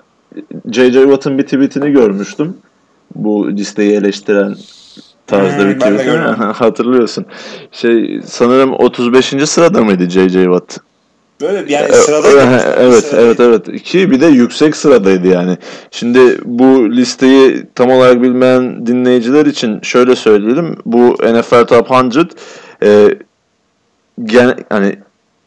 [0.72, 0.92] J.J.
[1.02, 2.56] Watt'ın bir tweetini görmüştüm.
[3.14, 4.54] Bu listeyi eleştiren
[5.26, 6.04] tarzda Hmm, bir ben de tweet.
[6.04, 6.34] gördüm.
[6.54, 7.26] Hatırlıyorsun.
[7.72, 9.26] Şey sanırım 35.
[9.46, 10.44] sırada mıydı J.J.
[10.44, 10.78] Watt?
[11.40, 15.58] Böyle yani E, sırada e, evet evet evet ki bir de yüksek sıradaydı yani.
[15.90, 20.76] Şimdi bu listeyi tam olarak bilmeyen dinleyiciler için şöyle söyleyelim.
[20.86, 22.26] Bu NFL Top 100
[22.82, 23.18] e,
[24.24, 24.96] gen, hani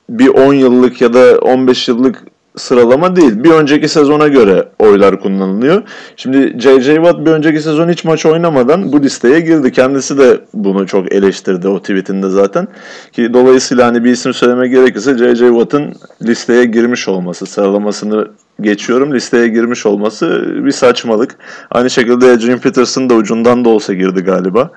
[0.10, 2.24] bir 10 yıllık ya da 15 yıllık
[2.58, 3.44] sıralama değil.
[3.44, 5.84] Bir önceki sezona göre oylar kullanılıyor.
[6.16, 6.96] Şimdi J.J.
[6.96, 9.72] Watt bir önceki sezon hiç maç oynamadan bu listeye girdi.
[9.72, 12.68] Kendisi de bunu çok eleştirdi o tweetinde zaten.
[13.12, 15.48] Ki dolayısıyla hani bir isim söyleme gerekirse J.J.
[15.48, 18.28] Watt'ın listeye girmiş olması, sıralamasını
[18.62, 19.14] geçiyorum.
[19.14, 21.36] Listeye girmiş olması bir saçmalık.
[21.72, 24.72] Aynı şekilde Adrian Peterson da ucundan da olsa girdi galiba.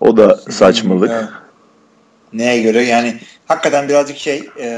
[0.00, 1.10] O da saçmalık.
[2.32, 3.14] Neye göre yani
[3.46, 4.68] hakikaten birazcık şey e,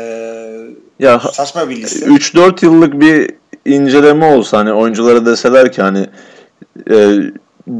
[1.02, 2.06] ya saçma bir liste.
[2.06, 3.30] 3-4 yıllık bir
[3.64, 6.06] inceleme olsa hani oyunculara deseler ki hani
[6.90, 7.18] e,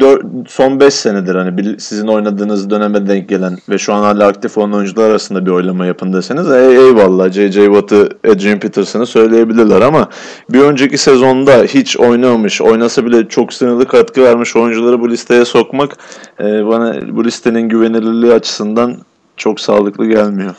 [0.00, 4.58] 4, son 5 senedir hani sizin oynadığınız döneme denk gelen ve şu an hala aktif
[4.58, 7.64] olan oyuncular arasında bir oylama yapın deseniz ey, eyvallah J.J.
[7.64, 10.08] Watt'ı Adrian Peterson'ı söyleyebilirler ama
[10.50, 15.96] bir önceki sezonda hiç oynamamış, oynasa bile çok sınırlı katkı vermiş oyuncuları bu listeye sokmak
[16.40, 18.96] e, bana bu listenin güvenilirliği açısından
[19.36, 20.54] çok sağlıklı gelmiyor.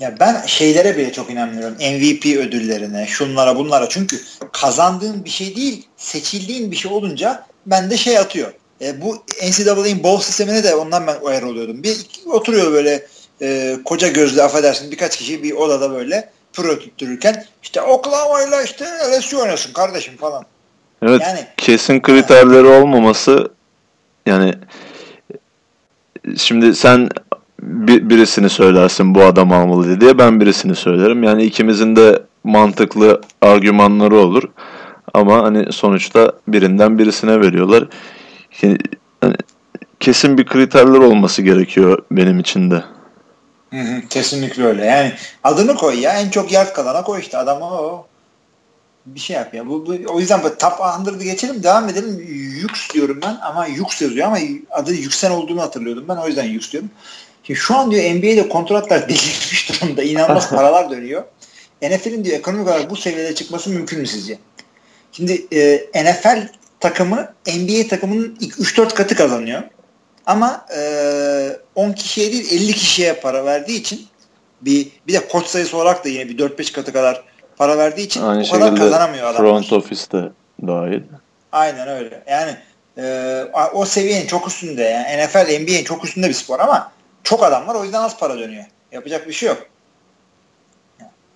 [0.00, 1.74] Ya ben şeylere bile çok inanmıyorum.
[1.74, 3.88] MVP ödüllerine, şunlara bunlara.
[3.88, 4.20] Çünkü
[4.52, 8.52] kazandığın bir şey değil, seçildiğin bir şey olunca bende şey atıyor.
[8.80, 11.82] E, bu NCAA'nin bowl sistemine de ondan ben uyar oluyordum.
[11.82, 11.96] Bir
[12.26, 13.06] oturuyor böyle
[13.42, 18.84] e, koca gözlü affedersin birkaç kişi bir odada böyle pro tuttururken işte Oklahoma ile işte
[18.84, 20.44] LSU oynasın kardeşim falan.
[21.02, 23.48] Evet yani, kesin kriterleri olmaması
[24.26, 24.54] yani
[26.36, 27.08] şimdi sen
[27.62, 31.22] bir, birisini söylersin bu adam almalı diye ben birisini söylerim.
[31.22, 34.42] Yani ikimizin de mantıklı argümanları olur.
[35.14, 37.88] Ama hani sonuçta birinden birisine veriyorlar.
[38.62, 38.78] Yani,
[39.20, 39.34] hani
[40.00, 42.84] kesin bir kriterler olması gerekiyor benim için de.
[44.10, 44.84] Kesinlikle öyle.
[44.84, 45.12] Yani
[45.44, 46.12] adını koy ya.
[46.12, 48.06] En çok yard kalana koy işte adamı o.
[49.06, 49.66] Bir şey yap ya.
[49.66, 52.26] Bu, bu, o yüzden top 100'ı geçelim devam edelim.
[52.62, 54.38] Yux diyorum ben ama Yux yazıyor ama
[54.70, 56.16] adı Yüksen olduğunu hatırlıyordum ben.
[56.16, 56.90] O yüzden Yux diyorum.
[57.48, 60.02] Şimdi şu an diyor NBA'de kontratlar delirmiş durumda.
[60.02, 61.24] İnanılmaz paralar dönüyor.
[61.82, 64.38] NFL'in diyor ekonomik olarak bu seviyede çıkması mümkün mü sizce?
[65.12, 66.48] Şimdi e, NFL
[66.80, 69.62] takımı NBA takımının ilk 3-4 katı kazanıyor.
[70.26, 74.06] Ama e, 10 kişiye değil 50 kişiye para verdiği için
[74.60, 77.24] bir bir de koç sayısı olarak da yine bir 4-5 katı kadar
[77.56, 79.50] para verdiği için Aynı o kadar kazanamıyor adamlar.
[79.50, 80.18] Front office'te
[80.66, 81.02] dahil.
[81.52, 82.24] Aynen öyle.
[82.30, 82.56] Yani
[82.98, 84.82] e, o seviyenin çok üstünde.
[84.82, 86.97] Yani NFL, NBA'nin çok üstünde bir spor ama
[87.28, 88.64] çok adam var o yüzden az para dönüyor.
[88.92, 89.66] Yapacak bir şey yok.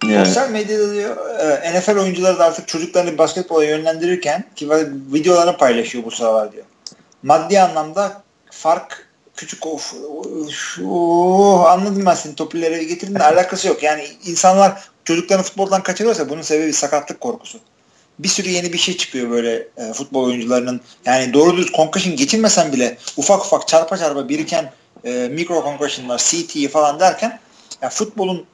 [0.05, 0.27] Yani.
[0.27, 4.71] Sosyal medyada diyor e, NFL oyuncuları da artık çocuklarını basketbola yönlendirirken ki
[5.13, 6.65] videolarını paylaşıyor bu sıralar diyor.
[7.23, 9.95] Maddi anlamda fark küçük of,
[10.85, 13.83] of anladım ben senin topileri getirin de alakası yok.
[13.83, 17.59] Yani insanlar çocuklarını futboldan kaçırıyorsa bunun sebebi sakatlık korkusu.
[18.19, 20.81] Bir sürü yeni bir şey çıkıyor böyle e, futbol oyuncularının.
[21.05, 24.73] Yani doğru düz concussion geçirmesen bile ufak ufak çarpa çarpa biriken
[25.05, 27.41] e, mikro concussionlar, CT falan derken
[27.83, 28.45] ya futbolun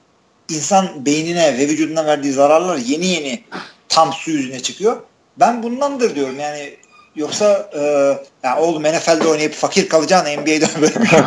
[0.49, 3.44] insan beynine ve vücuduna verdiği zararlar yeni yeni
[3.88, 4.96] tam su yüzüne çıkıyor.
[5.36, 6.76] Ben bundandır diyorum yani
[7.16, 7.80] yoksa e,
[8.44, 11.20] ya oğlum NFL'de oynayıp fakir kalacağını NBA'de böyle bir şey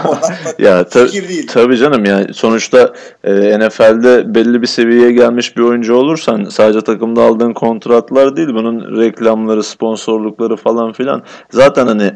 [0.67, 1.47] ya ta- değil.
[1.47, 2.93] Tabii canım yani sonuçta
[3.23, 9.01] e, NFL'de belli bir seviyeye gelmiş bir oyuncu olursan sadece takımda aldığın kontratlar değil bunun
[9.01, 12.11] reklamları, sponsorlukları falan filan zaten hani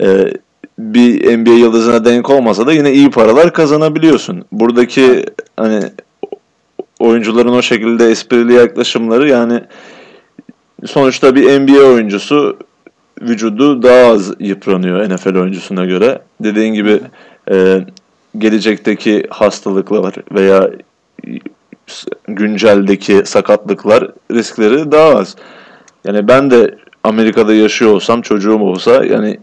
[0.00, 0.32] e,
[0.78, 4.44] bir NBA yıldızına denk olmasa da yine iyi paralar kazanabiliyorsun.
[4.52, 5.24] Buradaki
[5.56, 5.82] hani
[6.98, 9.60] oyuncuların o şekilde esprili yaklaşımları yani
[10.86, 12.56] sonuçta bir NBA oyuncusu
[13.22, 16.22] vücudu daha az yıpranıyor NFL oyuncusuna göre.
[16.40, 17.00] Dediğin gibi
[17.50, 17.86] e,
[18.38, 20.70] gelecekteki hastalıklar veya
[22.28, 25.36] günceldeki sakatlıklar riskleri daha az.
[26.04, 29.38] Yani ben de Amerika'da yaşıyor olsam çocuğum olsa yani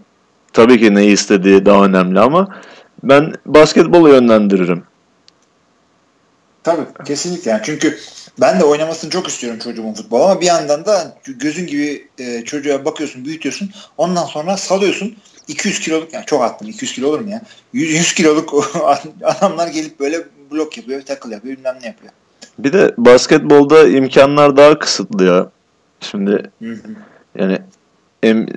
[0.56, 2.56] tabii ki neyi istediği daha önemli ama
[3.04, 4.84] ben basketbola yönlendiririm.
[6.64, 7.98] Tabii kesinlikle yani çünkü
[8.42, 12.86] ben de oynamasını çok istiyorum çocuğumun futbol ama bir yandan da gözün gibi e, çocuğa
[12.86, 15.16] bakıyorsun büyütüyorsun ondan sonra salıyorsun
[15.48, 17.42] 200 kiloluk yani çok attım 200 kilo olur mu ya
[17.74, 18.54] 100, 100 kiloluk
[19.24, 22.12] adamlar gelip böyle blok yapıyor tackle yapıyor bilmem ne yapıyor.
[22.60, 25.50] Bir de basketbolda imkanlar daha kısıtlı ya.
[26.00, 26.52] Şimdi
[27.40, 27.60] yani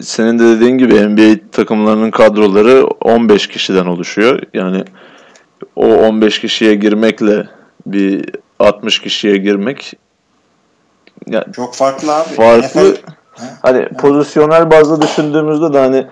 [0.00, 4.42] senin de dediğin gibi NBA takımlarının kadroları 15 kişiden oluşuyor.
[4.54, 4.84] Yani
[5.76, 7.48] o 15 kişiye girmekle
[7.86, 9.92] bir 60 kişiye girmek
[11.26, 12.28] yani çok farklı abi.
[12.28, 12.96] Farklı.
[13.62, 13.88] Hani ha.
[13.98, 16.06] pozisyonel bazda düşündüğümüzde de hani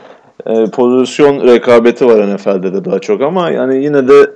[0.46, 4.30] e, pozisyon rekabeti var NFL'de de daha çok ama yani yine de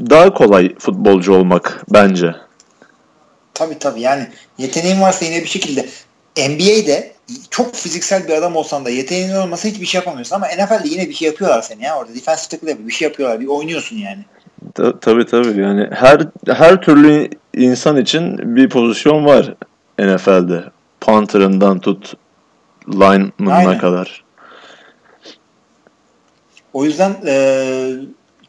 [0.00, 2.34] daha kolay futbolcu olmak bence.
[3.54, 4.26] Tabii tabii yani
[4.58, 5.86] yeteneğin varsa yine bir şekilde
[6.36, 7.17] NBA'de
[7.50, 11.14] çok fiziksel bir adam olsan da yeteneğin olmasa hiçbir şey yapamıyorsun ama NFL'de yine bir
[11.14, 14.24] şey yapıyorlar seni ya orada defensive tackle bir şey yapıyorlar bir oynuyorsun yani.
[14.74, 19.54] Ta- tabii tabii yani her her türlü insan için bir pozisyon var
[19.98, 20.64] NFL'de.
[21.00, 22.14] Punter'ından tut
[22.88, 24.24] lineman'ına kadar.
[26.72, 27.90] O yüzden e,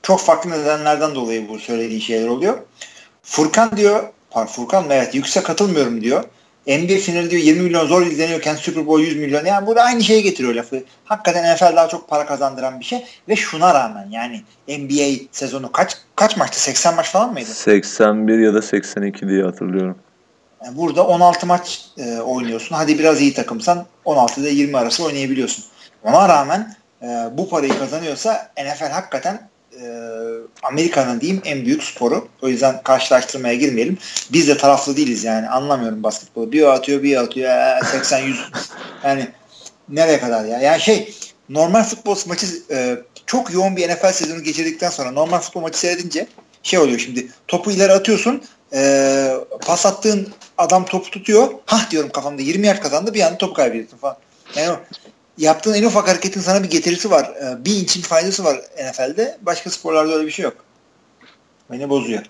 [0.02, 2.58] çok farklı nedenlerden dolayı bu söylediği şeyler oluyor.
[3.24, 4.04] Furkan diyor,
[4.48, 4.86] Furkan?
[4.90, 6.24] Evet yüksek katılmıyorum diyor.
[6.78, 9.46] NBA finali diyor 20 milyon zor izleniyorken Super Bowl 100 milyon.
[9.46, 10.84] Yani burada aynı şeye getiriyor lafı.
[11.06, 13.06] Hakikaten NFL daha çok para kazandıran bir şey.
[13.30, 16.62] Ve şuna rağmen yani NBA sezonu kaç kaç maçtı?
[16.62, 17.50] 80 maç falan mıydı?
[17.50, 19.98] 81 ya da 82 diye hatırlıyorum.
[20.66, 22.76] Yani burada 16 maç e, oynuyorsun.
[22.76, 25.66] Hadi biraz iyi takımsan 16 ile 20 arası oynayabiliyorsun.
[26.04, 29.49] Ona rağmen e, bu parayı kazanıyorsa NFL hakikaten
[29.82, 29.86] e,
[30.64, 32.28] Amerika'nın diyeyim en büyük sporu.
[32.42, 33.98] O yüzden karşılaştırmaya girmeyelim.
[34.32, 35.50] Biz de taraflı değiliz yani.
[35.50, 36.52] Anlamıyorum basketbolu.
[36.52, 37.50] Bir atıyor bir atıyor.
[37.50, 38.36] 80-100
[39.04, 39.28] yani
[39.90, 40.60] nereye kadar ya?
[40.60, 41.14] Yani şey
[41.50, 46.28] normal futbol maçı e, çok yoğun bir NFL sezonu geçirdikten sonra normal futbol maçı seyredince
[46.64, 49.32] şey oluyor şimdi topu ileri atıyorsun e,
[49.66, 50.28] pas attığın
[50.58, 51.48] adam topu tutuyor.
[51.66, 54.18] Hah diyorum kafamda 20 yard kazandı bir anda topu kaybediyorsun falan.
[54.56, 54.78] Yani
[55.40, 57.26] yaptığın en ufak hareketin sana bir getirisi var.
[57.26, 58.58] E, bir inçin faydası var
[58.90, 59.38] NFL'de.
[59.42, 60.56] Başka sporlarda öyle bir şey yok.
[61.72, 62.22] Beni bozuyor.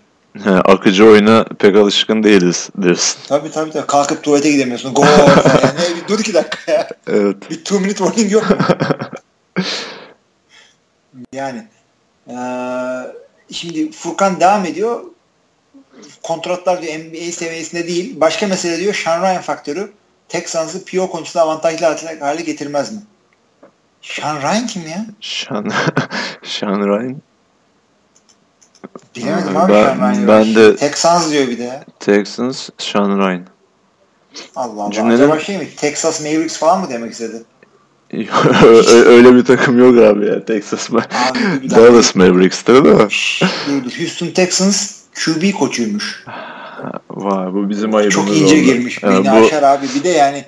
[0.43, 3.19] He, akıcı oyuna pek alışkın değiliz diyorsun.
[3.27, 3.87] Tabii tabii tabii.
[3.87, 4.93] Kalkıp tuvalete gidemiyorsun.
[4.93, 5.09] Falan.
[5.63, 6.87] Yani bir dur iki dakika ya.
[7.07, 7.49] Evet.
[7.49, 8.57] Bir two minute warning yok mu?
[11.33, 11.67] yani
[12.29, 12.35] eee,
[13.51, 15.03] şimdi Furkan devam ediyor.
[16.23, 18.19] Kontratlar diyor NBA seviyesinde değil.
[18.19, 19.91] Başka mesele diyor Sean Ryan faktörü
[20.29, 21.85] Texans'ı PO konusunda avantajlı
[22.19, 22.99] hale getirmez mi?
[24.01, 25.05] Sean Ryan kim ya?
[25.21, 25.69] Sean,
[26.43, 27.15] Sean Ryan.
[29.15, 30.27] Bilemedim abi Ben- Sean Ryan'ı.
[30.27, 31.83] ben de- Texans diyor bir de.
[31.99, 33.45] Texans Sean Ryan.
[34.55, 34.91] Allah Allah.
[34.93, 35.67] Cümlenin- Acaba şey mi?
[35.77, 37.43] Texas Mavericks falan mı demek istedi?
[39.05, 40.89] Öyle bir takım yok abi ya Texas.
[40.91, 41.69] Abi.
[41.69, 43.09] Dallas Mavericks'tir de.
[43.09, 43.91] Şşş, dur dur.
[43.99, 46.23] Houston Texans QB koçuymuş.
[47.09, 48.63] Vay bu bizim ayıbımız Çok ince oldu.
[48.63, 49.03] girmiş.
[49.03, 49.85] Yani Beni bu, aşar abi.
[49.95, 50.45] Bir de yani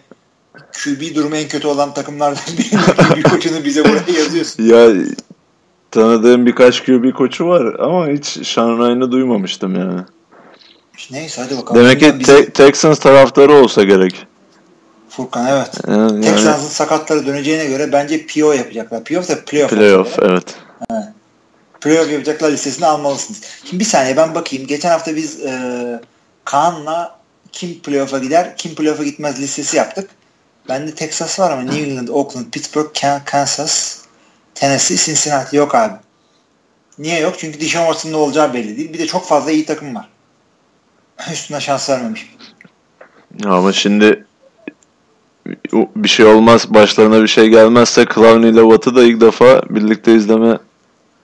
[0.83, 4.63] QB durumu en kötü olan takımlardan biri QB koçunu bize buraya yazıyorsun.
[4.63, 4.89] ya
[5.91, 10.01] tanıdığım birkaç QB koçu var ama hiç Sean Ryan'ı duymamıştım yani.
[11.11, 11.81] Neyse hadi bakalım.
[11.81, 14.27] Demek ki bize- Te- Texans taraftarı olsa gerek.
[15.09, 15.71] Furkan evet.
[15.87, 19.03] Yani, yani Texans'ın sakatları döneceğine göre bence PO yapacaklar.
[19.03, 19.69] PO da playoff.
[19.71, 20.31] playoff yapacaklar.
[20.31, 20.55] evet.
[21.81, 23.41] Playoff yapacaklar listesini almalısınız.
[23.65, 24.67] Şimdi bir saniye ben bakayım.
[24.67, 25.51] Geçen hafta biz e,
[26.45, 27.19] Kaan'la
[27.51, 30.09] kim playoff'a gider, kim playoff'a gitmez listesi yaptık.
[30.69, 33.97] Bende Texas var ama New England, Oakland, Pittsburgh, Kan- Kansas,
[34.55, 35.93] Tennessee, Cincinnati yok abi.
[36.99, 37.35] Niye yok?
[37.37, 38.93] Çünkü Deshaun Watson'ın ne olacağı belli değil.
[38.93, 40.09] Bir de çok fazla iyi takım var.
[41.31, 42.35] Üstüne şans vermemiş.
[43.45, 44.25] Ama şimdi
[45.95, 50.57] bir şey olmaz başlarına bir şey gelmezse Clowney ile Watt'ı da ilk defa birlikte izleme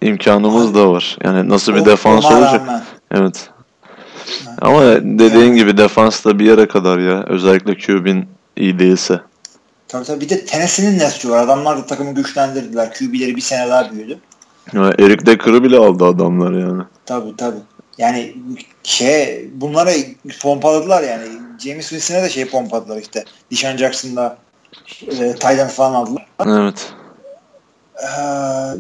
[0.02, 1.18] imkanımız da var.
[1.24, 2.62] Yani nasıl bir defans olacak?
[2.62, 2.84] rağmen.
[3.12, 3.50] Evet.
[4.62, 7.24] Ama dediğin gibi defans da bir yere kadar ya.
[7.28, 8.26] Özellikle QB'in
[8.56, 9.22] iyi değilse.
[9.88, 10.22] Tabii tabii.
[10.22, 11.44] Bir de Tennessee'nin nesli var.
[11.44, 12.94] Adamlar da takımı güçlendirdiler.
[12.94, 14.20] QB'leri bir sene daha büyüdü.
[14.74, 16.84] Ya Eric Decker'ı bile aldı adamlar yani.
[17.06, 17.60] Tabii tabii.
[17.98, 18.36] Yani
[18.84, 19.92] şey bunlara
[20.42, 21.24] pompaladılar yani.
[21.60, 23.24] James Winston'e de şey pompaladılar işte.
[23.52, 24.38] Deshaun Jackson'da
[25.20, 26.28] e, Tayland falan aldılar.
[26.46, 26.94] Evet.
[28.04, 28.08] Ee,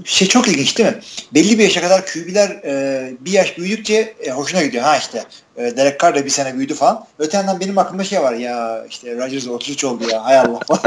[0.05, 0.99] şey çok ilginç değil mi?
[1.33, 4.83] Belli bir yaşa kadar QB'ler e, bir yaş büyüdükçe e, hoşuna gidiyor.
[4.83, 5.23] Ha işte
[5.57, 7.05] e, Derek Carr da bir sene büyüdü falan.
[7.19, 10.59] Öte yandan benim aklımda şey var ya işte Rodgers 33 oldu ya hay Allah.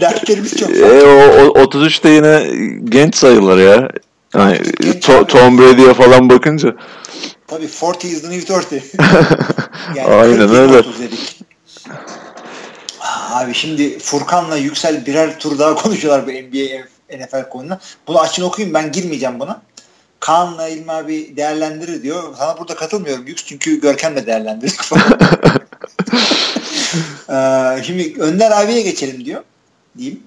[0.00, 0.70] Dertlerimiz çok.
[0.76, 2.46] E, o, o 33 de yine
[2.84, 3.88] genç sayılır ya.
[4.34, 5.26] Yani Genç To- abi.
[5.26, 6.76] Tom Brady'ye falan bakınca.
[7.46, 8.72] Tabii 40 is the new 30.
[9.96, 10.82] yani Aynen 40 öyle.
[13.12, 13.42] 30 dedik.
[13.42, 16.84] Abi şimdi Furkan'la Yüksel birer tur daha konuşuyorlar bu NBA
[17.18, 17.80] NFL konuna.
[18.06, 19.62] Bunu açın okuyayım ben girmeyeceğim buna.
[20.20, 22.34] Kaan'la İlmi abi değerlendirir diyor.
[22.38, 24.80] Sana burada katılmıyorum Yüks çünkü Görkem'le değerlendirdik.
[27.30, 29.42] Ee, şimdi Önder abiye geçelim diyor.
[29.98, 30.22] Diyeyim.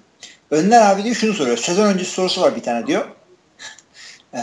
[0.51, 1.57] Önder abi diyor şunu soruyor.
[1.57, 3.05] Sezon öncesi sorusu var bir tane diyor.
[4.33, 4.39] Ee,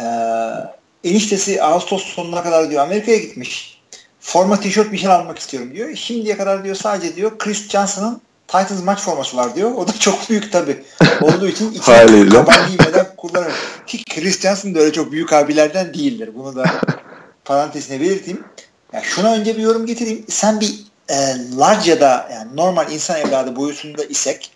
[1.04, 3.80] eniştesi Ağustos sonuna kadar diyor Amerika'ya gitmiş.
[4.20, 5.96] Forma tişört bir şey almak istiyorum diyor.
[5.96, 9.72] Şimdiye kadar diyor sadece diyor Chris Johnson'ın Titans maç forması var diyor.
[9.74, 10.84] O da çok büyük tabi.
[11.20, 13.52] Olduğu için içine kaban giymeden kullanıyor.
[13.86, 16.30] Ki Chris Johnson da öyle çok büyük abilerden değildir.
[16.34, 16.64] Bunu da
[17.44, 18.44] parantezine belirteyim.
[18.92, 20.24] Ya şuna önce bir yorum getireyim.
[20.28, 21.16] Sen bir e,
[21.58, 24.50] large ya da yani normal insan evladı boyutunda isek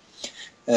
[0.69, 0.75] e,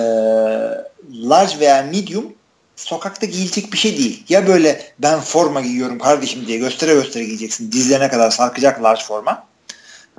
[1.12, 2.34] large veya medium
[2.76, 4.24] sokakta giyilecek bir şey değil.
[4.30, 7.72] Ya böyle ben forma giyiyorum kardeşim diye göstere göstere giyeceksin.
[7.72, 9.48] Dizlerine kadar sarkacak large forma.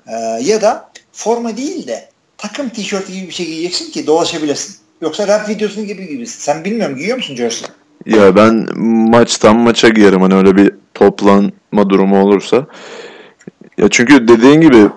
[0.06, 2.08] E, ya da forma değil de
[2.42, 4.76] takım tişörtü gibi bir şey giyeceksin ki dolaşabilirsin.
[5.00, 6.40] Yoksa rap videosu gibi gibisin.
[6.40, 7.68] Sen bilmiyorum giyiyor musun jersey?
[8.06, 8.78] Ya ben
[9.10, 12.66] maçtan maça giyerim hani öyle bir toplanma durumu olursa.
[13.78, 14.88] Ya çünkü dediğin gibi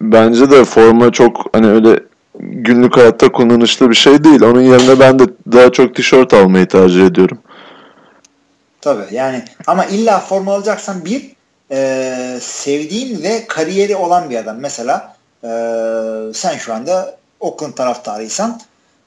[0.00, 2.00] bence de forma çok hani öyle
[2.40, 4.42] günlük hayatta kullanışlı bir şey değil.
[4.42, 7.38] Onun yerine ben de daha çok tişört almayı tercih ediyorum.
[8.80, 11.32] Tabii yani ama illa forma alacaksan bir
[11.70, 14.56] e, sevdiğin ve kariyeri olan bir adam.
[14.60, 15.50] Mesela e,
[16.34, 18.60] sen şu anda Oakland taraftarıysan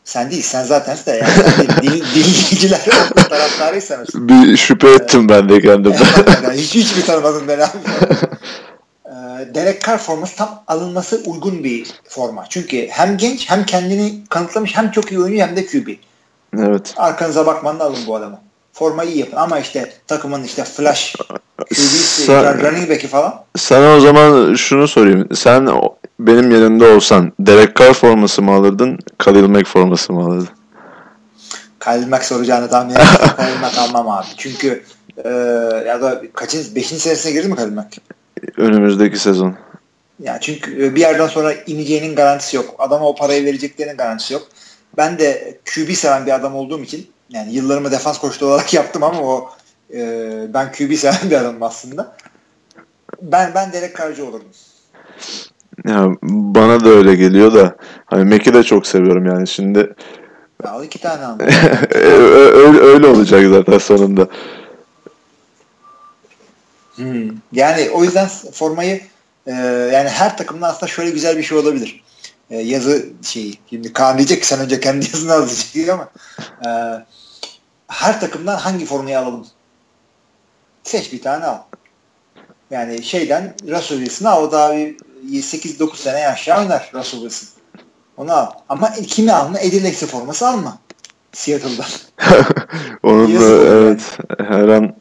[0.03, 4.07] sen değil sen zaten de yani sen değil, dil, dinleyiciler Oakland taraftarıysanız.
[4.13, 6.05] Bir şüphe ettim ben de kendimden.
[6.43, 7.77] yani hiç, hiç mi tanımadın beni abi?
[9.05, 9.11] E,
[9.55, 12.45] Derek Carr forması tam alınması uygun bir forma.
[12.49, 15.89] Çünkü hem genç hem kendini kanıtlamış hem çok iyi oynuyor hem de QB.
[16.57, 16.93] evet.
[16.97, 18.39] Arkanıza bakmadan alın bu adamı.
[18.73, 21.15] Formayı iyi yapın ama işte takımın işte flash
[21.69, 23.43] QB'si, running back'i falan.
[23.57, 25.27] Sana o zaman şunu sorayım.
[25.35, 25.67] Sen
[26.27, 30.49] benim yerimde olsan Derek Carr forması mı alırdın, Khalil Mack forması mı alırdın?
[31.79, 33.15] Khalil Mack soracağını tahmin ediyorum.
[33.37, 34.25] Khalil Mack almam abi.
[34.37, 34.83] Çünkü
[35.25, 35.29] e,
[35.87, 37.97] ya da kaçıncı, beşinci senesine girdi mi Khalil Mack?
[38.57, 39.55] Önümüzdeki sezon.
[40.19, 42.75] Yani çünkü e, bir yerden sonra ineceğinin garantisi yok.
[42.79, 44.47] Adama o parayı vereceklerinin garantisi yok.
[44.97, 49.21] Ben de QB seven bir adam olduğum için yani yıllarımı defans koçlu olarak yaptım ama
[49.21, 49.49] o
[49.93, 49.99] e,
[50.53, 52.15] ben QB seven bir adamım aslında.
[53.21, 54.47] Ben ben Derek Carr'cı olurdum.
[55.87, 57.75] Ya bana da öyle geliyor da
[58.05, 59.95] hani Mac'i de çok seviyorum yani şimdi
[60.63, 61.39] al iki tane al.
[62.55, 64.27] öyle, öyle olacak zaten sonunda.
[66.95, 67.29] Hmm.
[67.51, 69.01] Yani o yüzden formayı
[69.47, 69.51] e,
[69.93, 72.03] yani her takımda aslında şöyle güzel bir şey olabilir.
[72.49, 73.53] E, yazı şeyi.
[73.69, 76.09] Şimdi Kaan diyecek ki sen önce kendi yazını al diyecek diye ama
[76.65, 76.69] e,
[77.87, 79.47] her takımdan hangi formayı alalım?
[80.83, 81.57] Seç bir tane al.
[82.71, 84.43] Yani şeyden Wilson'ı al.
[84.43, 84.95] O daha bir
[85.29, 87.49] 8-9 sene aşağı oynar Russell Wilson.
[88.17, 88.47] Onu al.
[88.69, 89.59] Ama kimi alma?
[89.59, 90.77] Eddie Lacy forması alma.
[91.33, 91.85] Seattle'dan.
[93.03, 94.95] Onun da evet her an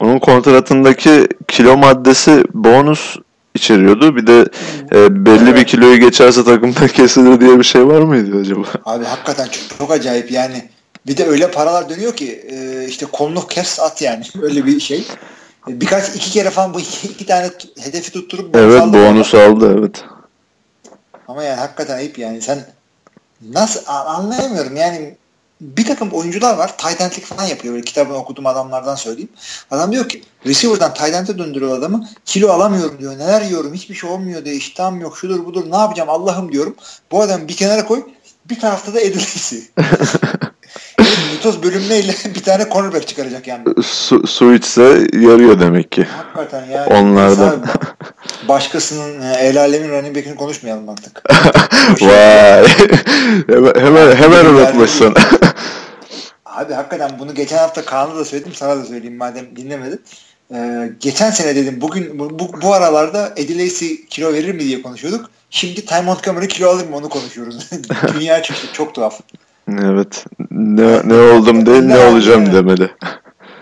[0.00, 3.16] onun kontratındaki kilo maddesi bonus
[3.54, 4.16] içeriyordu.
[4.16, 4.48] Bir de
[4.94, 5.66] e, belli bir Evet.
[5.66, 8.66] kiloyu geçerse takımda kesilir diye bir şey var mıydı acaba?
[8.84, 10.68] Abi hakikaten çok, çok acayip yani.
[11.06, 14.24] Bir de öyle paralar dönüyor ki e, işte kolunu kes at yani.
[14.42, 15.06] Öyle bir şey.
[15.66, 17.50] Birkaç iki kere falan bu iki, iki tane
[17.80, 19.56] hedefi tutturup bonus Evet aldı bonus adam.
[19.56, 20.04] aldı evet.
[21.28, 22.42] Ama yani hakikaten ayıp yani.
[22.42, 22.66] Sen
[23.50, 25.16] nasıl anlayamıyorum yani
[25.60, 26.78] bir takım oyuncular var.
[26.78, 27.74] Tight endlik falan yapıyor.
[27.74, 29.28] Böyle kitabını okuduğum adamlardan söyleyeyim.
[29.70, 32.08] Adam diyor ki receiver'dan tight end'e döndürüyor adamı.
[32.24, 33.18] Kilo alamıyorum diyor.
[33.18, 33.74] Neler yiyorum?
[33.74, 34.56] Hiçbir şey olmuyor diyor.
[34.56, 35.18] İştahım yok.
[35.18, 35.70] Şudur budur.
[35.70, 36.74] Ne yapacağım Allah'ım diyorum.
[37.10, 38.06] Bu adamı bir kenara koy.
[38.50, 39.70] Bir tarafta da edilisi.
[41.32, 43.64] Mitoz bölümüyle bir tane cornerback çıkaracak yani.
[43.82, 44.82] Su, su içse
[45.12, 46.06] yarıyor demek ki.
[46.34, 46.86] Hakikaten yani.
[46.86, 47.56] Onlarda.
[47.60, 47.94] Mesela
[48.48, 51.22] Başkasının e, el alemin running back'ini konuşmayalım artık.
[52.00, 52.66] Vay.
[53.48, 55.14] hemen hemen, hemen unutmuşsun.
[56.46, 60.00] Abi hakikaten bunu geçen hafta Kaan'a da söyledim sana da söyleyeyim madem dinlemedin.
[60.54, 64.82] Ee, geçen sene dedim bugün bu, bu, bu aralarda Eddie Lacy kilo verir mi diye
[64.82, 65.30] konuşuyorduk.
[65.50, 67.70] Şimdi Ty Montgomery kilo alır mı onu konuşuyoruz.
[68.14, 69.20] Dünya çıktı çok tuhaf.
[69.68, 70.24] Evet.
[70.50, 72.54] Ne, ne oldum değil ne olacağım Evet.
[72.54, 72.90] demeli.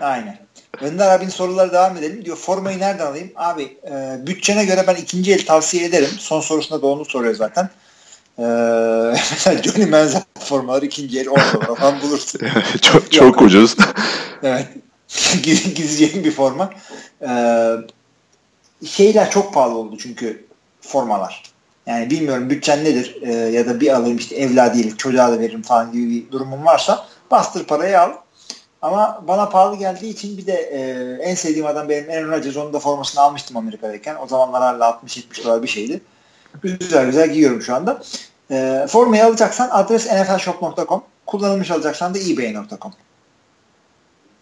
[0.01, 0.37] Aynen.
[0.81, 2.25] Önder abinin soruları devam edelim.
[2.25, 3.31] Diyor formayı nereden alayım?
[3.35, 6.09] Abi e, bütçene göre ben ikinci el tavsiye ederim.
[6.19, 7.69] Son sorusunda da onu soruyor zaten.
[8.39, 8.43] E,
[9.31, 12.41] mesela Johnny Manziel formaları ikinci el 10 dolar falan bulursun.
[12.81, 13.75] çok çok ucuz.
[14.43, 14.67] Evet.
[15.43, 16.69] Giz- Gizleyeceğim bir forma.
[17.21, 17.71] Ee,
[18.85, 20.45] şeyler çok pahalı oldu çünkü
[20.81, 21.43] formalar.
[21.85, 25.91] Yani bilmiyorum bütçen nedir Ee, ya da bir alayım işte evladiyelik çocuğa da veririm falan
[25.91, 28.11] gibi bir durumun varsa bastır parayı al.
[28.81, 30.79] Ama bana pahalı geldiği için bir de e,
[31.23, 34.15] en sevdiğim adam benim Aaron Rodgers onun da formasını almıştım Amerika'dayken.
[34.23, 36.01] O zamanlar hala 60-70 dolar bir şeydi.
[36.63, 38.01] Güzel güzel giyiyorum şu anda.
[38.51, 42.93] E, formayı alacaksan adres nflshop.com kullanılmış alacaksan da ebay.com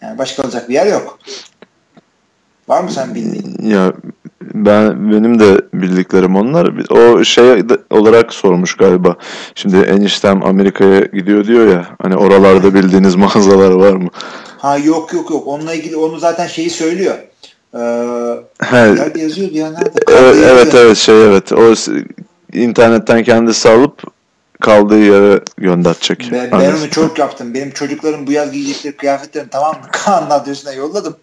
[0.02, 1.20] yani başka alacak bir yer yok.
[2.68, 3.70] Var mı sen bildiğin?
[3.70, 3.94] Ya
[4.66, 6.72] ben benim de bildiklerim onlar.
[6.90, 9.16] O şey olarak sormuş galiba.
[9.56, 11.88] Şimdi eniştem Amerika'ya gidiyor diyor ya.
[12.02, 14.10] Hani oralarda bildiğiniz mağazalar var mı?
[14.58, 15.48] Ha yok yok yok.
[15.48, 17.16] Onunla ilgili onu zaten şeyi söylüyor.
[17.74, 17.80] Ee,
[18.72, 20.00] nerede yazıyordu ya nerede?
[20.44, 21.52] evet, evet şey evet.
[21.54, 21.74] O
[22.54, 24.04] internetten kendisi alıp
[24.60, 26.30] kaldığı yere gönderecek.
[26.32, 27.54] Ben, ben onu çok yaptım.
[27.54, 29.82] Benim çocukların bu yaz giyecekleri kıyafetlerini tamam mı?
[29.92, 31.16] Kaan adresine yolladım.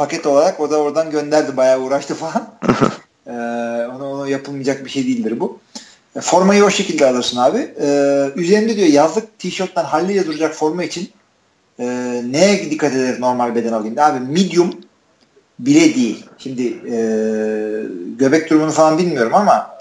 [0.00, 1.56] Paket olarak o da oradan gönderdi.
[1.56, 2.48] Bayağı uğraştı falan.
[3.26, 3.30] ee,
[3.96, 5.58] onu, onu yapılmayacak bir şey değildir bu.
[6.16, 7.74] E, Formayı o şekilde alırsın abi.
[7.80, 11.10] Ee, üzerinde diyor yazlık tişörtten halliyle duracak forma için
[11.78, 11.84] e,
[12.30, 13.98] neye dikkat ederek normal beden alayım?
[13.98, 14.74] Abi medium
[15.58, 16.24] bile değil.
[16.38, 16.96] Şimdi e,
[18.18, 19.78] göbek durumunu falan bilmiyorum ama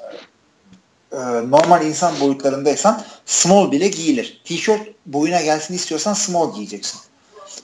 [1.12, 1.18] e,
[1.50, 4.42] normal insan boyutlarındaysan small bile giyilir.
[4.46, 7.00] Tişört boyuna gelsin istiyorsan small giyeceksin.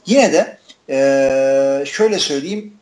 [0.05, 0.57] yine de
[0.89, 2.73] ee, şöyle söyleyeyim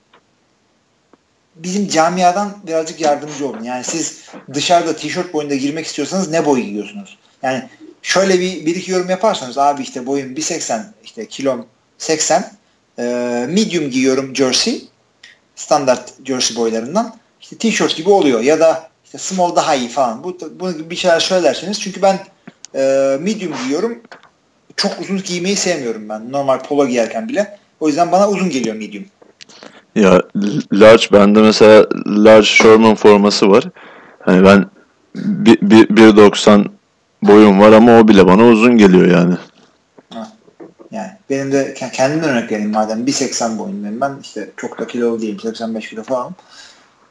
[1.56, 3.64] bizim camiadan birazcık yardımcı olun.
[3.64, 4.24] Yani siz
[4.54, 7.18] dışarıda tişört boyunda girmek istiyorsanız ne boy giyiyorsunuz?
[7.44, 7.70] Yani
[8.02, 11.66] şöyle bir, bir iki yorum yaparsanız abi işte boyum 1.80 işte kilom
[11.98, 12.52] 80
[13.00, 13.04] e,
[13.50, 14.88] medium giyiyorum jersey
[15.56, 20.24] standart jersey boylarından işte tişört gibi oluyor ya da işte small daha iyi falan.
[20.24, 22.20] Bu, bunu bir şeyler söylerseniz çünkü ben
[22.76, 24.02] e, medium giyiyorum.
[24.76, 26.32] Çok uzun giymeyi sevmiyorum ben.
[26.32, 27.58] Normal polo giyerken bile.
[27.84, 29.06] O yüzden bana uzun geliyor medium.
[29.96, 30.22] Ya
[30.74, 33.64] large bende mesela large Sherman forması var.
[34.20, 34.66] Hani ben
[35.16, 36.66] 1.90
[37.22, 39.36] boyum var ama o bile bana uzun geliyor yani.
[40.92, 45.40] Yani benim de kendimden örnek vereyim madem 1.80 boyundayım ben işte çok da kilolu değilim
[45.40, 46.36] 85 kilo falan.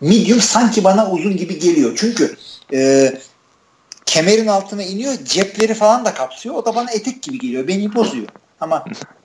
[0.00, 1.92] Medium sanki bana uzun gibi geliyor.
[1.96, 2.36] Çünkü
[2.72, 3.12] e,
[4.06, 6.54] kemerin altına iniyor cepleri falan da kapsıyor.
[6.54, 7.68] O da bana etek gibi geliyor.
[7.68, 8.28] Beni bozuyor.
[8.60, 8.84] Ama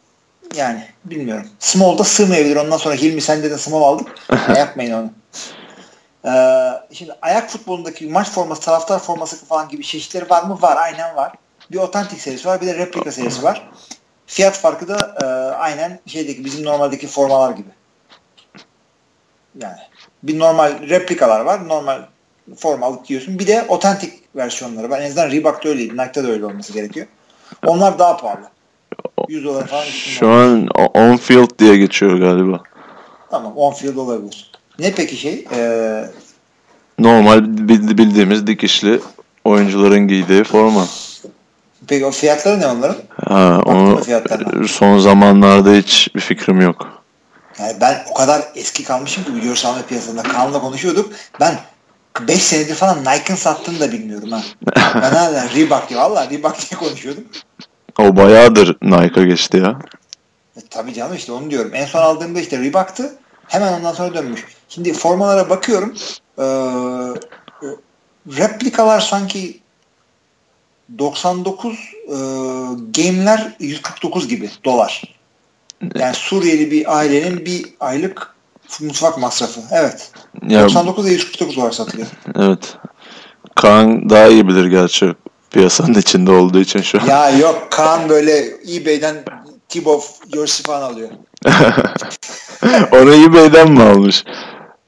[0.58, 1.50] yani bilmiyorum.
[1.60, 2.56] Small'da sığmayabilir.
[2.56, 4.08] Ondan sonra Hilmi sende de small aldık.
[4.58, 5.12] yapmayın onu.
[6.26, 10.62] Ee, şimdi ayak futbolundaki maç forması, taraftar forması falan gibi çeşitleri var mı?
[10.62, 10.78] Var.
[10.78, 11.34] Aynen var.
[11.72, 12.62] Bir otantik serisi var.
[12.62, 13.70] Bir de replika serisi var.
[14.28, 17.70] Fiyat farkı da e, aynen şeydeki bizim normaldeki formalar gibi.
[19.62, 19.80] Yani
[20.24, 21.68] bir normal replikalar var.
[21.68, 22.02] Normal
[22.58, 23.40] forma alıp giyiyorsun.
[23.40, 25.00] Bir de otantik versiyonları var.
[25.00, 25.98] En azından Reebok'ta öyleydi.
[25.98, 27.08] Nike'da da öyle olması gerekiyor.
[27.66, 28.50] Onlar daha pahalı.
[29.30, 29.84] 100 dolar falan.
[29.86, 32.64] Şu an on field diye geçiyor galiba.
[33.32, 34.52] Tamam on field olabilir.
[34.80, 35.46] Ne peki şey?
[35.56, 36.06] Ee,
[37.00, 37.40] Normal
[37.98, 39.00] bildiğimiz dikişli
[39.46, 40.86] oyuncuların giydiği forma.
[41.88, 42.98] Peki o fiyatları ne onların?
[43.26, 47.04] Ha, onu son zamanlarda hiç bir fikrim yok.
[47.60, 50.24] Yani ben o kadar eski kalmışım ki video sahne piyasasında.
[50.24, 51.12] Kaan'la konuşuyorduk.
[51.40, 51.56] Ben
[52.28, 54.42] 5 senedir falan Nike'ın sattığını da bilmiyorum ha.
[54.96, 57.24] ben hala Reebok diye valla Reebok diye konuşuyordum.
[58.00, 59.80] O bayağıdır Nike'a geçti ya.
[60.58, 61.72] E, tabii canım işte onu diyorum.
[61.74, 63.16] En son aldığımda işte Reebok'tı.
[63.48, 64.46] Hemen ondan sonra dönmüş.
[64.70, 65.94] Şimdi formalara bakıyorum.
[66.40, 66.44] Ee,
[68.28, 69.60] replikalar sanki
[70.98, 72.16] 99 e,
[73.02, 75.18] game'ler 149 gibi dolar.
[75.96, 78.36] Yani Suriyeli bir ailenin bir aylık
[78.82, 79.62] mutfak masrafı.
[79.72, 80.12] Evet.
[80.48, 82.08] Ya, 99 ile 149 dolar satılıyor.
[82.36, 82.78] Evet.
[83.56, 85.14] Kaan daha iyi bilir gerçi
[85.52, 87.06] piyasanın içinde olduğu için şu an.
[87.06, 88.46] Ya yok Kaan böyle
[88.76, 89.16] eBay'den
[89.70, 89.88] Tip
[90.36, 91.10] Jersey falan alıyor.
[92.92, 94.24] Onu eBay'den mi almış?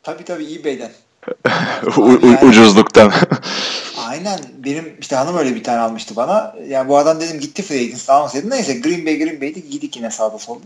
[0.04, 0.92] Tabii tabii eBay'den.
[1.98, 3.12] U- yani, ucuzluktan.
[4.08, 4.40] aynen.
[4.58, 6.56] Benim işte hanım öyle bir tane almıştı bana.
[6.68, 8.50] Yani bu adam dedim gitti free agency almasaydı.
[8.50, 10.64] Neyse Green Bay Green Bay'di giydik yine sağda solda.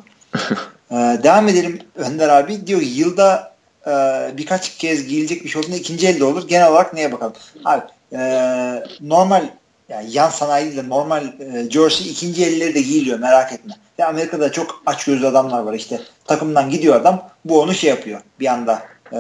[0.91, 2.68] ee, devam edelim Önder abi.
[2.68, 3.54] Diyor yılda
[3.88, 3.91] e,
[4.38, 6.48] birkaç kez giyilecek bir şey olduğunda ikinci elde olur.
[6.48, 7.34] Genel olarak neye bakalım?
[7.66, 7.82] Abi
[8.14, 8.20] e,
[9.02, 9.50] normal
[9.89, 13.73] yani yan sanayiyle normal e, jersey ikinci elleri de giyiliyor merak etme.
[13.97, 16.01] Ya Amerika'da çok aç gözlü adamlar var işte.
[16.25, 17.29] Takımdan gidiyor adam.
[17.45, 18.81] Bu onu şey yapıyor bir anda.
[19.11, 19.17] E,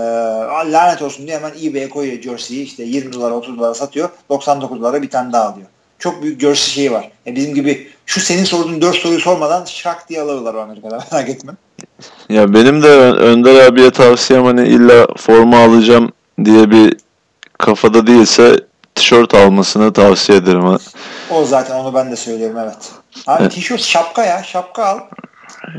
[0.71, 4.09] lanet olsun diye hemen eBay'e koyuyor jersey'yi işte 20 dolara 30 dolara satıyor.
[4.29, 5.67] 99 dolara bir tane daha alıyor.
[5.99, 7.11] Çok büyük jersey şeyi var.
[7.27, 11.53] E bizim gibi şu senin sorduğun 4 soruyu sormadan şak diye alıyorlar Amerika'da merak etme.
[12.29, 16.11] Ya benim de Önder abiye tavsiyem hani illa forma alacağım
[16.45, 16.97] diye bir
[17.57, 18.59] kafada değilse
[19.03, 20.77] tişört almasını tavsiye ederim.
[21.31, 22.91] O zaten onu ben de söylüyorum evet.
[23.27, 23.51] Abi evet.
[23.51, 24.99] tişört şapka ya şapka al.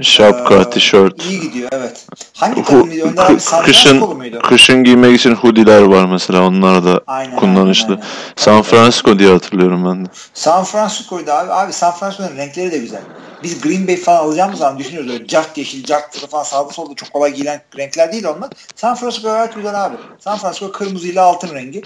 [0.02, 1.24] Şapka, ee, tişört.
[1.24, 2.06] İyi gidiyor evet.
[2.34, 3.04] Hangi takımıydı?
[3.04, 4.38] Önder abi San kışın, muydu?
[4.42, 6.46] Kışın giymek için hoodiler var mesela.
[6.46, 7.88] Onlar da aynen, kullanışlı.
[7.88, 8.34] Aynen, aynen.
[8.36, 10.08] San Francisco diye hatırlıyorum ben de.
[10.34, 11.52] San Francisco'ydu abi.
[11.52, 13.02] Abi San Francisco'nun renkleri de güzel.
[13.42, 17.12] Biz Green Bay falan alacağımız zaman düşünüyoruz öyle cart yeşil, cart falan sağda solda çok
[17.12, 18.50] kolay giyilen renkler değil onlar.
[18.76, 19.96] San Francisco gayet güzel abi.
[20.18, 21.82] San Francisco kırmızı ile altın rengi.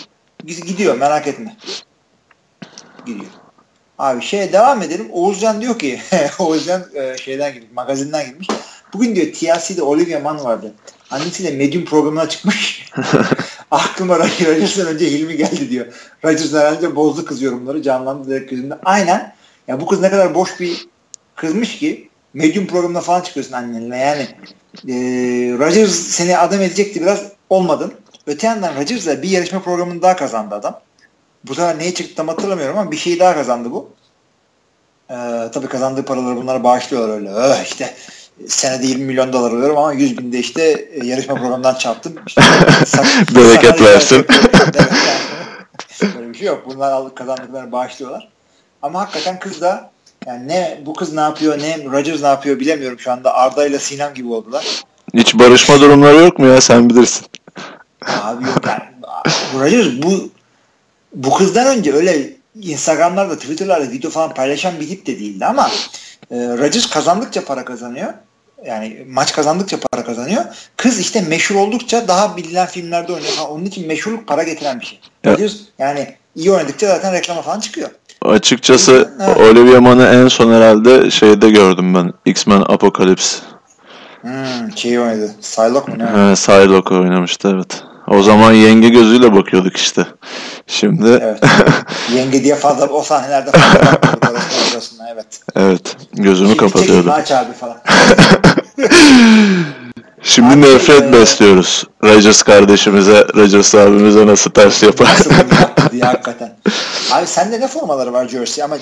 [0.47, 1.57] Gidiyor merak etme.
[3.07, 3.30] Gidiyor.
[3.99, 5.09] Abi şeye devam edelim.
[5.12, 6.01] Oğuzcan diyor ki
[6.39, 8.49] Oğuzcan e, şeyden gitmiş, magazinden gitmiş.
[8.93, 10.74] Bugün diyor TLC'de Olivia Mann vardı.
[11.11, 12.91] Annesiyle Medium programına çıkmış.
[13.70, 15.86] Aklıma Rodgers'dan önce Hilmi geldi diyor.
[16.24, 17.82] Rodgers herhalde bozdu kız yorumları.
[17.82, 18.78] Canlandı direkt gözümde.
[18.84, 19.34] Aynen.
[19.68, 20.86] Ya bu kız ne kadar boş bir
[21.34, 23.97] kızmış ki Medium programına falan çıkıyorsun annenle.
[23.97, 24.22] Yani
[24.89, 24.95] e,
[25.59, 27.95] Rodgers seni adam edecekti biraz olmadın.
[28.29, 30.81] Öte yandan Rodgers'la bir yarışma programını daha kazandı adam.
[31.45, 33.91] Bu sefer neye çıktı tam hatırlamıyorum ama bir şey daha kazandı bu.
[35.11, 35.14] Ee,
[35.53, 37.31] tabii kazandığı paraları bunlara bağışlıyorlar öyle.
[37.31, 37.95] Öh işte
[38.47, 40.62] senede 20 milyon dolar alıyorum ama 100 binde işte
[40.93, 42.14] e, yarışma programından çarptım.
[42.26, 42.43] İşte,
[43.35, 44.26] Bereket versin.
[46.16, 46.62] Böyle bir şey yok.
[46.66, 48.29] Bunlar kazandıklarını bağışlıyorlar.
[48.83, 49.91] Ama hakikaten kız da
[50.26, 53.35] yani ne bu kız ne yapıyor ne Rodgers ne yapıyor bilemiyorum şu anda.
[53.35, 54.85] Arda ile Sinem gibi oldular.
[55.14, 57.26] Hiç barışma durumları yok mu ya sen bilirsin.
[58.07, 58.82] Abi yok yani.
[59.61, 60.30] Rodgers bu
[61.14, 65.70] bu kızdan önce öyle Instagram'larda, Twitter'larda video falan paylaşan bir tip de değildi ama
[66.30, 68.14] e, Rodgers kazandıkça para kazanıyor.
[68.66, 70.44] Yani maç kazandıkça para kazanıyor.
[70.76, 73.32] Kız işte meşhur oldukça daha bilinen filmlerde oynuyor.
[73.32, 73.51] Falan.
[73.51, 75.01] Onun için meşhurluk para getiren bir şey.
[75.24, 75.38] Evet.
[75.38, 77.88] Rodgers yani iyi oynadıkça zaten reklama falan çıkıyor.
[78.22, 79.36] Açıkçası Evet.
[79.36, 82.12] Olivia Munn'ı en son herhalde şeyde gördüm ben.
[82.24, 83.38] X-Men Apocalypse.
[84.21, 85.31] Hmm, şey oynadı.
[85.41, 86.31] Psylocke mu ne?
[86.31, 87.83] He, Psylocke oynamıştı evet.
[88.07, 90.07] O zaman yenge gözüyle bakıyorduk işte.
[90.66, 91.41] Şimdi Evet.
[92.14, 94.43] Yenge diye fazla o sahnelerde fazla bakmıyorduk
[95.12, 95.41] evet.
[95.57, 97.11] evet gözümü Şimdi kapatıyordum.
[97.11, 97.77] aç abi falan.
[100.23, 101.85] Şimdi Abi, nefret e, besliyoruz.
[102.05, 105.07] Rodgers kardeşimize, Rodgers abimize nasıl ters yapar.
[105.07, 106.57] Nasıl yaptı diye hakikaten.
[107.12, 108.77] Abi sende ne formaları var jersey ama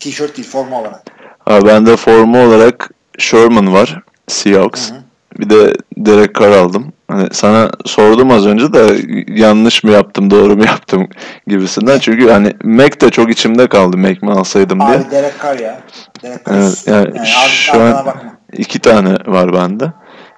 [0.00, 1.02] tişört değil forma olarak.
[1.46, 4.02] Abi bende forma olarak Sherman var.
[4.30, 4.90] Seahawks.
[4.90, 4.98] Hı hı.
[5.38, 6.92] Bir de Derek Carr aldım.
[7.08, 8.96] Hani sana sordum az önce de
[9.40, 11.08] yanlış mı yaptım, doğru mu yaptım
[11.46, 11.98] gibisinden.
[11.98, 14.90] Çünkü hani Mac de çok içimde kaldı Mac mi alsaydım diye.
[14.90, 15.80] Abi Derek Carr ya.
[16.22, 16.54] Derek Carr.
[16.56, 18.22] Evet, yani yani şu an bakma.
[18.52, 19.92] iki tane var bende.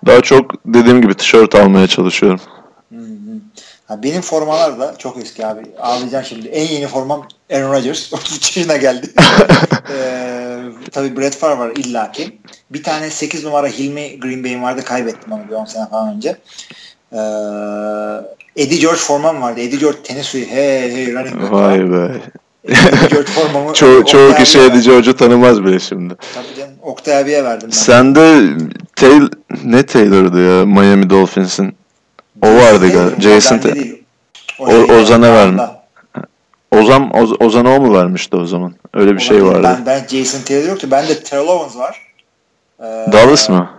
[0.07, 2.41] Daha çok dediğim gibi tişört almaya çalışıyorum.
[3.93, 5.61] Ha, benim formalar da çok eski abi.
[5.81, 6.49] Ağlayacağım şimdi.
[6.49, 8.13] En yeni formam Aaron Rodgers.
[8.13, 9.07] 33 yaşına geldi.
[9.95, 10.59] ee,
[10.93, 12.39] tabii Brett Favre var illaki.
[12.71, 14.85] Bir tane 8 numara Hilmi Green Bay'in vardı.
[14.85, 16.37] Kaybettim onu bir 10 sene falan önce.
[17.13, 17.19] Ee,
[18.63, 19.61] Eddie George formam vardı.
[19.61, 20.47] Eddie George Tennessee.
[20.51, 21.53] Hey hey running back.
[21.53, 22.21] Vay be.
[22.65, 26.15] Eddie George formamı Ço çoğu kişi Eddie George'u tanımaz bile şimdi.
[26.35, 26.75] Tabii canım.
[26.83, 27.77] Oktay abiye verdim ben.
[27.77, 28.49] Sende
[28.97, 29.29] Taylor,
[29.65, 31.82] ne Taylor'dı ya Miami Dolphins'in?
[32.43, 33.21] O vardı galiba.
[33.21, 34.03] Jason değil.
[34.59, 35.63] O- şey Ozan'a vermiş.
[36.73, 38.75] Ozan Oz, Ozan'a o mu vermişti o zaman?
[38.95, 39.65] Öyle bir şey Olabilir.
[39.65, 39.83] vardı.
[39.87, 40.89] Ben, ben Jason Taylor yoktu.
[40.91, 42.03] Bende Terrell Owens var.
[42.81, 43.71] Ee, Dallas mı?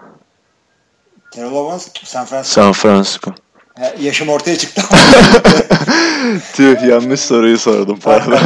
[1.32, 2.61] Terrell Owens San Francisco.
[2.61, 3.32] San Francisco.
[3.80, 4.82] He, Yaşım ortaya çıktı.
[6.53, 8.39] Tüh yanlış soruyu sordum pardon.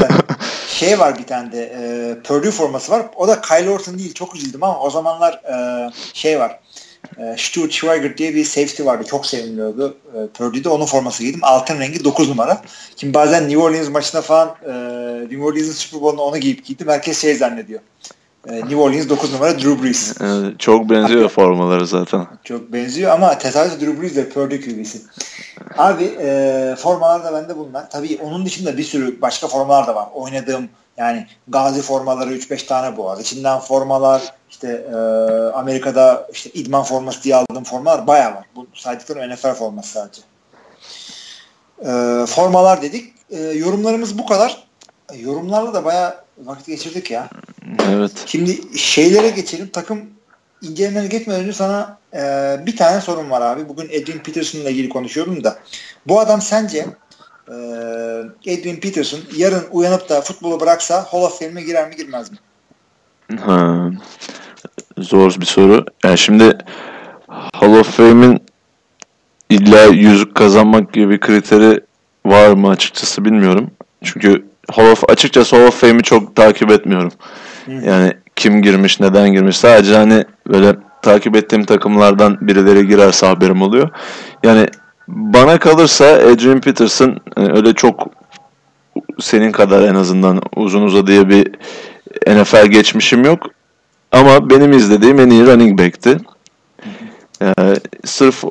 [0.67, 3.01] Şey var bir tane de e, Purdue forması var.
[3.15, 4.13] O da Kyle Orton değil.
[4.13, 6.59] Çok üzüldüm ama o zamanlar e, şey var.
[7.19, 9.03] E, Stuart Schweigert diye bir safety vardı.
[9.09, 9.97] Çok seviliyordu.
[10.13, 11.39] E, Purdue'de onun forması giydim.
[11.43, 12.61] Altın rengi 9 numara.
[12.97, 14.71] Şimdi bazen New Orleans maçına falan e,
[15.21, 16.87] New Orleans'ın Super Bowl'unu onu giyip giydim.
[16.87, 17.79] Herkes şey zannediyor.
[18.49, 20.13] E, New Orleans 9 numara Drew Brees.
[20.21, 22.27] Evet, çok benziyor formaları zaten.
[22.43, 25.01] Çok benziyor ama tesadüf Drew Brees de Purdue QB'si.
[25.77, 27.89] Abi e, formalar da bende bunlar.
[27.89, 30.07] Tabii onun dışında bir sürü başka formalar da var.
[30.13, 33.21] Oynadığım yani Gazi formaları 3-5 tane boğaz.
[33.21, 34.95] İçinden formalar işte e,
[35.53, 38.45] Amerika'da işte idman forması diye aldığım formalar bayağı var.
[38.55, 40.21] Bu saydıklarım NFL forması sadece.
[41.81, 43.13] E, formalar dedik.
[43.29, 44.67] E, yorumlarımız bu kadar.
[45.13, 47.29] E, yorumlarla da bayağı vakit geçirdik ya.
[47.89, 48.11] Evet.
[48.25, 49.69] Şimdi şeylere geçelim.
[49.69, 50.09] Takım
[50.61, 52.21] incelemelerine geçmeden önce sana e,
[52.65, 53.69] bir tane sorum var abi.
[53.69, 55.59] Bugün Edwin Peterson'la ilgili konuşuyorum da.
[56.07, 56.85] Bu adam sence
[57.47, 57.55] e,
[58.45, 62.37] Edwin Peterson yarın uyanıp da futbolu bıraksa Hall of Fame'e girer mi girmez mi?
[63.39, 63.89] Ha,
[64.97, 65.85] zor bir soru.
[66.03, 66.57] Yani şimdi
[67.27, 68.41] Hall of Fame'in
[69.49, 71.81] illa yüzük kazanmak gibi bir kriteri
[72.25, 73.71] var mı açıkçası bilmiyorum.
[74.03, 77.11] Çünkü Hall of, açıkçası Hall of Fame'i çok takip etmiyorum.
[77.67, 79.57] Yani kim girmiş, neden girmiş.
[79.57, 83.89] Sadece hani böyle takip ettiğim takımlardan birileri girerse haberim oluyor.
[84.43, 84.67] Yani
[85.07, 88.07] bana kalırsa Adrian Peterson e, öyle çok
[89.19, 91.51] senin kadar en azından uzun uzadıya bir
[92.27, 93.49] NFL geçmişim yok.
[94.11, 96.17] Ama benim izlediğim en iyi running back'ti.
[97.41, 98.43] Yani sırf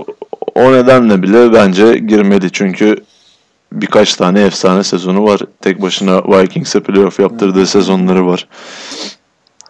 [0.54, 2.52] o nedenle bile bence girmeli.
[2.52, 2.96] Çünkü
[3.72, 5.40] birkaç tane efsane sezonu var.
[5.60, 8.48] Tek başına Vikings'e playoff yaptırdığı sezonları var.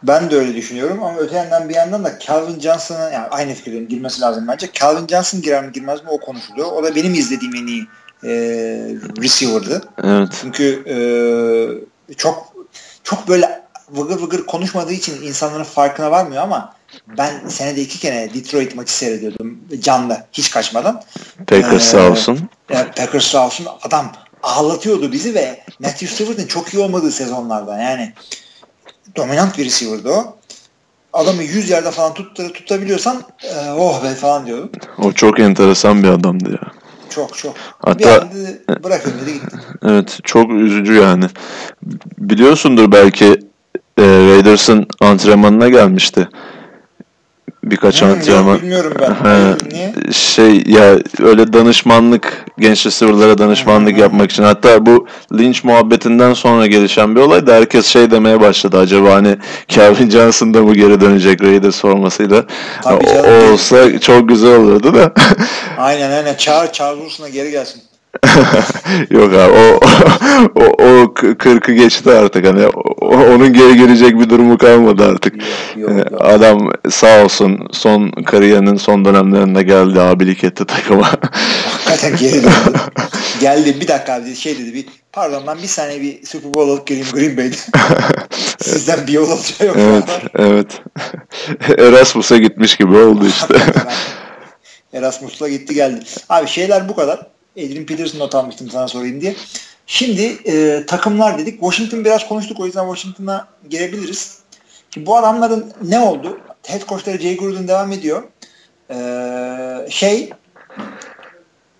[0.03, 3.89] Ben de öyle düşünüyorum ama öte yandan bir yandan da Calvin Johnson'ın yani aynı fikirdeyim
[3.89, 4.71] girmesi lazım bence.
[4.73, 6.73] Calvin Johnson girer mi girmez mi o konuşuluyor.
[6.73, 7.87] O da benim izlediğim en iyi
[8.25, 8.31] e,
[9.23, 9.83] receiver'dı.
[10.05, 10.29] Evet.
[10.41, 10.97] Çünkü e,
[12.15, 12.55] çok
[13.05, 16.75] çok böyle vıgır vıgır konuşmadığı için insanların farkına varmıyor ama
[17.19, 21.03] ben senede iki kere Detroit maçı seyrediyordum canlı hiç kaçmadan.
[21.47, 22.49] Packers Ee, sağ olsun.
[22.71, 28.13] Yani Packers sağ olsun adam ağlatıyordu bizi ve Matthew Stafford'ın çok iyi olmadığı sezonlarda yani
[29.17, 30.37] dominant bir receiver'dı o.
[31.13, 34.71] Adamı 100 yerde falan tut, tutabiliyorsan e, oh be falan diyordum.
[34.99, 36.73] O çok enteresan bir adamdı ya.
[37.11, 37.55] Çok çok.
[37.79, 39.57] Hatta- bir bırakın dedi gitti.
[39.83, 41.25] Evet çok üzücü yani.
[42.19, 43.25] Biliyorsundur belki
[43.99, 46.29] e, Raiders'ın antrenmanına gelmişti.
[47.67, 48.59] Birkaç Hmm, antrenman.
[48.63, 49.15] bilmiyorum ben.
[49.15, 49.95] Ha, niye?
[50.13, 55.07] şey ya öyle danışmanlık genç receiver'lara danışmanlık yapmak için hatta bu
[55.39, 59.37] linç muhabbetinden sonra gelişen bir olay da herkes şey demeye başladı acaba hani
[59.69, 62.45] Calvin Johnson da mı geri dönecek Raiders formasıyla
[62.83, 63.53] Tabii o, canım.
[63.53, 65.13] olsa çok güzel olurdu da
[65.79, 66.35] Aynen aynen.
[66.35, 67.83] Çağır Charles Wilson'a geri gelsin.
[69.11, 69.81] Yok abi o
[70.55, 75.35] o, o kırkı geçti artık hani o- onun geri gelecek bir durumu kalmadı artık.
[75.77, 76.07] Yok, yok.
[76.21, 81.07] Adam sağ olsun son kariyerinin son dönemlerinde geldi abilik etti takıma.
[81.07, 82.79] Hakikaten geri döndü.
[83.41, 86.87] Geldi bir dakika abi şey dedi bir pardon ben bir saniye bir Super Bowl alıp
[86.87, 87.57] geleyim Green Bay'de.
[88.59, 89.77] Sizden bir yol alacağı yok.
[89.79, 90.81] evet evet.
[91.79, 93.55] Erasmus'a gitmiş gibi oldu işte.
[94.93, 96.05] Erasmus'la gitti geldi.
[96.29, 97.27] Abi şeyler bu kadar.
[97.57, 99.37] Adrian Peterson not almıştım sana sorayım diye.
[99.87, 101.61] Şimdi e, takımlar dedik.
[101.61, 104.39] Washington biraz konuştuk o yüzden Washington'a girebiliriz.
[104.95, 106.41] Şimdi bu adamların ne oldu?
[106.63, 108.23] Head coachları Jay Gruden devam ediyor.
[108.91, 110.31] E, şey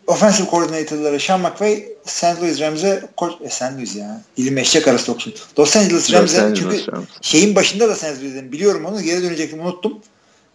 [0.07, 2.41] offensive coordinator'ları Sean McVay St.
[2.41, 3.03] Louis Rams'e
[3.41, 3.63] e, St.
[3.77, 4.21] Louis ya.
[4.37, 5.35] Dilim eşek arası soksun.
[5.59, 6.81] Los Angeles Rams'e çünkü
[7.21, 8.21] şeyin başında da St.
[8.21, 9.99] Louis'in biliyorum onu geri dönecektim unuttum.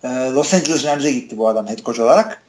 [0.03, 2.41] E, Los Angeles Rams'e gitti bu adam head coach olarak.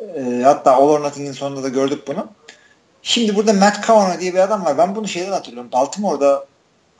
[0.00, 2.26] E, hatta All or Nothing'in sonunda da gördük bunu.
[3.02, 4.78] Şimdi burada Matt Cavanaugh diye bir adam var.
[4.78, 5.72] Ben bunu şeyden hatırlıyorum.
[5.72, 6.46] Baltimore'da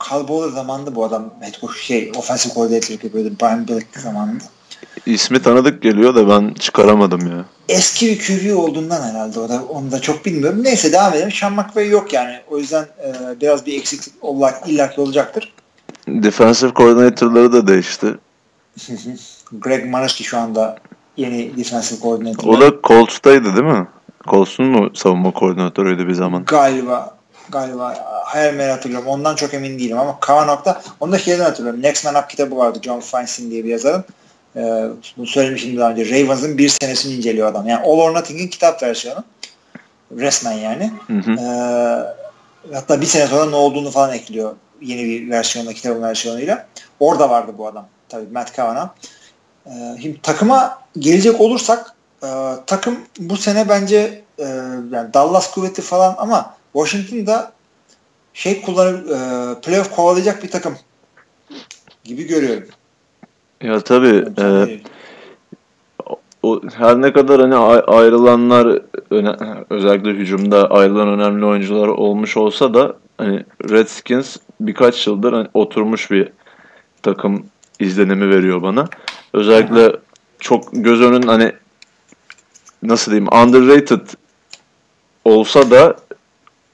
[0.09, 3.31] Carl Bowler zamanında bu adam head şey offensive coordinator yapıyordu.
[3.41, 4.43] Brian Billick zamanında.
[5.05, 7.45] İsmi tanıdık geliyor da ben çıkaramadım ya.
[7.69, 10.63] Eski bir QB olduğundan herhalde o da onu da çok bilmiyorum.
[10.63, 11.31] Neyse devam edelim.
[11.31, 12.35] Sean McVay yok yani.
[12.49, 15.53] O yüzden e, biraz bir eksik olarak illaki olacaktır.
[16.07, 18.07] Defensive coordinator'ları da değişti.
[19.51, 20.77] Greg Manuski şu anda
[21.17, 22.57] yeni defensive coordinator.
[22.57, 23.87] O da Colts'taydı değil mi?
[24.27, 26.45] Colts'un mu savunma koordinatörüydü bir zaman?
[26.45, 27.17] Galiba
[27.49, 27.95] galiba
[28.25, 29.07] hayal meyil hatırlıyorum.
[29.07, 31.81] Ondan çok emin değilim ama Kavanaugh'da onu da şeyden hatırlıyorum.
[31.81, 34.03] Next Man Up kitabı vardı John Feinstein diye bir yazarın.
[34.55, 34.87] Ee,
[35.17, 36.09] bunu söylemiştim daha önce.
[36.09, 37.67] Ravens'ın bir senesini inceliyor adam.
[37.67, 39.23] Yani All or Nothing'in kitap versiyonu.
[40.17, 40.91] Resmen yani.
[41.07, 41.31] Hı hı.
[41.31, 44.55] Ee, hatta bir sene sonra ne olduğunu falan ekliyor.
[44.81, 46.67] Yeni bir versiyonda, kitabın versiyonuyla.
[46.99, 47.87] Orada vardı bu adam.
[48.09, 48.89] Tabii Matt Cavanagh.
[49.65, 51.93] Ee, şimdi takıma gelecek olursak
[52.23, 52.27] e,
[52.67, 54.43] takım bu sene bence e,
[54.91, 57.51] yani Dallas kuvveti falan ama Washington'da
[58.33, 59.17] şey kullanıp e,
[59.61, 60.75] playoff kovalayacak bir takım
[62.03, 62.67] gibi görüyorum.
[63.61, 64.79] Ya tabii e, de-
[66.43, 68.81] o her ne kadar hani ay- ayrılanlar
[69.69, 76.29] özellikle hücumda ayrılan önemli oyuncular olmuş olsa da hani Redskins birkaç yıldır hani oturmuş bir
[77.03, 77.45] takım
[77.79, 78.87] izlenimi veriyor bana.
[79.33, 79.95] Özellikle
[80.39, 81.51] çok göz önün hani
[82.83, 84.01] nasıl diyeyim underrated
[85.25, 85.95] olsa da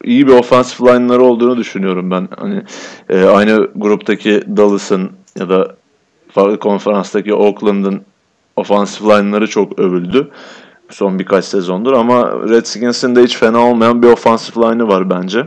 [0.03, 2.27] iyi bir offensive line'ları olduğunu düşünüyorum ben.
[2.37, 2.63] Hani
[3.09, 5.75] e, aynı gruptaki Dallas'ın ya da
[6.31, 8.01] farklı konferanstaki Oakland'ın
[8.55, 10.31] offensive line'ları çok övüldü
[10.89, 15.45] son birkaç sezondur ama Redskins'in de hiç fena olmayan bir offensive line'ı var bence.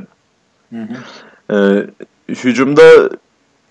[0.70, 1.56] Hı hı.
[1.56, 1.86] Ee,
[2.28, 3.10] hücumda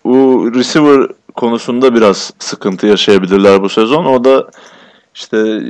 [0.06, 1.08] bu receiver
[1.40, 4.06] konusunda biraz sıkıntı yaşayabilirler bu sezon.
[4.06, 4.48] O da
[5.16, 5.62] işte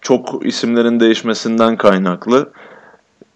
[0.00, 2.50] çok isimlerin değişmesinden kaynaklı.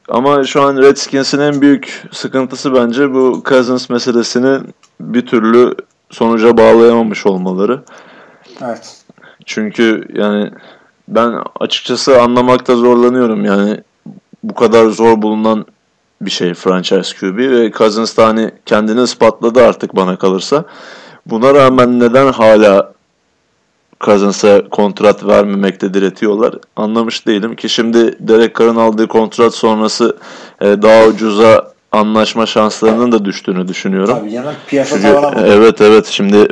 [0.08, 4.58] Ama şu an Redskins'in en büyük sıkıntısı bence bu Cousins meselesini
[5.00, 5.74] bir türlü
[6.10, 7.82] sonuca bağlayamamış olmaları.
[8.64, 8.96] Evet.
[9.46, 10.50] Çünkü yani
[11.08, 13.80] ben açıkçası anlamakta zorlanıyorum yani
[14.42, 15.66] bu kadar zor bulunan
[16.20, 20.64] bir şey franchise QB ve Cousins da hani kendini ispatladı artık bana kalırsa.
[21.26, 22.94] Buna rağmen neden hala
[24.00, 30.16] Cousins'a kontrat vermemekte diretiyorlar anlamış değilim ki şimdi Derek Carr'ın aldığı kontrat sonrası
[30.60, 34.18] e, daha ucuza anlaşma şanslarının da düştüğünü düşünüyorum.
[34.20, 36.48] Tabii canım piyasa Çünkü evet evet şimdi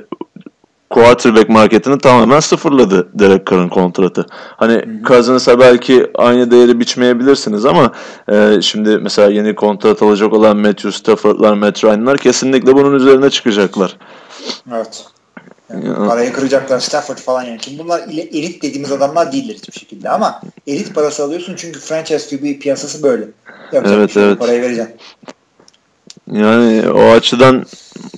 [0.90, 4.26] quarterback marketini tamamen sıfırladı Derek Carr'ın kontratı.
[4.56, 7.92] Hani Cousins'a belki aynı değeri biçmeyebilirsiniz ama
[8.28, 13.96] e, şimdi mesela yeni kontrat alacak olan Matthew Stafford'lar, Matt Ryan'lar kesinlikle bunun üzerine çıkacaklar.
[14.72, 15.04] Evet.
[15.70, 15.94] Yani Ya.
[15.94, 17.58] parayı kıracaklar Stafford falan yani.
[17.62, 22.36] Şimdi bunlar ile- elit dediğimiz adamlar değiller hiçbir şekilde ama elit parası alıyorsun çünkü franchise
[22.36, 23.28] QB piyasası böyle.
[23.72, 24.38] Yapacak Evet, şey evet.
[24.38, 24.94] Parayı vereceksin.
[26.32, 27.64] Yani o açıdan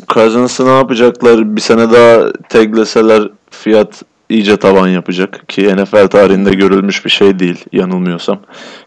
[0.08, 1.56] Cousins'ı ne yapacaklar?
[1.56, 7.64] Bir sene daha tagleseler fiyat iyice tavan yapacak ki NFL tarihinde görülmüş bir şey değil
[7.72, 8.38] yanılmıyorsam.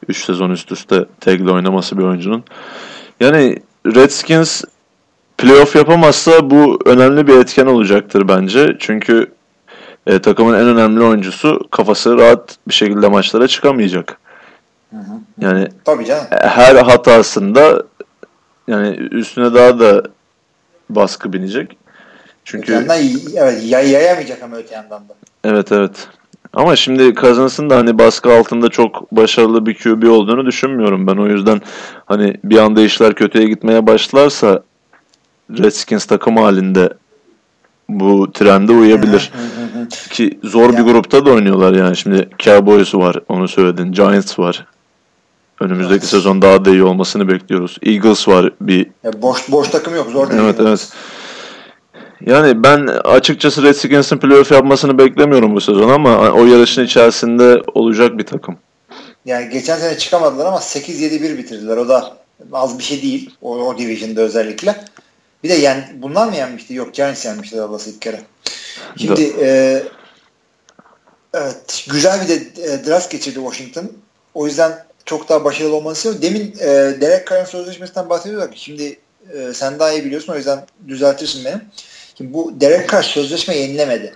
[0.07, 2.43] 3 sezon üst üste tagle oynaması bir oyuncunun.
[3.19, 4.63] Yani Redskins
[5.38, 8.75] playoff yapamazsa bu önemli bir etken olacaktır bence.
[8.79, 9.31] Çünkü
[10.07, 14.17] e, takımın en önemli oyuncusu kafası rahat bir şekilde maçlara çıkamayacak.
[14.91, 15.13] Hı hı.
[15.39, 16.23] Yani Tabii canım.
[16.31, 17.83] her hatasında
[18.67, 20.03] yani üstüne daha da
[20.89, 21.77] baskı binecek.
[22.45, 22.97] Çünkü yandan
[23.35, 25.13] evet, yay- yayamayacak ama öte yandan da.
[25.43, 26.07] evet evet.
[26.53, 31.17] Ama şimdi Cousins'ın da hani baskı altında çok başarılı bir QB olduğunu düşünmüyorum ben.
[31.17, 31.61] O yüzden
[32.05, 34.63] hani bir anda işler kötüye gitmeye başlarsa
[35.49, 36.89] Redskins takım halinde
[37.89, 39.31] bu trende uyabilir.
[40.09, 41.97] Ki zor bir grupta da oynuyorlar yani.
[41.97, 43.91] Şimdi Cowboys var onu söyledin.
[43.91, 44.65] Giants var.
[45.59, 47.77] Önümüzdeki sezon daha da iyi olmasını bekliyoruz.
[47.83, 48.87] Eagles var bir.
[49.03, 50.41] Ya boş boş takım yok zor değil.
[50.43, 50.89] Evet evet.
[52.25, 58.25] Yani ben açıkçası Redskins'in playoff yapmasını beklemiyorum bu sezon ama o yarışın içerisinde olacak bir
[58.25, 58.57] takım.
[59.25, 61.77] Yani geçen sene çıkamadılar ama 8-7-1 bitirdiler.
[61.77, 62.13] O da
[62.53, 63.29] az bir şey değil.
[63.41, 64.75] O, o division'da özellikle.
[65.47, 66.73] Bir de yani bunlar mı yenmişti?
[66.73, 68.21] Yok Giants yenmişti Dallas'ı ilk kere.
[68.97, 69.83] Şimdi e,
[71.33, 73.91] evet, güzel bir de e, draft geçirdi Washington.
[74.33, 76.21] O yüzden çok daha başarılı olması istiyor.
[76.21, 76.67] Demin e,
[77.01, 78.53] Derek Carr'ın sözleşmesinden bahsediyorduk.
[78.55, 78.99] Şimdi
[79.33, 81.61] e, sen daha iyi biliyorsun o yüzden düzeltirsin beni.
[82.17, 84.13] Şimdi bu Derek Carr sözleşme yenilemedi.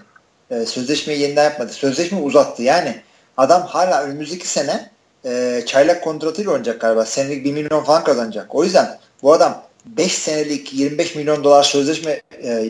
[0.49, 1.73] E, sözleşmeyi yeniden yapmadı.
[1.73, 2.63] Sözleşme uzattı.
[2.63, 3.01] Yani
[3.37, 4.89] adam hala önümüzdeki sene
[5.25, 7.05] e, çaylak kontratıyla oynayacak galiba.
[7.05, 8.55] Senelik 1 milyon falan kazanacak.
[8.55, 12.21] O yüzden bu adam 5 senelik 25 milyon dolar sözleşme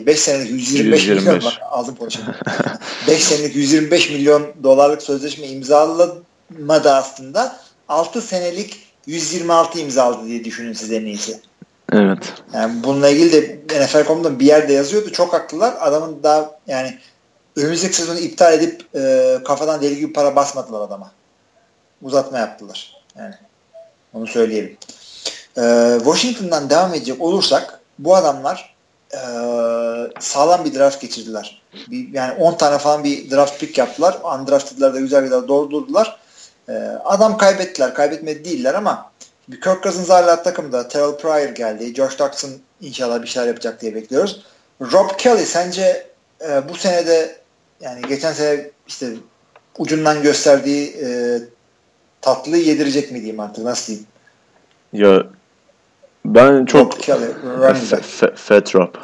[0.06, 1.24] 5 e, senelik 125, 125.
[1.24, 2.34] milyon bak konuşayım.
[3.08, 7.56] 5 senelik 125 milyon dolarlık sözleşme imzalamadı aslında.
[7.88, 11.40] 6 senelik 126 imzaladı diye düşünün siz en iyisi.
[11.92, 12.18] Evet.
[12.54, 15.12] Yani bununla ilgili de NFL.com'da bir yerde yazıyordu.
[15.12, 15.74] Çok haklılar.
[15.80, 16.98] Adamın daha yani
[17.56, 21.12] önümüzdeki sezonu iptal edip e, kafadan deli gibi para basmadılar adama.
[22.02, 22.96] Uzatma yaptılar.
[23.18, 23.34] Yani
[24.14, 24.76] onu söyleyelim.
[25.58, 28.74] E, Washington'dan devam edecek olursak bu adamlar
[29.12, 29.18] e,
[30.20, 31.62] sağlam bir draft geçirdiler.
[31.90, 34.18] Bir, yani 10 tane falan bir draft pick yaptılar.
[34.24, 36.18] Undrafted'lar da güzel güzel doldurdular.
[36.68, 36.72] E,
[37.04, 37.94] adam kaybettiler.
[37.94, 39.12] Kaybetmedi değiller ama
[39.48, 40.88] bir Kirk Cousins hala takımda.
[40.88, 41.94] Terrell Pryor geldi.
[41.94, 42.50] Josh Doxson
[42.80, 44.42] inşallah bir şeyler yapacak diye bekliyoruz.
[44.80, 46.06] Rob Kelly sence
[46.48, 47.36] e, bu senede
[47.80, 49.06] yani geçen sene işte
[49.78, 51.38] ucundan gösterdiği e,
[52.20, 54.06] tatlıyı yedirecek mi diyeyim artık nasıl diyeyim?
[54.92, 55.26] Ya
[56.34, 56.92] ben çok
[58.34, 58.94] Fat Rob.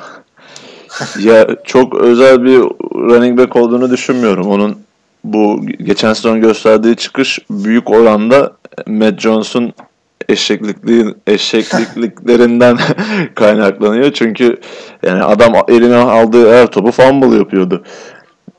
[1.20, 2.58] ya çok özel bir
[2.94, 4.46] running back olduğunu düşünmüyorum.
[4.46, 4.78] Onun
[5.24, 8.52] bu geçen sezon gösterdiği çıkış büyük oranda
[8.86, 9.72] Matt Jones'un
[10.28, 12.78] eşeklikliğin eşekliklerinden
[13.34, 14.12] kaynaklanıyor.
[14.12, 14.60] Çünkü
[15.02, 17.84] yani adam eline aldığı her topu fumble yapıyordu.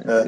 [0.06, 0.28] Evet.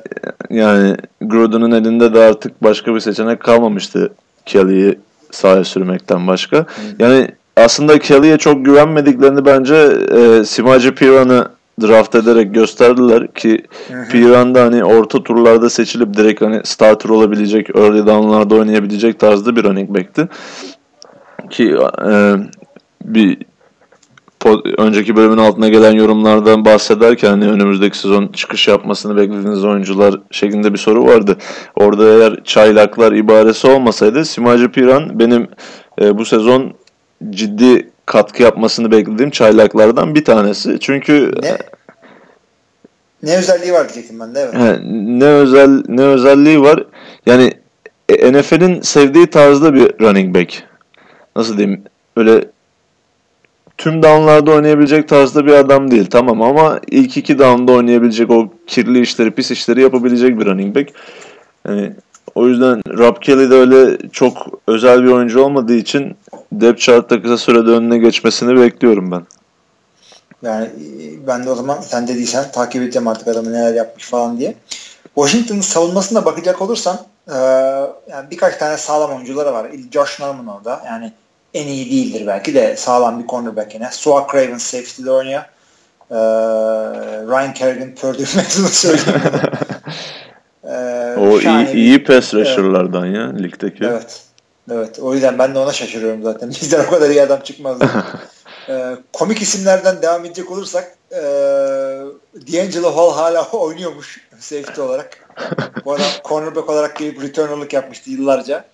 [0.49, 4.13] Yani Gruden'ın elinde de artık başka bir seçenek kalmamıştı
[4.45, 4.99] Kelly'yi
[5.31, 6.57] sahaya sürmekten başka.
[6.57, 6.65] Hı.
[6.99, 9.75] Yani aslında Kelly'ye çok güvenmediklerini bence
[10.11, 11.47] e, Simaci Piran'ı
[11.81, 13.65] draft ederek gösterdiler ki
[14.11, 19.63] Piran da hani orta turlarda seçilip direkt hani starter olabilecek, early down'larda oynayabilecek tarzda bir
[19.63, 20.27] running back'ti
[21.49, 21.75] ki
[22.07, 22.35] e,
[23.05, 23.37] bir
[24.77, 30.77] önceki bölümün altına gelen yorumlardan bahsederken hani önümüzdeki sezon çıkış yapmasını beklediğiniz oyuncular şeklinde bir
[30.77, 31.37] soru vardı.
[31.75, 35.47] Orada eğer çaylaklar ibaresi olmasaydı Simacı Piran benim
[36.01, 36.73] e, bu sezon
[37.29, 40.79] ciddi katkı yapmasını beklediğim çaylaklardan bir tanesi.
[40.79, 41.57] Çünkü ne,
[43.23, 44.53] ne özelliği var diyecektim ben de evet.
[44.53, 44.79] He,
[45.19, 46.85] ne özel ne özelliği var?
[47.25, 47.53] Yani
[48.09, 50.63] e, NFL'in sevdiği tarzda bir running back
[51.35, 51.83] nasıl diyeyim
[52.15, 52.45] öyle
[53.77, 56.05] tüm downlarda oynayabilecek tarzda bir adam değil.
[56.05, 60.89] Tamam ama ilk iki downda oynayabilecek o kirli işleri, pis işleri yapabilecek bir running back.
[61.67, 61.91] Yani
[62.35, 66.17] o yüzden Rob Kelly de öyle çok özel bir oyuncu olmadığı için
[66.51, 69.21] depth chart'ta kısa sürede önüne geçmesini bekliyorum ben.
[70.43, 70.69] Yani
[71.27, 74.55] ben de o zaman sen dediysen takip edeceğim artık adamı neler yapmış falan diye.
[75.15, 76.99] Washington'ın savunmasına bakacak olursan
[77.29, 77.33] ee,
[78.09, 79.67] yani birkaç tane sağlam oyuncuları var.
[79.91, 80.81] Josh Norman orada.
[80.85, 81.11] Yani
[81.53, 83.89] en iyi değildir belki de sağlam bir cornerback yine.
[83.91, 85.41] Suha Craven safety'de oynuyor.
[86.11, 86.15] Ee,
[87.27, 89.21] Ryan Kerrigan Purdue mezunu söyleyeyim.
[90.63, 93.15] ee, o iyi, iyi pass rusher'lardan evet.
[93.15, 93.83] ya ligdeki.
[93.85, 94.21] Evet.
[94.71, 94.99] Evet.
[94.99, 96.49] O yüzden ben de ona şaşırıyorum zaten.
[96.61, 97.85] Bizden o kadar iyi adam çıkmazdı.
[98.69, 101.21] ee, komik isimlerden devam edecek olursak e,
[102.53, 105.29] D'Angelo Hall hala oynuyormuş safety olarak.
[105.85, 108.65] Bu adam cornerback olarak gelip returner'lık yapmıştı yıllarca.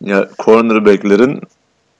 [0.00, 1.40] Ya cornerback'lerin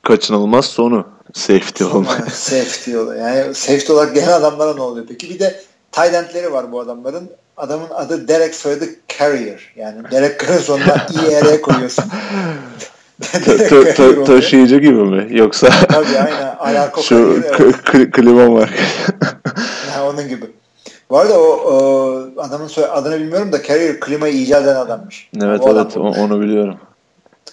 [0.03, 2.33] kaçınılmaz sonu safety olmak.
[2.33, 3.29] safety oluyor.
[3.29, 5.31] Yani safety olarak gelen adamlara ne oluyor peki?
[5.31, 5.61] Bir de
[5.93, 7.31] tight endleri var bu adamların.
[7.61, 8.85] Adamın adı Derek soyadı
[9.19, 9.73] Carrier.
[9.77, 12.05] Yani Derek Carrier sonuna IR koyuyorsun.
[13.97, 15.27] ta- taşıyıcı gibi mi?
[15.31, 16.57] Yoksa Tabii aynen.
[16.59, 17.43] Alako şu
[18.13, 18.71] klima var.
[19.91, 20.47] yani onun gibi.
[21.11, 25.31] Bu arada o, o adamın soy, adını bilmiyorum da Carrier klimayı icat eden adammış.
[25.43, 26.77] Evet o evet adam onu biliyorum.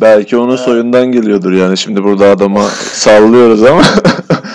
[0.02, 0.60] Belki onun evet.
[0.60, 1.78] soyundan geliyordur yani.
[1.78, 3.84] Şimdi burada adama sallıyoruz ama.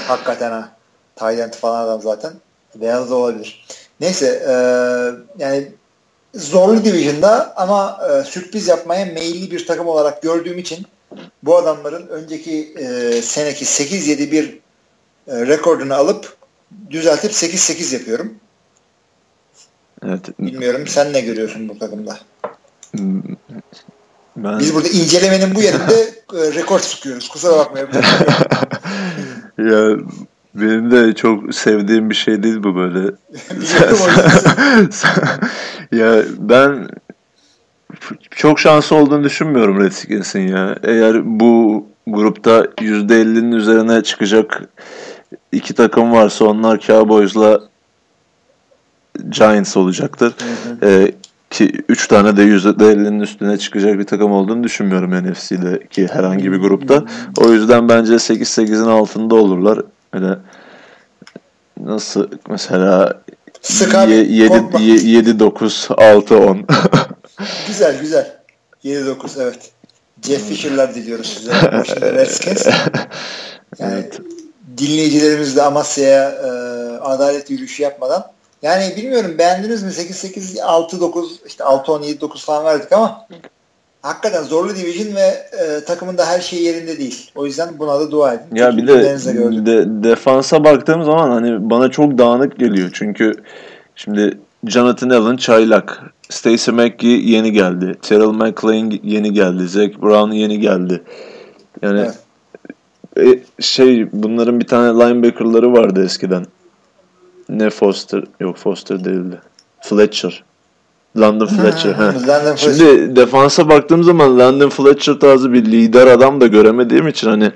[0.09, 0.69] Hakikaten ha.
[1.16, 2.33] Tayland falan adam zaten.
[2.74, 3.65] Beyaz da olabilir.
[4.03, 4.53] Neyse e,
[5.39, 5.69] yani
[6.35, 10.87] zorlu division'da ama e, sürpriz yapmaya meyilli bir takım olarak gördüğüm için
[11.43, 14.59] bu adamların önceki e, seneki 8-7-1
[15.29, 16.37] e, rekordunu alıp
[16.91, 18.35] düzeltip 8-8 yapıyorum.
[20.07, 20.39] Evet.
[20.39, 22.19] Bilmiyorum sen ne görüyorsun bu takımda?
[24.37, 24.59] Ben...
[24.59, 25.95] Biz burada incelemenin bu yerinde
[26.35, 27.29] e, rekor sıkıyoruz.
[27.29, 27.89] Kusura bakmayın.
[29.59, 29.97] ya
[30.55, 32.99] benim de çok sevdiğim bir şey değil bu böyle.
[35.93, 36.89] ya ben
[38.31, 40.77] çok şanslı olduğunu düşünmüyorum Redskins'in ya.
[40.83, 44.62] Eğer bu grupta %50'nin üzerine çıkacak
[45.53, 47.61] iki takım varsa onlar Cowboys'la
[49.29, 50.35] Giants olacaktır.
[50.81, 50.91] Hı hı.
[50.91, 51.12] Ee,
[51.51, 57.05] ki 3 tane de %50'nin üstüne çıkacak bir takım olduğunu düşünmüyorum NFC'deki herhangi bir grupta.
[57.37, 59.79] O yüzden bence 8-8'in altında olurlar.
[60.12, 60.39] Öyle
[61.80, 63.22] nasıl mesela
[64.78, 66.64] 7-9, 6-10.
[67.66, 68.36] güzel güzel.
[68.84, 69.70] 7-9 evet.
[70.22, 71.52] Jeff Fisher'lar diliyoruz size.
[72.01, 72.66] Redskins.
[73.78, 74.20] Yani evet.
[74.78, 76.48] dinleyicilerimiz de Amasya'ya e,
[77.01, 78.32] adalet yürüyüşü yapmadan
[78.62, 79.90] yani bilmiyorum beğendiniz mi?
[79.90, 83.26] 8-8, 6-9 işte 6-10, 7-9 falan verdik ama
[84.03, 87.31] hakikaten zorlu division ve e, takımın her şey yerinde değil.
[87.35, 88.57] O yüzden buna da dua edin.
[88.57, 92.91] Ya bir de, de defansa baktığım zaman hani bana çok dağınık geliyor.
[92.93, 93.33] Çünkü
[93.97, 96.03] şimdi Jonathan Allen çaylak.
[96.29, 97.95] Stacey McGee yeni geldi.
[98.03, 99.69] Terrell McLean yeni geldi.
[99.69, 101.03] Zach Brown yeni geldi.
[101.83, 102.09] Yani
[103.16, 103.39] evet.
[103.59, 106.47] e, şey bunların bir tane linebacker'ları vardı eskiden.
[107.49, 108.24] Ne Foster?
[108.41, 109.41] Yok Foster değildi.
[109.81, 110.45] Fletcher.
[111.20, 111.93] London Fletcher.
[111.93, 112.14] ha.
[112.28, 113.16] London Şimdi Fletcher.
[113.16, 117.52] defansa baktığım zaman London Fletcher tarzı bir lider adam da göremediğim için hani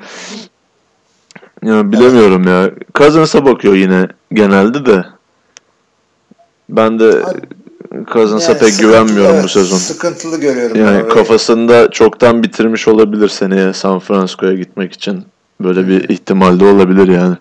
[1.64, 2.70] ya bilemiyorum ya.
[2.94, 5.04] Cousins'a bakıyor yine genelde de.
[6.68, 7.22] Ben de
[8.12, 9.76] Cousins'a yani pek güvenmiyorum evet, bu sezon.
[9.76, 10.80] Sıkıntılı görüyorum.
[10.80, 15.24] Yani kafasında çoktan bitirmiş olabilir seneye San Francisco'ya gitmek için.
[15.60, 17.36] Böyle bir ihtimal de olabilir yani.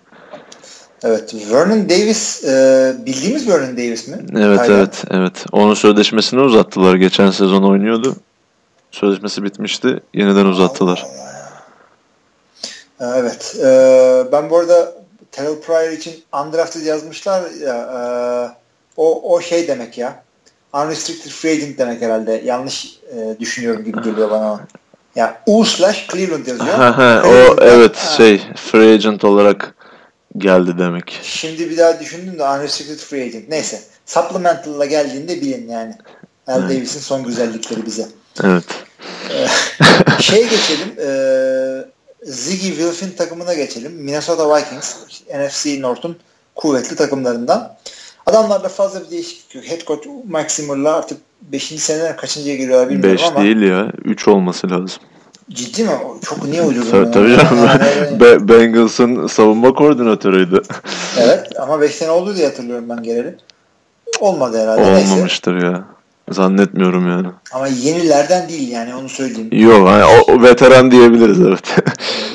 [1.04, 1.34] Evet.
[1.52, 4.16] Vernon Davis e, bildiğimiz Vernon Davis mi?
[4.36, 4.78] Evet Tayland.
[4.78, 5.44] evet evet.
[5.52, 6.94] Onun sözleşmesini uzattılar.
[6.94, 8.16] Geçen sezon oynuyordu.
[8.90, 10.00] Sözleşmesi bitmişti.
[10.14, 11.06] Yeniden uzattılar.
[13.00, 13.16] Allah.
[13.18, 13.56] Evet.
[13.64, 13.68] E,
[14.32, 14.92] ben bu arada
[15.32, 18.00] Terrell Pryor için undrafted yazmışlar ya e,
[18.96, 20.22] o, o şey demek ya.
[20.74, 22.42] Unrestricted free agent demek herhalde.
[22.44, 24.60] Yanlış e, düşünüyorum gibi geliyor bana.
[25.16, 26.78] Ya U slash Cleveland yazıyor.
[27.24, 28.16] o evet ha.
[28.16, 29.75] şey free agent olarak
[30.38, 31.20] geldi demek.
[31.22, 33.48] Şimdi bir daha düşündüm de unrestricted free agent.
[33.48, 33.80] Neyse.
[34.06, 35.94] Supplemental'la geldiğinde bilin yani.
[36.46, 36.76] Al evet.
[36.76, 38.08] Davis'in son güzellikleri bize.
[38.44, 38.64] Evet.
[39.30, 39.46] Ee,
[40.22, 40.88] şey geçelim.
[40.98, 41.08] E,
[42.22, 43.92] Ziggy Wilf'in takımına geçelim.
[43.92, 44.96] Minnesota Vikings.
[45.34, 46.16] NFC North'un
[46.54, 47.76] kuvvetli takımlarından.
[48.26, 49.64] Adamlarda fazla bir değişiklik yok.
[49.64, 51.64] Head coach Mike Zimmer'la artık 5.
[51.64, 53.36] seneden kaçıncıya giriyorlar bilmiyorum beş ama.
[53.36, 53.92] 5 değil ya.
[54.04, 55.02] 3 olması lazım.
[55.50, 55.90] Ciddi mi?
[56.24, 56.90] Çok niye uydurdun?
[56.90, 57.68] Tabii, tabii canım.
[58.20, 60.62] Yani, Bengals'ın savunma koordinatörüydü.
[61.18, 63.36] evet ama 5 sene oldu diye hatırlıyorum ben geleli.
[64.20, 64.82] Olmadı herhalde.
[64.82, 65.66] Olmamıştır Neyse.
[65.66, 65.84] ya.
[66.30, 67.28] Zannetmiyorum yani.
[67.52, 69.48] Ama yenilerden değil yani onu söyleyeyim.
[69.52, 71.76] Yok hani o, o veteran diyebiliriz evet.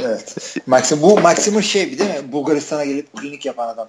[0.06, 0.36] evet.
[0.68, 2.32] Maxim, bu Maxim'in şey değil mi?
[2.32, 3.88] Bulgaristan'a gelip klinik yapan adam.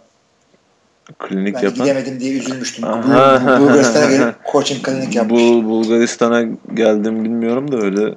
[1.18, 1.78] Klinik ben yapan.
[1.78, 2.84] gidemedim diye üzülmüştüm.
[2.84, 3.60] Aha.
[3.60, 5.42] Bulgaristan'a gelip coaching klinik yapmış.
[5.42, 6.42] Bu Bulgaristan'a
[6.74, 8.14] geldim bilmiyorum da öyle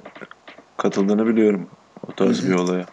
[0.76, 1.66] katıldığını biliyorum
[2.08, 2.50] o tarz Hı-hı.
[2.50, 2.86] bir olaya.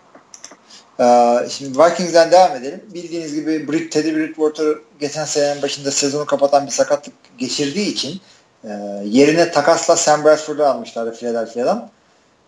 [1.00, 2.82] Ee, şimdi Vikings'den devam edelim.
[2.94, 8.22] Bildiğiniz gibi Brit, Teddy Bridgewater geçen senenin başında sezonu kapatan bir sakatlık geçirdiği için
[8.64, 8.70] e,
[9.06, 11.90] yerine takasla Sam Bradford'u almışlardı Philadelphia'dan.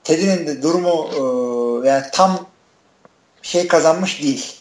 [0.04, 1.10] Teddy'nin de durumu
[1.84, 2.40] e, yani tam
[3.42, 4.56] şey kazanmış değil.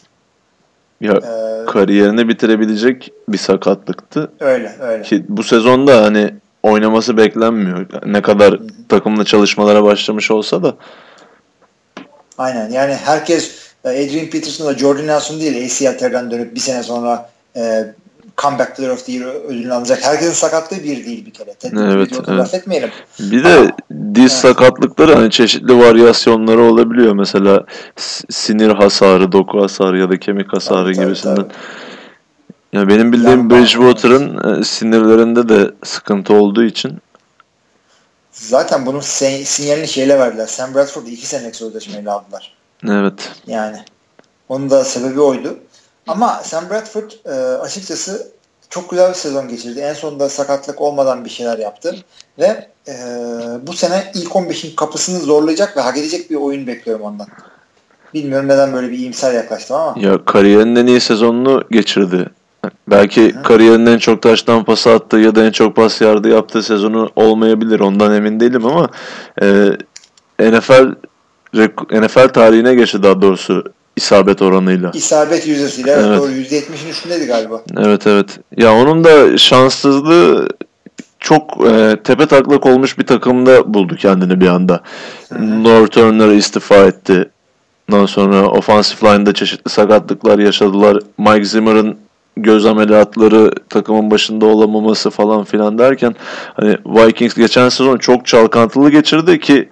[1.01, 4.31] Ya ee, kariyerini bitirebilecek bir sakatlıktı.
[4.39, 5.03] Öyle öyle.
[5.03, 6.33] Ki bu sezonda hani
[6.65, 7.85] oynaması beklenmiyor.
[8.05, 8.67] Ne kadar Hı-hı.
[8.89, 10.75] takımla çalışmalara başlamış olsa da.
[12.37, 13.55] Aynen yani herkes
[13.85, 17.85] e, Adrian Peterson ve Jordan Nelson değil ACL dönüp bir sene sonra e,
[18.37, 20.03] Comeback Player of the Year ödülünü alacak.
[20.03, 21.53] Herkesin sakatlığı bir değil bir kere.
[21.53, 22.53] Ted evet, evet.
[22.53, 22.89] Etmeyelim.
[23.19, 23.71] Bir de Ama,
[24.15, 24.31] diz evet.
[24.31, 27.13] sakatlıkları hani çeşitli varyasyonları olabiliyor.
[27.13, 27.65] Mesela
[28.29, 31.35] sinir hasarı, doku hasarı ya da kemik hasarı tabii, gibisinden.
[31.35, 31.53] Tabii, tabii.
[32.75, 36.97] Ya benim bildiğim Bridgewater'ın e, sinirlerinde de sıkıntı olduğu için
[38.31, 40.47] Zaten bunun sinyalini şeyle verdiler.
[40.47, 42.53] Sam Bradford'u iki senelik sözleşmeyle aldılar.
[42.89, 43.31] Evet.
[43.47, 43.77] Yani.
[44.49, 45.57] Onun da sebebi oydu.
[46.07, 48.31] Ama Sam Bradford e, açıkçası
[48.69, 49.79] çok güzel bir sezon geçirdi.
[49.79, 51.95] En sonunda sakatlık olmadan bir şeyler yaptı.
[52.39, 52.93] Ve e,
[53.67, 57.27] bu sene ilk 15'in kapısını zorlayacak ve hak edecek bir oyun bekliyorum ondan.
[58.13, 60.01] Bilmiyorum neden böyle bir iyimser yaklaştım ama.
[60.01, 62.29] Ya kariyerinin en iyi sezonunu geçirdi.
[62.87, 63.43] Belki Hı.
[63.43, 67.79] kariyerinin en çok taştan pas attığı ya da en çok pas yardı yaptığı sezonu olmayabilir.
[67.79, 68.89] Ondan emin değilim ama
[69.41, 69.69] e,
[70.39, 70.95] NFL
[71.91, 73.63] NFL tarihine geçti daha doğrusu
[73.95, 74.91] isabet oranıyla.
[74.93, 76.19] İsabet yüzdesiyle evet, evet.
[76.19, 77.61] doğru %70'in üstündeydi galiba.
[77.77, 78.39] Evet evet.
[78.57, 80.47] Ya onun da şanssızlığı
[81.19, 84.81] çok e, tepe taklak olmuş bir takımda buldu kendini bir anda.
[85.39, 87.29] North Turner istifa etti.
[87.91, 90.99] Ondan sonra offensive line'da çeşitli sakatlıklar yaşadılar.
[91.17, 91.97] Mike Zimmer'ın
[92.37, 96.15] göz ameliyatları takımın başında olamaması falan filan derken
[96.53, 99.69] hani Vikings geçen sezon çok çalkantılı geçirdi ki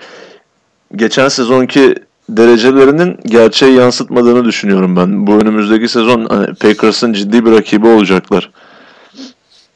[0.95, 1.95] geçen sezonki
[2.30, 5.27] derecelerinin gerçeği yansıtmadığını düşünüyorum ben.
[5.27, 8.52] Bu önümüzdeki sezon hani Packers'ın ciddi bir rakibi olacaklar.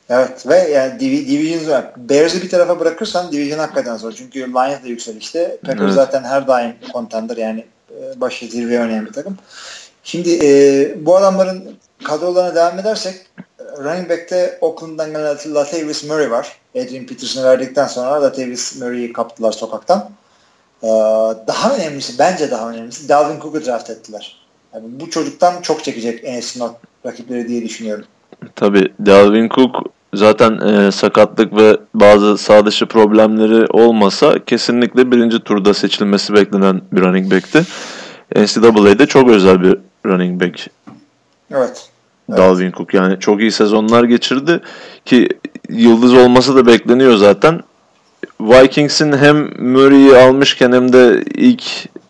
[0.10, 1.86] Evet ve yani div- division var.
[1.98, 4.12] Bears'ı bir tarafa bırakırsan division hakikaten zor.
[4.12, 5.58] Çünkü Lions da yükselişte.
[5.66, 5.94] Packers Evet.
[5.94, 9.38] zaten her daim contender yani e, başı zirveye oynayan bir takım.
[10.08, 11.64] Şimdi e, bu adamların
[12.04, 13.16] kadrolarına devam edersek
[13.78, 16.48] running back'te Oakland'dan gelen Latavius Murray var.
[16.76, 20.10] Adrian Peterson'ı verdikten sonra Latavius Murray'i kaptılar sokaktan.
[20.84, 20.88] E,
[21.48, 24.38] daha önemlisi, bence daha önemlisi Dalvin Cook'u draft ettiler.
[24.74, 26.76] Yani bu çocuktan çok çekecek NFC North
[27.06, 28.06] rakipleri diye düşünüyorum.
[28.56, 29.76] Tabii Dalvin Cook
[30.14, 37.02] zaten e, sakatlık ve bazı sağ dışı problemleri olmasa kesinlikle birinci turda seçilmesi beklenen bir
[37.02, 37.66] running back'ti.
[38.36, 40.68] NCAA'de çok özel bir running back
[41.52, 41.90] Evet.
[42.30, 42.40] Evet.
[42.40, 42.94] Dalvin Cook.
[42.94, 44.60] Yani çok iyi sezonlar geçirdi
[45.06, 45.30] ki
[45.70, 47.62] yıldız olması da bekleniyor zaten.
[48.40, 49.38] Vikings'in hem
[49.72, 51.64] Murray'i almışken hem de ilk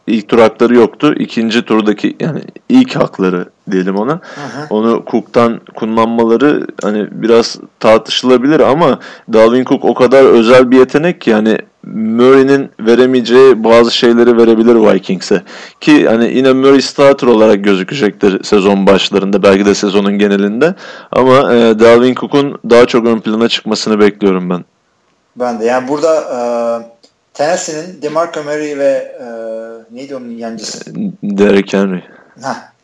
[0.07, 1.15] ilk tur hakları yoktu.
[1.19, 4.11] İkinci turdaki yani ilk hakları diyelim ona.
[4.11, 4.67] Hı hı.
[4.69, 8.99] Onu Cook'tan kullanmaları hani biraz tartışılabilir ama
[9.33, 11.57] Dalvin Cook o kadar özel bir yetenek ki yani
[11.93, 15.41] Murray'nin veremeyeceği bazı şeyleri verebilir Vikings'e.
[15.81, 20.75] Ki hani yine Murray starter olarak gözükecektir sezon başlarında belki de sezonun genelinde.
[21.11, 24.65] Ama e, Dalvin Cook'un daha çok ön plana çıkmasını bekliyorum ben.
[25.35, 25.65] Ben de.
[25.65, 26.39] Yani burada e,
[27.37, 29.25] Tennessee'nin DeMarco Murray ve e,
[29.95, 30.95] neydi onun yancısı?
[31.23, 32.03] Derrick Henry.
[32.37, 32.76] De-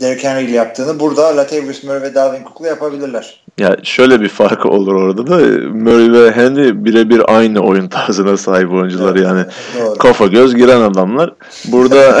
[0.00, 3.42] Derrick Henry ile yaptığını burada Latavius Murray ve Dalvin Cook'la yapabilirler.
[3.58, 5.36] Ya şöyle bir farkı olur orada da
[5.68, 9.44] Murray ve Henry birebir aynı oyun tarzına sahip oyuncular Evet, yani.
[9.80, 9.98] Doğru.
[9.98, 11.32] Kafa göz giren adamlar.
[11.64, 12.20] Burada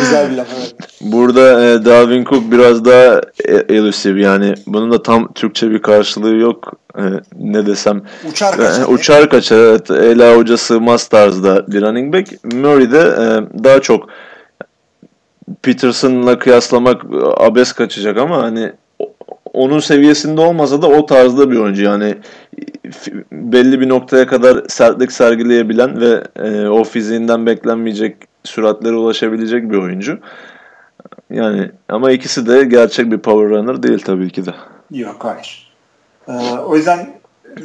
[0.00, 0.46] Güzel bir laf.
[0.58, 0.74] Evet.
[1.00, 6.34] Burada e, Dalvin Cook biraz daha e- elusive yani bunun da tam Türkçe bir karşılığı
[6.34, 6.72] yok.
[6.98, 7.02] E,
[7.38, 8.84] ne desem Uçar e, kaçar.
[8.88, 12.44] uçar kaçar evet Ela Hoca sığmaz tarzda bir running back.
[12.54, 13.24] Murray de e,
[13.64, 14.08] daha çok
[15.62, 18.72] Peterson'la kıyaslamak e, abes kaçacak ama hani
[19.52, 22.14] onun seviyesinde olmasa da o tarzda bir oyuncu yani
[22.90, 29.76] f- belli bir noktaya kadar sertlik sergileyebilen ve e, o fiziğinden beklenmeyecek süratlere ulaşabilecek bir
[29.76, 30.18] oyuncu.
[31.30, 34.54] Yani ama ikisi de gerçek bir power runner değil tabii ki de.
[34.90, 35.72] Yok hayır.
[36.28, 37.10] E, o yüzden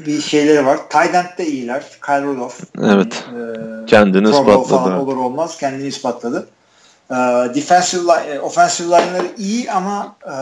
[0.06, 0.78] bir şeyleri var.
[0.90, 1.84] Tight end'de iyiler.
[2.06, 2.60] Kyle Rudolph.
[2.84, 3.26] Evet.
[3.36, 4.32] E, Kendini Pro
[4.62, 4.96] ispatladı.
[5.00, 6.48] Olur olmaz kendini ispatladı.
[7.12, 7.16] E,
[7.56, 10.34] defensive line, offensive line'ları iyi ama e,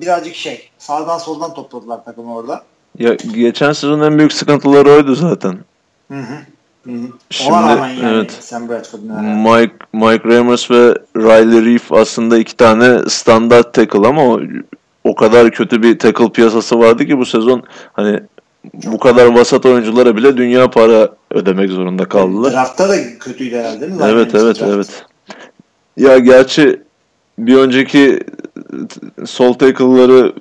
[0.00, 2.62] birazcık şey sağdan soldan topladılar takımı orada.
[2.98, 5.58] Ya geçen sezon en büyük sıkıntıları oydu zaten.
[6.12, 6.36] Hı hı.
[6.84, 7.06] Hı hı.
[7.30, 8.32] Şimdi, Ona rağmen yani evet.
[8.40, 9.62] Sam Bradford'un herhalde.
[9.62, 14.40] Mike Mike Ramers ve Riley Reef aslında iki tane standart tackle ama o,
[15.04, 17.62] o kadar kötü bir tackle piyasası vardı ki bu sezon
[17.92, 18.20] hani
[18.74, 22.52] bu kadar vasat oyunculara bile dünya para ödemek zorunda kaldılar.
[22.52, 23.98] Draftta da kötüydü herhalde değil mi?
[24.04, 24.74] Evet Linebacker evet draft.
[24.74, 25.04] evet.
[25.96, 26.80] Ya gerçi
[27.38, 28.20] bir önceki
[29.26, 30.32] sol tackle'ları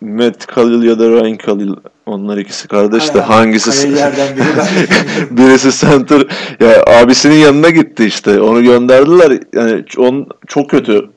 [0.00, 1.72] Matt Khalil ya da Ryan Khalil
[2.06, 3.88] onlar ikisi kardeş de hangisi
[5.30, 6.26] birisi center.
[6.60, 9.40] Ya abisinin yanına gitti işte onu gönderdiler.
[9.54, 11.08] Yani on çok kötü.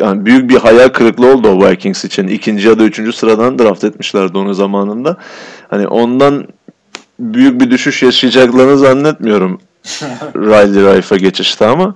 [0.00, 2.28] Yani büyük bir hayal kırıklığı oldu o Vikings için.
[2.28, 5.16] İkinci ya da üçüncü sıradan draft etmişlerdi onu zamanında.
[5.68, 6.46] Hani ondan
[7.18, 9.60] büyük bir düşüş yaşayacaklarını zannetmiyorum
[10.36, 11.94] Riley Rife'a geçişte ama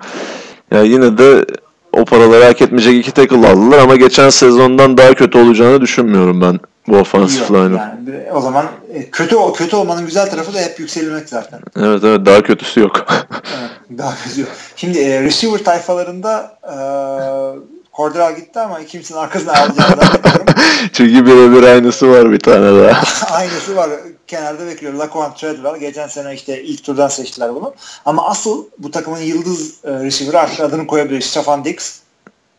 [0.71, 1.45] ya yine de
[1.93, 6.61] o paraları hak etmeyecek iki tackle aldılar ama geçen sezondan daha kötü olacağını düşünmüyorum ben
[6.89, 6.97] bu
[7.41, 7.77] Yok, line'ın.
[7.77, 11.61] yani o zaman e, kötü kötü olmanın güzel tarafı da hep yükselmek zaten.
[11.77, 13.07] Evet evet daha kötüsü yok.
[13.11, 14.47] Evet, daha kötü.
[14.77, 16.75] Şimdi e, receiver tayfalarında e,
[18.01, 20.45] Cordero gitti ama kimsenin arkasına alacağını zannetmiyorum.
[20.93, 23.03] Çünkü birebir aynısı var bir tane daha.
[23.37, 23.91] Aynısı var.
[24.27, 24.93] Kenarda bekliyor.
[24.93, 25.77] Laquan Treadwell.
[25.81, 27.75] Geçen sene işte ilk turdan seçtiler bunu.
[28.05, 31.25] Ama asıl bu takımın yıldız e, receiver'ı artık adını koyabiliriz.
[31.25, 31.99] Stefan Diggs.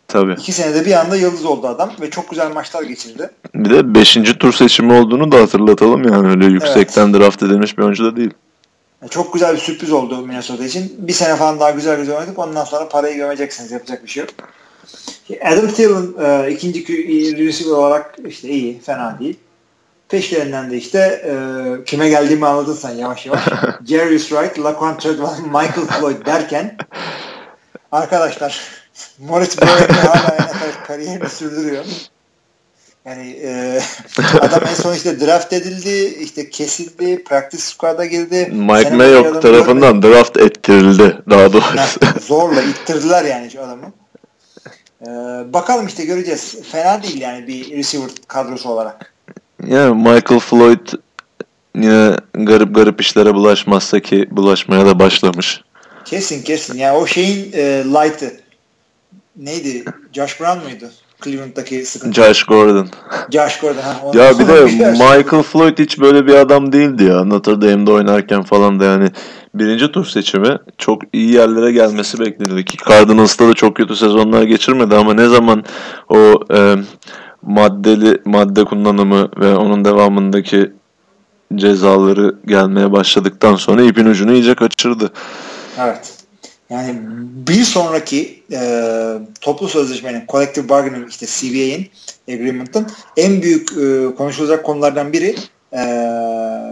[0.08, 0.34] Tabii.
[0.34, 3.30] İki senede bir anda yıldız oldu adam ve çok güzel maçlar geçirdi.
[3.56, 4.18] Bir de 5.
[4.40, 8.32] tur seçimi olduğunu da hatırlatalım yani öyle yüksekten draft edilmiş bir oyuncu da değil.
[9.06, 10.94] E, Çok güzel bir sürpriz oldu Minnesota için.
[10.98, 12.40] Bir sene falan daha güzel güzel oynadık.
[12.40, 13.72] Ondan sonra parayı gömeceksiniz.
[13.72, 14.30] Yapacak bir şey yok.
[15.40, 16.88] Adam Thielen e, ikinci
[17.48, 19.40] receiver olarak işte iyi, fena değil.
[20.10, 21.34] Peşlerinden de işte e,
[21.84, 23.44] kime geldiğimi anladın sen yavaş yavaş.
[23.86, 26.78] Jarius Wright, Laquan Treadwell, Michael Floyd derken
[27.92, 28.62] arkadaşlar
[29.20, 31.86] Moritz Böhring hala NFL kariyerini sürdürüyor.
[33.06, 33.80] Yani e,
[34.40, 38.50] adam en son işte draft edildi, işte kesildi, practice squad'a girdi.
[38.52, 42.00] Mike Mayock tarafından draft ettirildi daha doğrusu.
[42.22, 43.94] Zorla ittirdiler yani şu adamı.
[45.02, 45.08] Ee,
[45.54, 46.56] bakalım işte göreceğiz.
[46.72, 49.14] Fena değil yani bir receiver kadrosu olarak.
[49.68, 50.88] yani Michael Floyd
[51.76, 55.62] yine garip garip işlere bulaşmazsa ki bulaşmaya da başlamış.
[56.06, 56.78] Kesin kesin.
[56.78, 58.42] Yani o şeyin e, light'ı.
[59.36, 59.86] Neydi?
[60.14, 60.92] Josh Brown muydu?
[61.24, 62.22] Cleveland'daki sıkıntı.
[62.22, 62.88] Josh Gordon.
[63.32, 63.82] Josh Gordon.
[63.82, 64.66] Ha, Ya bir de.
[64.92, 67.24] Michael Floyd hiç böyle bir adam değildi ya.
[67.24, 69.10] Notre Dame'de oynarken falan da yani
[69.56, 74.96] birinci tur seçimi çok iyi yerlere gelmesi beklenirdi ki Cardinals'ta da çok kötü sezonlar geçirmedi
[74.96, 75.64] ama ne zaman
[76.10, 76.18] o
[76.54, 76.76] e,
[77.42, 80.72] maddeli madde kullanımı ve onun devamındaki
[81.56, 85.12] cezaları gelmeye başladıktan sonra ipin ucunu iyice kaçırdı.
[85.80, 86.21] Evet.
[86.72, 86.96] Yani
[87.48, 88.62] bir sonraki e,
[89.42, 91.90] toplu sözleşmenin collective bargaining işte CBA'in
[92.30, 92.88] agreement'ın
[93.18, 95.36] en büyük e, konuşulacak konulardan biri
[95.74, 95.82] e,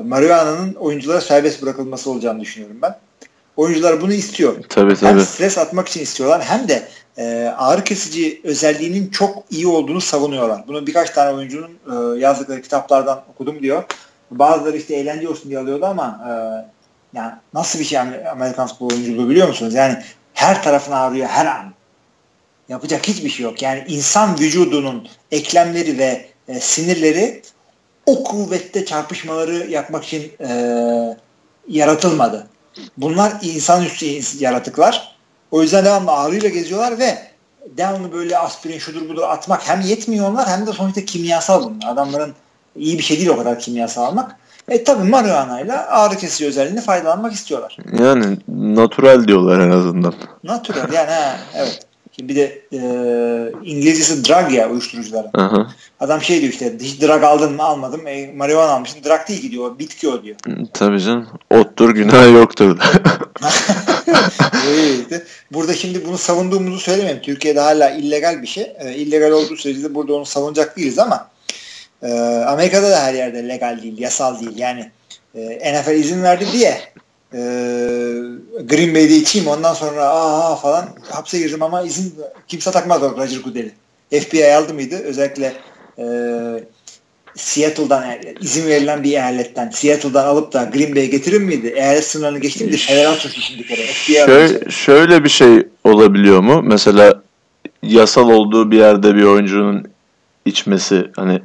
[0.06, 2.96] marihuana'nın oyunculara serbest bırakılması olacağını düşünüyorum ben.
[3.58, 4.56] Oyuncular bunu istiyor.
[4.70, 5.22] Tabii Hem tabii.
[5.22, 10.64] stres atmak için istiyorlar hem de e, ağrı kesici özelliğinin çok iyi olduğunu savunuyorlar.
[10.68, 13.84] Bunu birkaç tane oyuncunun e, yazdıkları kitaplardan okudum diyor.
[14.32, 16.32] Bazıları işte eğlence olsun diye alıyordu ama e,
[17.14, 19.74] yani nasıl bir şey Amer- Amerikan futbol oyunculuğu biliyor musunuz?
[19.74, 20.04] Yani
[20.34, 21.74] her tarafın ağrıyor her an.
[22.70, 23.62] Yapacak hiçbir şey yok.
[23.62, 27.42] Yani insan vücudunun eklemleri ve e, sinirleri
[28.06, 30.50] o kuvvette çarpışmaları yapmak için e,
[31.68, 32.48] yaratılmadı.
[32.98, 34.06] Bunlar insanüstü
[34.44, 35.16] yaratıklar.
[35.52, 37.18] O yüzden devamlı ağrıyla geziyorlar ve
[37.78, 41.94] devamlı böyle aspirin şudur budur atmak hem yetmiyor onlar hem de sonuçta kimyasal bunlar.
[41.94, 42.34] Adamların
[42.76, 44.36] iyi bir şey değil o kadar kimyasal almak.
[44.70, 47.78] E tabi marihuanayla ağrı kesici özelliğini faydalanmak istiyorlar.
[48.00, 50.14] Yani natural diyorlar en azından.
[50.44, 51.80] Natural yani ha, evet.
[52.20, 52.80] Şimdi bir de e,
[53.64, 55.30] İngilizcesi drug ya uyuşturucuların.
[55.34, 55.68] Aha.
[56.00, 58.08] Adam şey diyor işte hiç drug aldın mı almadım.
[58.08, 59.04] E, marihuana almışsın.
[59.04, 59.80] Drug değil ki diyor.
[59.80, 60.36] Bitki o diyor.
[60.74, 61.28] Tabii canım.
[61.50, 62.78] Ottur günah yoktur.
[65.52, 67.22] Burada şimdi bunu savunduğumuzu söylemeyeyim.
[67.22, 68.74] Türkiye'de hala illegal bir şey.
[68.80, 71.28] E, illegal olduğu sürece de burada onu savunacak değiliz ama
[72.04, 72.12] e,
[72.48, 74.58] Amerika'da da her yerde legal değil, yasal değil.
[74.58, 74.92] Yani
[75.36, 76.78] e, NFL izin verdi diye
[77.34, 77.40] e,
[78.64, 82.16] Green Bay'de içeyim ondan sonra aa falan hapse girdim ama izin
[82.48, 83.72] kimse takmaz o Roger Goodell'i.
[84.20, 84.96] FBI aldı mıydı?
[85.04, 85.54] Özellikle
[85.98, 86.06] e,
[87.36, 88.04] Seattle'dan
[88.42, 91.68] izin verilen bir eyaletten Seattle'dan alıp da Green Bay'e getirir miydi?
[91.68, 92.78] Eyalet sınırlarını geçti miydi?
[92.78, 93.86] Federal suçu şimdi kere.
[93.86, 96.62] Şöyle, şöyle bir şey olabiliyor mu?
[96.64, 97.22] Mesela
[97.84, 99.88] yasal olduğu bir yerde bir oyuncunun
[100.46, 101.42] içmesi hani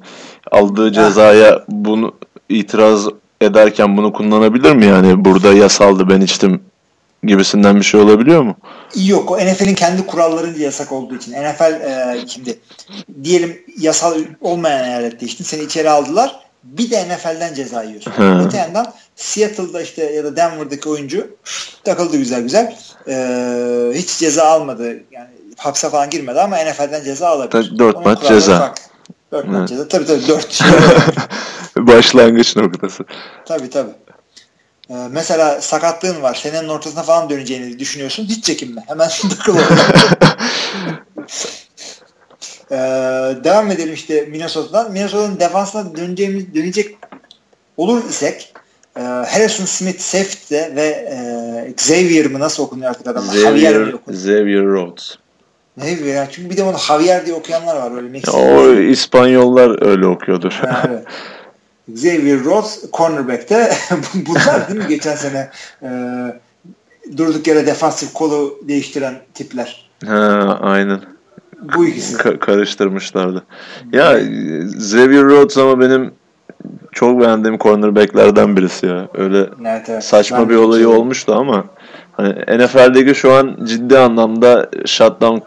[0.50, 2.12] aldığı cezaya bunu
[2.48, 3.06] itiraz
[3.40, 6.60] ederken bunu kullanabilir mi yani burada yasaldı ben içtim
[7.26, 8.56] gibisinden bir şey olabiliyor mu?
[8.96, 11.32] Yok o NFL'in kendi kurallarınca yasak olduğu için.
[11.32, 12.58] NFL e, şimdi
[13.24, 16.40] diyelim yasal olmayan eyalette içtin seni içeri aldılar.
[16.64, 18.12] Bir de NFL'den ceza yiyorsun.
[18.46, 21.26] Öte yandan Seattle'da işte ya da Denver'daki oyuncu
[21.84, 22.76] takıldı güzel güzel.
[23.08, 23.16] E,
[23.94, 24.88] hiç ceza almadı.
[25.10, 27.78] Yani hapse falan girmedi ama NFL'den ceza alabilir.
[27.78, 28.58] Dört maç kuralları ceza.
[28.58, 28.93] farklı.
[29.34, 29.50] Dört Hı.
[29.50, 29.88] maç ceza.
[29.88, 30.60] Tabii tabii dört.
[31.76, 33.04] Başlangıç noktası.
[33.46, 33.90] tabii tabii.
[34.90, 36.34] E, mesela sakatlığın var.
[36.34, 38.24] Senenin ortasına falan döneceğini düşünüyorsun.
[38.24, 38.82] Hiç çekinme.
[38.86, 39.56] Hemen takıl.
[42.70, 42.76] Ee,
[43.44, 44.92] devam edelim işte Minnesota'dan.
[44.92, 46.96] Minnesota'nın defansına döneceğimiz, dönecek
[47.76, 48.54] olur isek
[48.96, 53.24] e, Harrison Smith safety'de ve e, Xavier mı nasıl okunuyor artık adam?
[53.24, 54.22] Javier Xavier, okunuyor.
[54.22, 55.16] Xavier Rhodes.
[55.78, 58.36] Xavier yani çünkü bir de onu Javier diye okuyanlar var böyle Meksika.
[58.38, 60.60] o İspanyollar öyle okuyordur.
[60.88, 61.04] Evet.
[61.92, 63.72] Xavier Rhodes cornerback'te
[64.14, 65.50] bunlar değil mi geçen sene
[65.82, 65.88] e,
[67.16, 69.90] durduk yere defansif kolu değiştiren tipler.
[70.06, 71.00] ha, aynen.
[71.76, 72.16] Bu ikisi.
[72.16, 73.44] Ka- karıştırmışlardı.
[73.92, 76.12] Ya Xavier Rhodes ama benim
[76.92, 79.08] çok beğendiğim cornerbacklerden birisi ya.
[79.14, 80.04] Öyle Evet, evet.
[80.04, 81.64] saçma Ben bir olayı olmuştu ama
[82.12, 85.38] hani NFL'deki şu an ciddi anlamda shutdown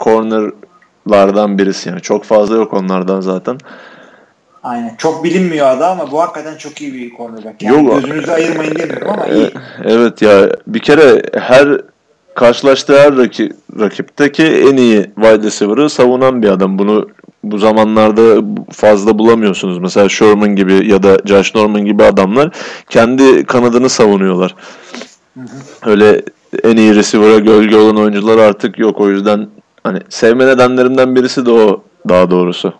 [0.00, 2.00] cornerlardan birisi yani.
[2.00, 3.58] Çok fazla yok onlardan zaten.
[4.62, 4.94] Aynen.
[4.98, 7.62] Çok bilinmiyor adı ama bu hakikaten çok iyi bir cornerback.
[7.62, 8.02] Yani Yok.
[8.02, 9.50] gözünüzü ayırmayın demiyorum ama E, iyi.
[9.84, 11.80] Evet ya bir kere her
[12.34, 16.78] karşılaştığı her raki, rakipteki en iyi wide receiver'ı savunan bir adam.
[16.78, 17.08] Bunu
[17.44, 19.78] bu zamanlarda fazla bulamıyorsunuz.
[19.78, 22.50] Mesela Sherman gibi ya da Josh Norman gibi adamlar
[22.88, 24.54] kendi kanadını savunuyorlar.
[25.86, 26.22] Öyle
[26.64, 29.00] en iyi receiver'a gölge olan oyuncular artık yok.
[29.00, 29.48] O yüzden
[29.82, 32.74] hani sevme nedenlerimden birisi de o daha doğrusu.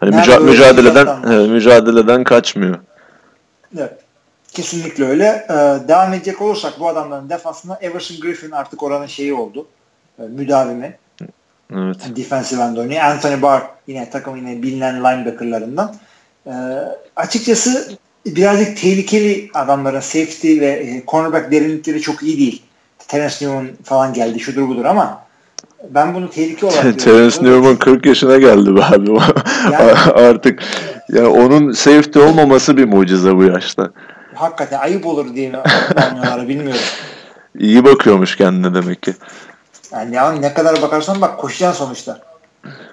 [0.00, 2.78] Hani müca- mücadeleden evet, mücadeleden kaçmıyor.
[3.78, 3.92] Evet.
[4.52, 5.46] Kesinlikle öyle.
[5.50, 5.54] Ee,
[5.88, 9.66] devam edecek olursak bu adamların defansında Everson Griffin artık oranın şeyi oldu.
[10.18, 10.96] Ee, müdavimi.
[11.74, 11.96] Evet.
[12.04, 13.02] Yani defensive end oynuyor.
[13.04, 15.94] Anthony Barr yine takım yine bilinen linebackerlarından.
[16.46, 16.50] Ee,
[17.16, 22.62] açıkçası birazcık tehlikeli adamların safety ve e, cornerback derinlikleri çok iyi değil.
[23.08, 25.25] Terence Newman falan geldi şudur budur ama
[25.90, 29.10] ben bunu tehlike olarak Terence Newman 40 yaşına geldi be abi.
[29.72, 30.62] Yani, Artık
[31.08, 33.90] yani onun safety olmaması bir mucize bu yaşta.
[34.34, 35.58] Hakikaten ayıp olur diye mi
[36.48, 36.80] bilmiyorum.
[37.58, 39.14] İyi bakıyormuş kendine demek ki.
[39.92, 42.18] Yani ya ne kadar bakarsan bak koşacaksın sonuçta.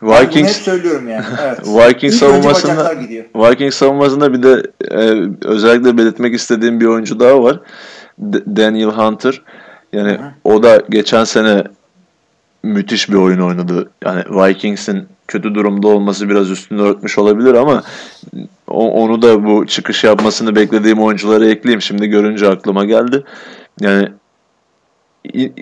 [0.01, 1.25] Vikings ben hep söylüyorum yani.
[1.41, 1.59] Evet.
[1.67, 2.91] Vikings savunmasında
[3.35, 7.59] Vikings savunmasında bir de e, özellikle belirtmek istediğim bir oyuncu daha var.
[8.19, 9.41] D- Daniel Hunter.
[9.93, 10.31] Yani Hı-hı.
[10.43, 11.63] o da geçen sene
[12.63, 13.89] müthiş bir oyun oynadı.
[14.05, 17.83] Yani Vikings'in kötü durumda olması biraz üstünü örtmüş olabilir ama
[18.67, 21.81] onu da bu çıkış yapmasını beklediğim oyunculara ekleyeyim.
[21.81, 23.23] Şimdi görünce aklıma geldi.
[23.81, 24.09] Yani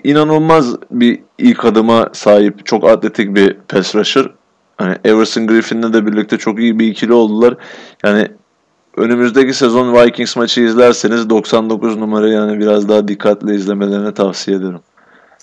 [0.04, 4.30] inanılmaz bir ilk adıma sahip, çok atletik bir pass rusher.
[4.76, 7.56] Hani Everson Griffin'le de birlikte çok iyi bir ikili oldular.
[8.04, 8.28] Yani
[8.96, 14.80] önümüzdeki sezon Vikings maçı izlerseniz 99 numara yani biraz daha dikkatli izlemelerini tavsiye ederim.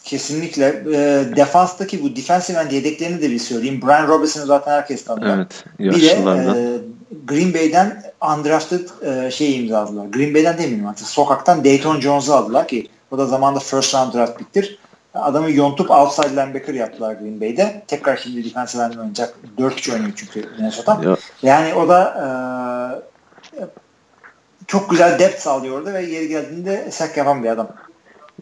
[0.04, 0.84] Kesinlikle.
[0.94, 3.82] E, defanstaki bu defensive end yedeklerini de bir söyleyeyim.
[3.82, 5.38] Brian Robinson'u zaten herkes tanıyor.
[5.38, 5.66] Evet.
[5.80, 6.80] Bir de e,
[7.26, 8.04] Green Bay'den
[8.34, 10.06] undrafted e, şey imzaladılar.
[10.06, 11.08] Green Bay'den demeyeyim artık.
[11.08, 14.80] Sokaktan Dayton Jones'u aldılar ki o da zamanında first round draft pick'tir.
[15.14, 17.84] Adamı yontup outside linebacker yaptılar Green Bay'de.
[17.88, 19.36] Tekrar şimdi defensive end oynayacak.
[19.58, 21.02] 4-3 oynuyor çünkü Minnesota.
[21.04, 21.18] Ya.
[21.42, 22.02] Yani o da
[23.54, 23.62] e,
[24.68, 27.70] çok güzel depth sağlıyor orada ve yeri geldiğinde sack yapan bir adam.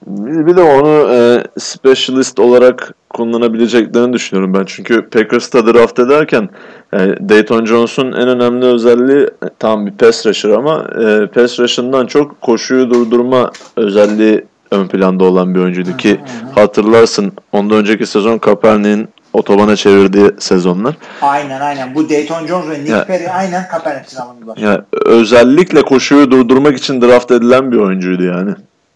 [0.05, 4.63] Bir de onu e, specialist olarak kullanabileceklerini düşünüyorum ben.
[4.65, 6.49] Çünkü Packers'ta draft ederken
[6.93, 6.97] e,
[7.29, 12.41] Dayton Jones'un en önemli özelliği e, tam bir pass rusher ama e, pass rusher'ından çok
[12.41, 16.19] koşuyu durdurma özelliği ön planda olan bir oyuncuydu ki
[16.55, 20.95] hatırlarsın ondan önceki sezon Kaepernick'in otobana çevirdiği sezonlar.
[21.21, 21.95] Aynen aynen.
[21.95, 24.57] Bu Dayton Jones ve Nick ya, Perry aynen Kaepernick için alındılar.
[24.57, 28.51] Ya, özellikle koşuyu durdurmak için draft edilen bir oyuncuydu yani.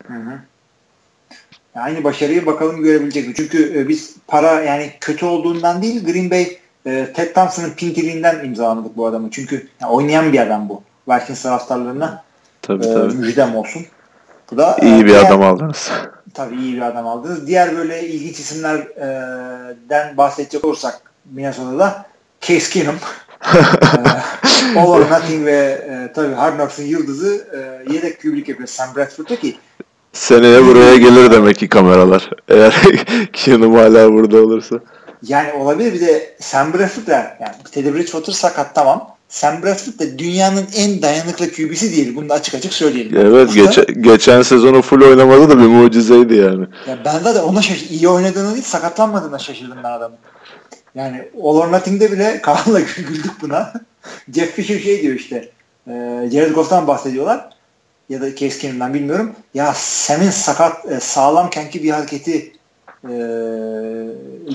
[0.07, 0.50] Hı hı.
[1.75, 3.33] Aynı başarıyı bakalım görebilecek mi?
[3.37, 8.97] Çünkü e, biz para yani kötü olduğundan değil Green Bay e, Ted Thompson'ın pintiliğinden imzaladık
[8.97, 9.31] bu adamı.
[9.31, 10.83] Çünkü yani oynayan bir adam bu.
[11.07, 12.23] Vikings taraftarlarına
[12.61, 13.13] tabii, e, tabii.
[13.13, 13.85] müjdem olsun.
[14.51, 15.91] Bu da iyi e, bir diğer, adam aldınız.
[16.33, 17.47] Tabii iyi bir adam aldınız.
[17.47, 22.05] Diğer böyle ilginç isimlerden bahsedecek olursak Minnesota'da
[22.41, 22.95] Case Keenum
[24.77, 25.55] All or Nothing ve
[25.89, 29.57] e, tabii Hard Knocks'ın yıldızı e, yedek kübrik yapıyor Sam Bradford'da ki
[30.13, 32.29] Seneye buraya gelir demek ki kameralar.
[32.49, 32.81] Eğer
[33.33, 34.79] Keanu hala burada olursa.
[35.23, 35.93] Yani olabilir.
[35.93, 39.07] Bir de Sam Bradford da yani Teddy Bridgewater sakat tamam.
[39.29, 42.15] Sam Bradford da dünyanın en dayanıklı QB'si değil.
[42.15, 43.17] Bunu da açık açık söyleyelim.
[43.17, 46.65] Evet geçen, geçen sezonu full oynamadı da bir mucizeydi yani.
[46.87, 47.95] Ya ben de, de ona şaşırdım.
[47.95, 50.15] İyi oynadığını değil sakatlanmadığına şaşırdım ben adamı.
[50.95, 53.73] Yani All or Nothing'de bile Kaan'la güldük buna.
[54.33, 55.49] Jeff Fisher şey diyor işte.
[55.87, 55.91] E,
[56.31, 57.49] Jared Goff'tan bahsediyorlar
[58.11, 59.35] ya da Case bilmiyorum.
[59.53, 62.53] Ya Sam'in sakat e, sağlamkenki bir hareketi
[63.03, 63.13] e,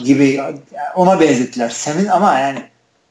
[0.05, 0.43] gibi
[0.97, 1.69] ona benzettiler.
[1.69, 2.63] Sam'in ama yani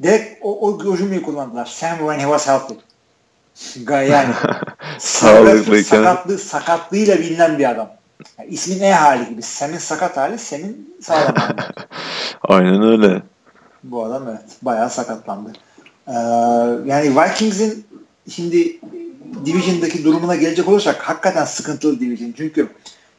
[0.04, 1.66] direkt o, o, o cümleyi kullandılar.
[1.66, 2.80] Sam when he was healthy.
[3.90, 4.34] Yani
[5.00, 7.90] sağlıklıyken sakatlığı, sakatlığıyla bilinen bir adam.
[8.40, 9.42] Yani ismin E hali gibi.
[9.42, 11.56] Sam'in sakat hali, Sam'in sağlam hali.
[12.44, 13.22] Aynen öyle.
[13.84, 14.58] Bu adam evet.
[14.62, 15.52] Bayağı sakatlandı.
[16.08, 16.14] Ee,
[16.86, 17.86] yani Vikings'in
[18.30, 18.80] şimdi
[19.46, 22.34] Division'daki durumuna gelecek olursak hakikaten sıkıntılı Division.
[22.38, 22.70] Çünkü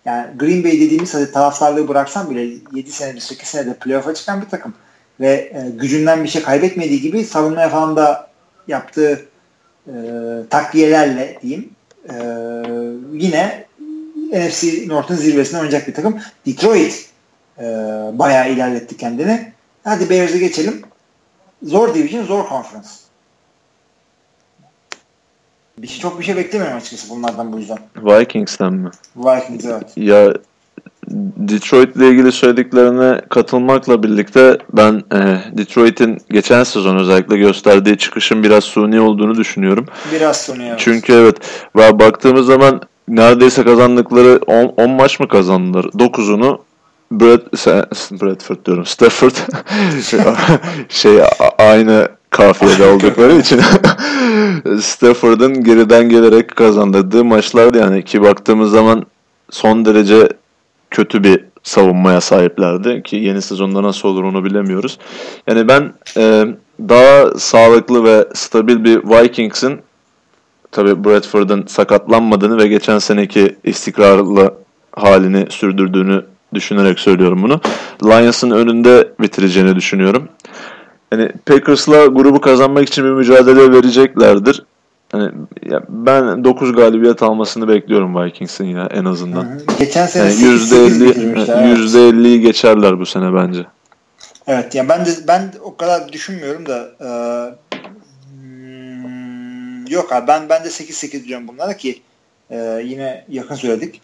[0.04, 4.48] yani Green Bay dediğimiz hadi taraftarlığı bıraksan bile 7 senedir 8 senede playoff'a çıkan bir
[4.48, 4.74] takım
[5.20, 8.30] ve e, gücünden bir şey kaybetmediği gibi savunmaya falan da
[8.68, 9.28] yaptığı
[9.86, 9.92] e,
[10.50, 11.70] takviyelerle diyeyim
[12.10, 12.14] e,
[13.12, 13.66] yine
[14.32, 16.20] NFC North'un zirvesine oynayacak bir takım.
[16.46, 17.10] Detroit
[17.58, 17.64] e,
[18.12, 19.52] bayağı ilerletti kendini.
[19.84, 20.82] Hadi Bears'e geçelim.
[21.62, 22.88] Zor division, zor conference.
[25.78, 27.78] Bir şey, çok bir şey beklemiyorum açıkçası bunlardan bu yüzden.
[27.96, 28.90] Vikings'ten mi?
[29.16, 29.92] Vikings evet.
[29.96, 30.34] Ya
[31.36, 35.18] Detroit ile ilgili söylediklerine katılmakla birlikte ben e,
[35.58, 39.86] Detroit'in geçen sezon özellikle gösterdiği çıkışın biraz suni olduğunu düşünüyorum.
[40.12, 40.78] Biraz suni evet.
[40.78, 41.36] Çünkü evet
[41.74, 44.40] baktığımız zaman neredeyse kazandıkları
[44.76, 45.84] 10 maç mı kazandılar?
[45.84, 46.58] 9'unu
[47.10, 47.40] Brad,
[48.22, 48.86] Bradford diyorum.
[48.86, 49.34] Stafford
[50.88, 51.20] şey
[51.58, 53.60] aynı kafiyede oldukları için
[54.80, 59.06] Stafford'ın geriden gelerek kazandırdığı maçlardı yani ki baktığımız zaman
[59.50, 60.28] son derece
[60.90, 64.98] kötü bir savunmaya sahiplerdi ki yeni sezonda nasıl olur onu bilemiyoruz.
[65.46, 66.46] Yani ben e,
[66.80, 69.80] daha sağlıklı ve stabil bir Vikings'in
[70.72, 74.54] tabi Bradford'ın sakatlanmadığını ve geçen seneki istikrarlı
[74.96, 77.60] halini sürdürdüğünü düşünerek söylüyorum bunu.
[78.04, 80.28] Lions'ın önünde bitireceğini düşünüyorum.
[81.16, 84.62] Hani Packers'la grubu kazanmak için bir mücadele vereceklerdir.
[85.12, 85.30] Hani
[85.62, 89.44] ya ben 9 galibiyet almasını bekliyorum Vikings'in ya en azından.
[89.44, 89.60] Hı hı.
[89.78, 93.66] Geçen sene Yani %50 %50 %50'yi geçerler bu sene bence.
[94.46, 97.08] Evet yani ben de ben de o kadar düşünmüyorum da e,
[98.30, 102.02] hmm, yok abi ben ben de 8-8 diyorum bunlara ki
[102.50, 104.00] e, yine yakın söyledik.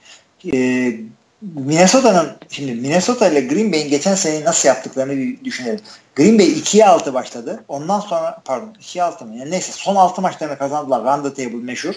[0.53, 0.95] E,
[1.43, 5.81] Minnesota'nın şimdi Minnesota ile Green Bay'in geçen sene nasıl yaptıklarını bir düşünelim.
[6.17, 7.65] Green Bay 2'ye 6 başladı.
[7.69, 9.37] Ondan sonra pardon 2'ye 6 mı?
[9.37, 11.05] Yani neyse son 6 maçlarını kazandılar.
[11.19, 11.95] Run the table meşhur.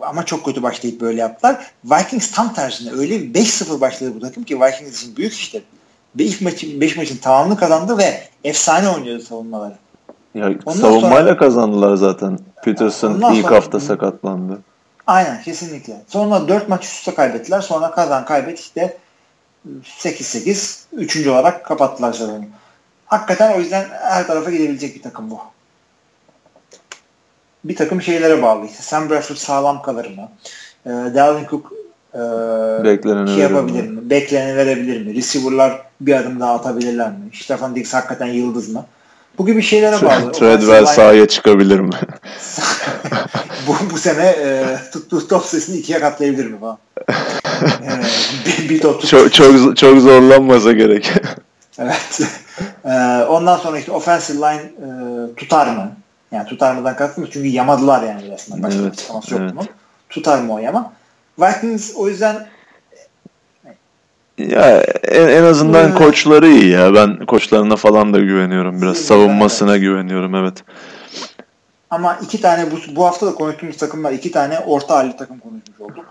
[0.00, 1.66] Ama çok kötü başlayıp böyle yaptılar.
[1.84, 5.62] Vikings tam tersine öyle bir 5-0 başladı bu takım ki Vikings için büyük işte.
[6.14, 9.74] 5 maçın 5 maçın tamamını kazandı ve efsane oynuyordu savunmaları.
[10.34, 12.38] Ya Ondan savunmayla sonra- kazandılar zaten.
[12.64, 14.58] Peterson ilk sonra- hafta sakatlandı.
[15.06, 16.02] Aynen kesinlikle.
[16.08, 17.60] Sonra 4 maç üst üste kaybettiler.
[17.60, 18.96] Sonra kazan kaybet işte
[19.84, 22.44] 8-8 üçüncü olarak kapattılar sezonu.
[23.06, 25.40] Hakikaten o yüzden her tarafa gidebilecek bir takım bu.
[27.64, 28.66] Bir takım şeylere bağlı.
[28.66, 30.28] İşte Sam Bradford sağlam kalır mı?
[30.86, 31.72] Ee, Dalvin Cook
[32.14, 32.18] e,
[32.84, 34.00] Bekleneni şey yapabilir mi?
[34.00, 34.10] mi?
[34.10, 35.14] Bekleneni verebilir mi?
[35.14, 37.30] Receiver'lar bir adım daha atabilirler mi?
[37.34, 38.86] Stefan Diggs hakikaten yıldız mı?
[39.38, 40.32] Bu gibi şeylere bağlı.
[40.32, 41.90] Treadwell sahaya çıkabilir mi?
[43.66, 46.78] bu, bu sene e, tuttuğu top sayısını ikiye katlayabilir mi falan?
[47.62, 47.88] e,
[48.46, 51.12] bir, bir top çok çok çok zorlanmasa gerek.
[51.78, 52.20] Evet.
[52.84, 52.92] E,
[53.28, 55.92] ondan sonra işte offensive line e, tutar mı?
[56.32, 58.62] Yani tutar mıdan kastım çünkü yamadılar yani resmen.
[58.62, 59.52] Başka Evet, evet.
[59.54, 59.68] bunun.
[60.10, 60.92] Tutar mı o yama?
[61.38, 62.46] Vikings o yüzden
[64.38, 65.98] ya en, en azından Evet.
[65.98, 66.94] koçları iyi ya.
[66.94, 68.96] Ben koçlarına falan da güveniyorum biraz.
[68.96, 69.06] Evet.
[69.06, 70.64] Savunmasına güveniyorum evet.
[71.90, 75.80] ama iki tane bu, bu hafta da konuştuğumuz takımlar iki tane orta halli takım konuşmuş
[75.80, 76.04] olduk.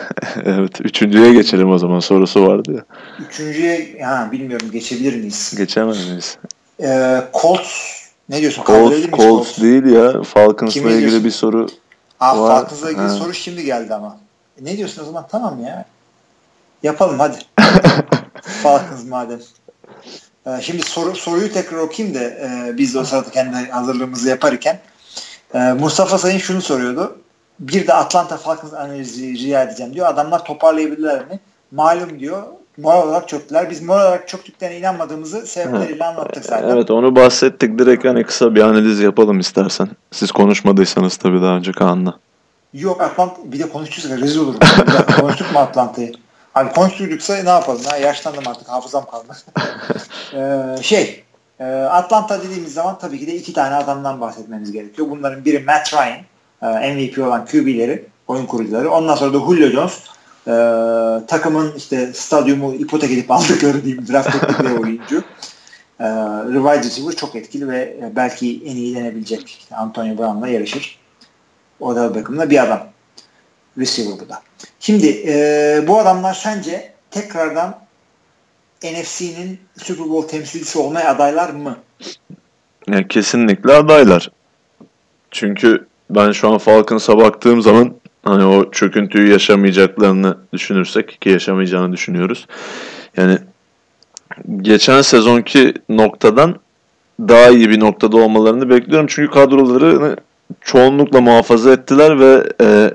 [0.44, 0.80] evet.
[0.80, 2.82] Üçüncüye geçelim o zaman sorusu vardı ya.
[3.28, 5.54] Üçüncüye ha, bilmiyorum geçebilir miyiz?
[5.56, 6.38] Geçemez miyiz?
[6.82, 7.98] E, Colts
[8.28, 8.64] ne diyorsun?
[8.64, 10.22] Colts, miyiz Colts değil ya.
[10.22, 11.66] Falcons'la ilgili bir soru
[12.20, 12.36] Var.
[12.36, 13.08] Falcons'la ilgili Ha.
[13.08, 14.18] soru şimdi geldi ama.
[14.60, 15.26] E, ne diyorsun o zaman?
[15.30, 15.84] Tamam ya.
[16.82, 17.36] Yapalım hadi.
[18.62, 19.38] Falcons madem.
[20.46, 24.78] Ee, şimdi soru, soruyu tekrar okuyayım da e, biz de o sırada kendi hazırlığımızı yaparken.
[25.54, 27.18] E, Mustafa Sayın şunu soruyordu.
[27.60, 30.06] Bir de Atlanta Falcons analizi rica edeceğim diyor.
[30.06, 31.40] Adamlar toparlayabilirler mi?
[31.72, 32.42] Malum diyor.
[32.78, 33.70] Moral olarak çöktüler.
[33.70, 36.68] Biz moral olarak çöktüklerine inanmadığımızı sebepleriyle anlattık zaten.
[36.68, 37.78] Evet onu bahsettik.
[37.78, 39.88] Direkt hani kısa bir analiz yapalım istersen.
[40.10, 42.14] Siz konuşmadıysanız tabii daha önce Kaan'la.
[42.74, 44.60] Yok Atlanta bir de konuştuysak rezil olurum.
[45.20, 46.12] Konuştuk mu Atlanta'yı?
[46.58, 47.82] Abi konuştuyduksa ne yapalım?
[47.84, 49.38] Ha, yaşlandım artık hafızam kalmadı.
[50.78, 51.24] ee, şey
[51.60, 55.10] e, Atlanta dediğimiz zaman tabii ki de iki tane adamdan bahsetmemiz gerekiyor.
[55.10, 56.20] Bunların biri Matt Ryan
[56.62, 58.90] e, MVP olan QB'leri oyun kurucuları.
[58.90, 59.98] Ondan sonra da Julio Jones
[60.46, 60.52] e,
[61.26, 65.22] takımın işte stadyumu ipotek edip aldıkları diyeyim draft ettikleri oyuncu.
[66.00, 66.06] E,
[66.44, 70.98] Rivide receiver çok etkili ve e, belki en iyi denebilecek Antonio Brown'la yarışır.
[71.80, 72.80] O da bakımda bir adam.
[73.78, 74.42] Receiver bu da.
[74.80, 77.78] Şimdi e, bu adamlar sence tekrardan
[78.84, 81.78] NFC'nin Super Bowl temsilcisi olmaya adaylar mı?
[82.88, 84.30] Yani kesinlikle adaylar.
[85.30, 92.46] Çünkü ben şu an Falcons'a baktığım zaman hani o çöküntüyü yaşamayacaklarını düşünürsek ki yaşamayacağını düşünüyoruz.
[93.16, 93.38] Yani
[94.58, 96.60] geçen sezonki noktadan
[97.20, 99.06] daha iyi bir noktada olmalarını bekliyorum.
[99.10, 100.16] Çünkü kadrolarını
[100.60, 102.90] çoğunlukla muhafaza ettiler ve e,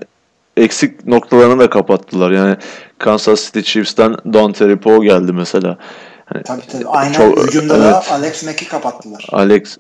[0.58, 2.32] eksik noktalarını da kapattılar.
[2.32, 2.56] Yani
[2.98, 5.78] Kansas City Chiefs'ten Don Poe geldi mesela.
[6.26, 6.88] Hani Tabii tabii.
[6.88, 8.12] Aynen Çok- hücumda da evet.
[8.12, 9.26] Alex Mack'i kapattılar.
[9.32, 9.78] Alex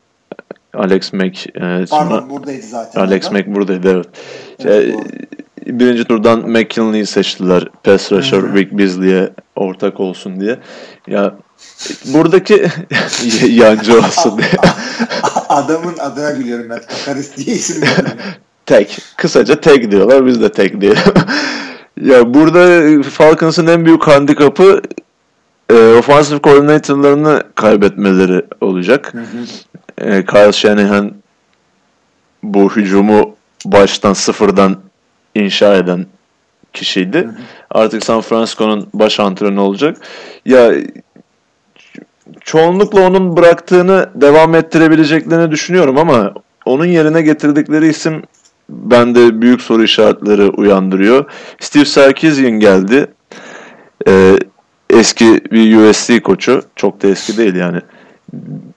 [0.73, 3.01] Alex Mack evet, Pardon sonra- buradaydı zaten.
[3.01, 3.37] Alex orada.
[3.37, 4.05] Mack buradaydı evet.
[4.65, 5.03] Evet, doğru.
[5.79, 7.67] birinci turdan McKinley'i seçtiler.
[7.83, 8.53] Pass rusher Hı hı.
[8.53, 10.59] Vic Beasley'e ortak olsun diye.
[11.07, 11.35] Ya
[12.05, 12.67] buradaki
[13.49, 14.49] yancı olsun diye.
[15.49, 16.81] Adamın adına gülüyorum ben.
[17.05, 17.83] Karis diye isim.
[18.65, 18.97] Tek.
[19.17, 20.25] Kısaca tek diyorlar.
[20.25, 21.01] Biz de tek diyelim.
[22.01, 24.81] ya burada Falcons'ın en büyük handikapı
[25.69, 29.13] e, offensive coordinator'larını kaybetmeleri olacak.
[29.13, 30.09] Hı hı.
[30.09, 31.13] e, Kyle Shanahan
[32.43, 33.35] bu hücumu
[33.65, 34.77] baştan sıfırdan
[35.35, 36.05] inşa eden
[36.73, 37.17] kişiydi.
[37.17, 37.35] Hı hı.
[37.71, 39.97] Artık San Francisco'nun baş antrenörü olacak.
[40.45, 40.71] Ya
[42.41, 46.33] çoğunlukla onun bıraktığını devam ettirebileceklerini düşünüyorum ama
[46.65, 48.23] onun yerine getirdikleri isim
[48.69, 51.25] bende büyük soru işaretleri uyandırıyor.
[51.59, 53.07] Steve Sarkisian geldi.
[54.07, 54.37] Ee,
[54.89, 56.61] eski bir USC koçu.
[56.75, 57.79] Çok da eski değil yani.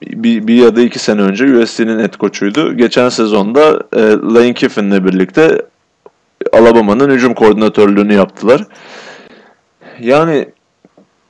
[0.03, 2.77] Bir, bir ya da iki sene önce USC'nin et koçuydu.
[2.77, 4.01] Geçen sezonda e,
[4.35, 5.63] Lane Kiffin'le birlikte
[6.53, 8.65] Alabama'nın hücum koordinatörlüğünü yaptılar.
[10.01, 10.49] Yani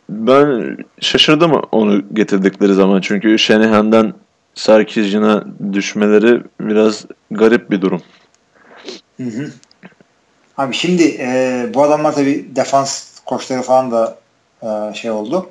[0.08, 3.00] ben şaşırdım onu getirdikleri zaman.
[3.00, 4.14] Çünkü Shanahan'dan
[4.54, 8.02] Sarkisian'a düşmeleri biraz garip bir durum.
[9.16, 9.50] Hı hı.
[10.58, 14.18] Abi şimdi e, bu adamlar tabii defans koçları falan da
[14.62, 15.50] e, şey oldu.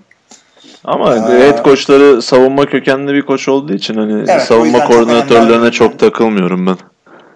[0.84, 6.00] Ama Ee, head koçları savunma kökenli bir koç olduğu için hani Evet, savunma koordinatörlerine çok
[6.00, 6.78] takılmıyorum ben.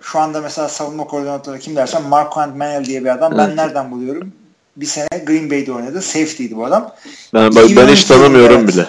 [0.01, 3.37] Şu anda mesela savunma koordinatörü kim dersen Mark Manel diye bir adam.
[3.37, 3.55] Ben Evet.
[3.55, 4.31] nereden buluyorum?
[4.75, 6.01] Bir sene Green Bay'de oynadı.
[6.01, 6.91] Safety'ydi bu adam.
[7.33, 8.67] Ben, ben, ben hiç 2012 tanımıyorum evet.
[8.67, 8.85] bile.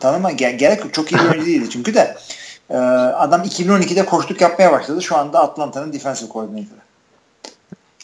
[0.00, 0.94] Tanıma ge- gerek yok.
[0.94, 2.16] Çok iyi bir oyuncu değildi çünkü de
[2.70, 5.02] e, adam 2012'de koçluk yapmaya başladı.
[5.02, 6.80] Şu anda Atlanta'nın defensive koordinatörü.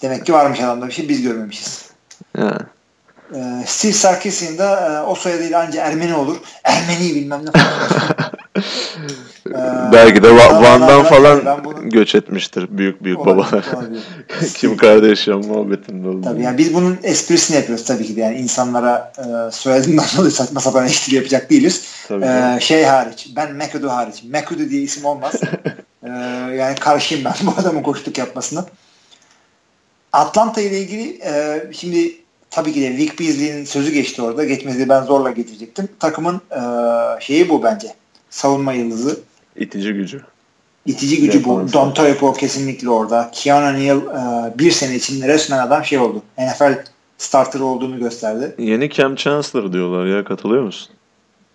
[0.03, 1.91] Demek ki varmış adamda bir şey biz görmemişiz.
[2.39, 2.61] Yani.
[3.35, 6.37] E, Steve Sarkisian da e, o soyadıyla anca Ermeni olur.
[6.65, 7.73] Ermeni bilmem ne falan.
[9.49, 13.65] Ee, Belki de Va- Van'dan falan bunu- göç etmiştir büyük büyük Olabilir, babalar.
[13.77, 14.03] olabilir.
[14.55, 16.21] Kim Kardashian muhabbetinde oldu.
[16.25, 20.61] Tabii yani biz bunun esprisini yapıyoruz tabii ki de yani insanlara e, soyadından dolayı saçma
[20.61, 21.85] sapan eleştiri yapacak değiliz.
[22.09, 24.23] Tabii Ee, şey hariç ben McAdoo hariç.
[24.25, 25.35] McAdoo diye isim olmaz.
[26.05, 26.09] Ee,
[26.57, 28.65] yani karşıyım ben bu adamın koştuk yapmasına.
[30.13, 32.17] Atlanta ile ilgili e, şimdi
[32.53, 34.45] tabii ki de Vic Beasley'in sözü geçti orada.
[34.45, 35.89] Geçmesi ben zorla getirecektim.
[36.01, 36.61] Takımın e,
[37.21, 37.95] şeyi bu bence.
[38.31, 39.21] Savunma yıldızı.
[39.57, 40.21] İtici gücü.
[40.87, 41.57] İtici gücü bu.
[41.57, 41.73] Defans.
[41.73, 43.31] Don Toipo kesinlikle orada.
[43.35, 46.23] Keanu Neal e, bir sene içinde resmen adam şey oldu.
[46.39, 46.85] NFL
[47.19, 48.55] starter olduğunu gösterdi.
[48.59, 50.89] Yeni Cam Chancellor diyorlar ya katılıyor musun?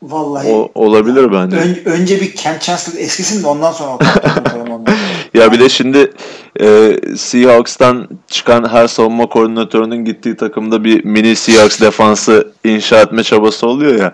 [0.04, 1.58] Vallahi O, olabilir bence.
[1.58, 4.00] ön- önce bir Cam Chancellor eskisin de ondan sonra o.
[5.38, 6.12] Ya bir de şimdi
[6.62, 13.68] e, Seahawks'tan çıkan her savunma koordinatörünün gittiği takımda bir mini Seahawks defansı inşa etme çabası
[13.68, 14.14] oluyor ya.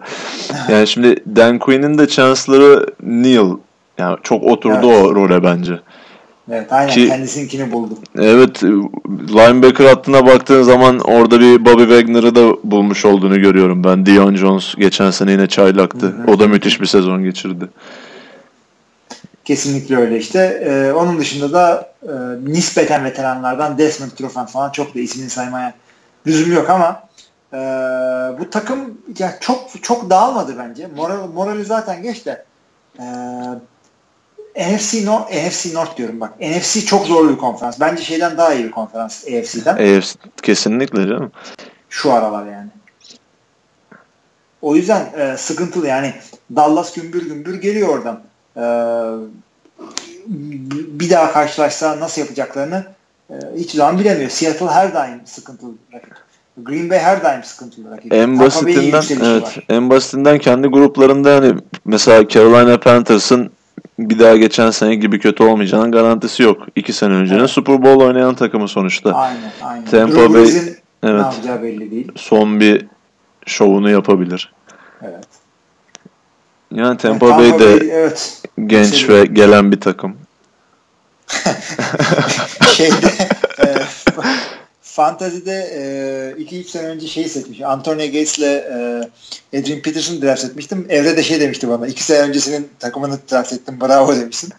[0.70, 3.58] Yani şimdi Dan Quinn'in de Chancellor'ı Neal.
[3.98, 5.06] Yani çok oturdu Evet.
[5.06, 5.80] o role bence.
[6.52, 7.94] Evet aynen Ki- kendisinkini buldu.
[8.20, 8.64] Evet
[9.30, 14.06] linebacker hattına baktığın zaman orada bir Bobby Wagner'ı da bulmuş olduğunu görüyorum ben.
[14.06, 16.06] Dion Jones geçen sene yine çaylaktı.
[16.06, 16.32] Hı hı.
[16.36, 17.66] O da müthiş bir sezon geçirdi.
[19.46, 20.40] Kesinlikle öyle işte.
[20.66, 22.14] Ee, onun dışında da e,
[22.52, 25.74] nispeten veteranlardan Desmond Trufant falan çok da ismini saymaya
[26.28, 27.04] lüzum yok ama
[27.54, 27.58] e,
[28.40, 30.88] bu takım ya çok çok dağılmadı bence.
[30.96, 32.46] Moral, morali zaten geç de
[33.00, 33.06] e,
[34.56, 36.40] NFC North, NFC North diyorum bak.
[36.40, 37.80] NFC çok zorlu bir konferans.
[37.80, 39.74] Bence şeyden daha iyi bir konferans AFC'den.
[39.74, 41.32] AFC kesinlikle canım.
[41.90, 42.70] Şu aralar yani.
[44.62, 46.14] O yüzden e, sıkıntılı yani
[46.56, 48.22] Dallas gümbür gümbür geliyor oradan.
[48.58, 48.64] E,
[51.00, 52.86] bir daha karşılaşsa nasıl yapacaklarını
[53.30, 54.30] e, hiç zaman bilemiyor.
[54.30, 56.14] Seattle her daim sıkıntılı rakip.
[56.58, 58.14] Green Bay her daim sıkıntılı rakip.
[58.14, 59.60] En basitinden evet, var.
[59.70, 61.54] en basitinden kendi gruplarında hani
[61.86, 63.52] mesela Carolina Panthers'ın
[64.00, 66.58] bir daha geçen sene gibi kötü olmayacağının garantisi yok.
[66.76, 67.50] İki sene öncenin Evet.
[67.50, 69.12] Super Bowl oynayan takımı sonuçta.
[69.12, 69.86] Aynen, aynen.
[69.86, 71.22] Tampa Bay- ne Evet.
[71.22, 72.12] yapacağı belli değil.
[72.16, 72.86] Son bir
[73.46, 74.54] şovunu yapabilir.
[75.02, 75.26] Evet.
[76.74, 78.42] Yani Tampa, Tampa Bay de Bay, evet.
[78.66, 79.20] genç Yükseliyor.
[79.20, 80.18] ve gelen bir takım.
[82.74, 83.08] şeyde
[83.60, 83.66] e,
[84.82, 87.62] Fantasy'de 2-3 sene önce şey seçmiş.
[87.62, 89.10] Antonio Gates'le e,
[89.58, 90.86] Adrian Peterson'ı draft etmiştim.
[90.90, 91.88] Evre de şey demişti bana.
[91.88, 93.78] 2 sene öncesinin takımını draft ettim.
[93.82, 94.54] Bravo demişsin.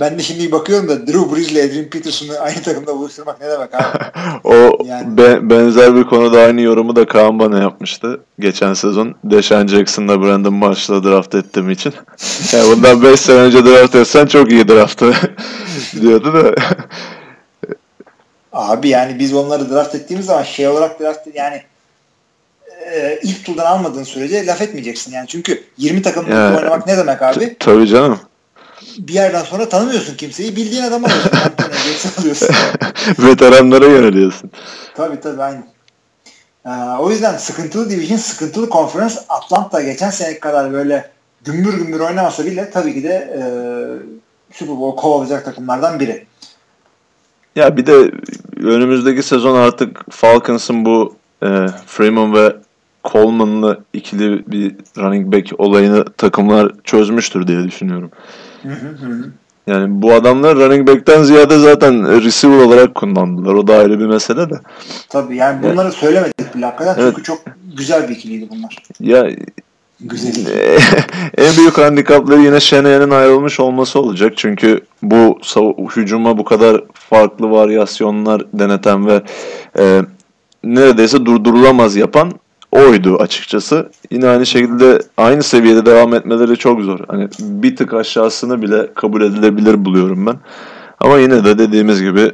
[0.00, 3.74] Ben de şimdi bakıyorum da Drew Brees ile Adrian Peterson'ı aynı takımda buluşturmak ne demek
[3.74, 3.84] abi?
[4.44, 8.20] O Yani- be- benzer bir konuda aynı yorumu da Kaan bana yapmıştı.
[8.38, 11.94] Geçen sezon Deshaun Jackson'la Brandon Marshall'la draft ettiğim için.
[12.52, 15.12] Yani bundan 5 sene önce draft etsen çok iyi draftı
[16.00, 16.54] diyordu da.
[18.52, 21.62] Abi yani biz onları draft ettiğimiz zaman şey olarak draft yani
[22.92, 25.28] e, ilk turdan almadığın sürece laf etmeyeceksin yani.
[25.28, 27.56] Çünkü 20 takımda Ya, oynamak ne demek abi?
[27.60, 28.18] Tabii canım.
[28.98, 30.56] Bir yerden sonra tanımıyorsun kimseyi.
[30.56, 32.48] Bildiğin Gates'i alıyorsun.
[33.18, 34.50] Veteranlara yöneliyorsun.
[34.94, 35.62] Tabii tabii aynı.
[36.66, 41.10] Ee, o yüzden sıkıntılı division, sıkıntılı konferans Atlanta geçen sene kadar böyle
[41.44, 43.42] gümbür gümbür oynamasa bile tabii ki de e,
[44.52, 46.26] Super Bowl kovalayacak takımlardan biri.
[47.56, 48.10] Ya bir de
[48.56, 52.56] önümüzdeki sezon artık Falcons'ın bu e, Freeman ve
[53.04, 58.10] Coleman'lı ikili bir running back olayını takımlar çözmüştür diye düşünüyorum.
[59.66, 63.54] Yani bu adamlar running back'ten ziyade zaten receiver olarak kullandılar.
[63.54, 64.54] O da ayrı bir mesele de.
[65.08, 67.12] Tabii yani bunları söylemedik bile hakikaten Evet.
[67.16, 67.38] çünkü çok
[67.76, 68.76] güzel bir ikiliydi bunlar.
[69.00, 69.30] Ya
[70.04, 70.46] Güzel
[71.38, 74.32] en büyük handikapları yine Shanahan'ın ayrılmış olması olacak.
[74.36, 75.38] Çünkü bu
[75.96, 79.22] hücuma bu kadar farklı varyasyonlar deneten ve
[79.78, 80.02] e,
[80.64, 82.32] neredeyse durdurulamaz yapan
[82.72, 83.90] oydu açıkçası.
[84.10, 87.00] Yine aynı şekilde aynı seviyede devam etmeleri çok zor.
[87.08, 90.36] Hani bir tık aşağısını bile kabul edilebilir buluyorum ben.
[91.00, 92.32] Ama yine de dediğimiz gibi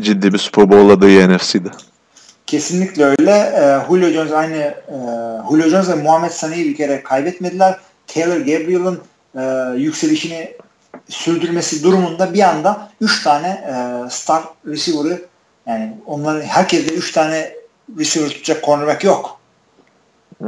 [0.00, 1.68] ciddi bir Super Bowl adayı NFC'de.
[2.46, 3.30] Kesinlikle öyle.
[3.30, 4.96] E, Julio Jones aynı e,
[5.50, 7.76] Julio Jones ve Muhammed Sani'yi bir kere kaybetmediler.
[8.06, 9.00] Taylor Gabriel'ın
[9.36, 9.42] e,
[9.78, 10.52] yükselişini
[11.08, 13.74] sürdürmesi durumunda bir anda 3 tane e,
[14.10, 15.22] star receiver'ı
[15.66, 17.54] yani onların herkeste 3 tane
[17.98, 19.41] receiver tutacak cornerback yok.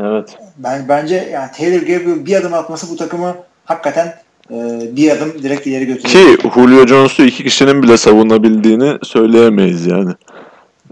[0.01, 0.39] Evet.
[0.57, 4.15] Ben bence yani Taylor Gabriel bir adım atması bu takımı hakikaten
[4.51, 4.55] e,
[4.97, 6.39] bir adım direkt ileri götürüyor.
[6.39, 10.13] Ki Julio Jones'u iki kişinin bile savunabildiğini söyleyemeyiz yani.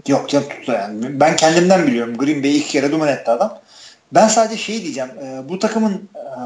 [0.07, 1.19] Yok canım tuttu yani.
[1.19, 2.17] Ben kendimden biliyorum.
[2.17, 3.59] Green Bay iki kere duman etti adam.
[4.11, 5.09] Ben sadece şey diyeceğim.
[5.09, 6.43] E, bu takımın e,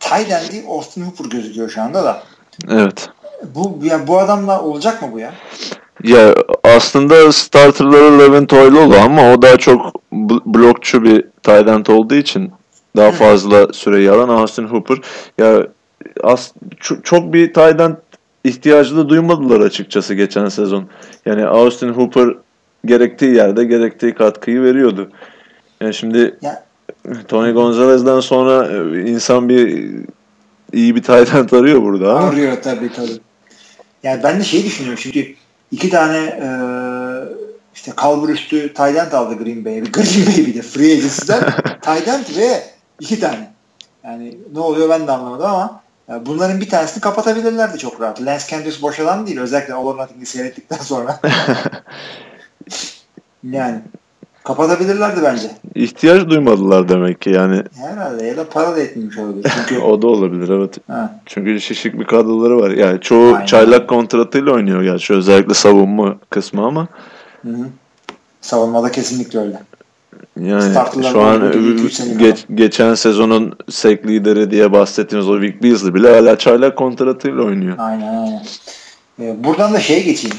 [0.00, 2.22] tight end'i Austin Hooper gözüküyor şu anda da.
[2.70, 3.08] Evet.
[3.54, 5.34] Bu yani bu adamla olacak mı bu ya?
[6.04, 10.10] Ya aslında starterları Levin Toylolo ama o daha çok
[10.46, 12.52] blokçu bir tight olduğu için
[12.96, 14.98] daha fazla süreyi alan Austin Hooper.
[15.38, 15.66] Ya
[16.22, 16.52] as,
[17.02, 17.80] çok bir tight
[18.44, 20.84] ihtiyacı da duymadılar açıkçası geçen sezon.
[21.26, 22.28] Yani Austin Hooper
[22.84, 25.10] gerektiği yerde gerektiği katkıyı veriyordu.
[25.80, 26.66] Yani şimdi ya.
[27.28, 29.90] Tony Gonzalez'den sonra e, insan bir
[30.72, 32.14] iyi bir tight arıyor burada.
[32.14, 33.20] Arıyor tabii tabii.
[34.02, 35.34] Yani ben de şey düşünüyorum çünkü
[35.72, 36.48] iki tane e,
[37.74, 39.80] işte kalbur üstü end aldı Green Bay'e.
[39.80, 41.42] Green Bay bir de free agency'den
[41.86, 42.62] end ve
[43.00, 43.52] iki tane.
[44.04, 48.22] Yani ne oluyor ben de anlamadım ama yani bunların bir tanesini kapatabilirlerdi çok rahat.
[48.22, 49.38] Lance Kendrick boş adam değil.
[49.38, 51.20] Özellikle All or Nothing'i seyrettikten sonra.
[53.44, 53.80] yani
[54.46, 55.50] kapatabilirlerdi bence.
[55.74, 57.62] İhtiyaç duymadılar demek ki yani.
[57.76, 59.52] Herhalde ya da para da etmemiş olabilir.
[59.54, 59.80] Çünkü...
[59.82, 60.78] o da olabilir evet.
[60.86, 61.20] Ha.
[61.26, 62.70] Çünkü şişik bir kadroları var.
[62.70, 63.46] Yani çoğu Aynen.
[63.46, 66.88] çaylak kontratıyla oynuyor gerçi özellikle savunma kısmı ama.
[67.42, 67.66] Hı hı.
[68.40, 69.58] Savunmada kesinlikle öyle.
[70.40, 70.74] Yani
[71.12, 71.52] şu an
[72.18, 77.74] geç, geçen sezonun sek lideri diye bahsettiğimiz o Vic Beasley bile hala çaylak kontratıyla oynuyor.
[77.78, 78.42] Aynen aynen.
[79.20, 80.36] Ee, buradan da şeye geçeyim.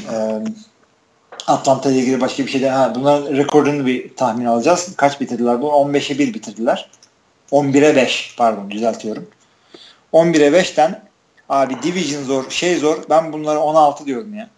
[1.47, 2.73] Atlanta ile ilgili başka bir şeyden.
[2.73, 4.93] Ha, bunların rekorunu bir tahmin alacağız.
[4.97, 5.67] Kaç bitirdiler bu?
[5.67, 6.89] 15'e 1 bitirdiler.
[7.51, 9.27] 11'e 5 pardon düzeltiyorum.
[10.13, 11.03] 11'e 5'ten
[11.49, 12.97] abi division zor, şey zor.
[13.09, 14.49] Ben bunları 16 diyorum ya.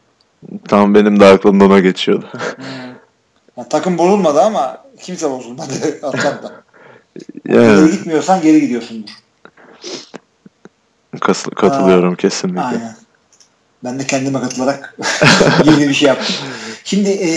[0.68, 2.26] Tam benim de aklımdan o geçiyordu.
[2.32, 2.66] hmm.
[3.58, 6.52] yani, takım bozulmadı ama kimse bozulmadı Atlanta.
[7.48, 7.86] yani.
[7.86, 9.12] Geri gitmiyorsan geri gidiyorsundur.
[11.56, 12.62] Katılıyorum Aa, kesinlikle.
[12.62, 12.96] Aynen.
[13.84, 14.96] Ben de kendime katılarak
[15.66, 16.36] yeni bir şey yaptım.
[16.90, 17.32] Şimdi e,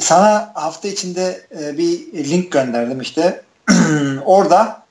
[0.00, 1.98] sana hafta içinde e, bir
[2.30, 3.42] link gönderdim işte.
[4.24, 4.82] Orada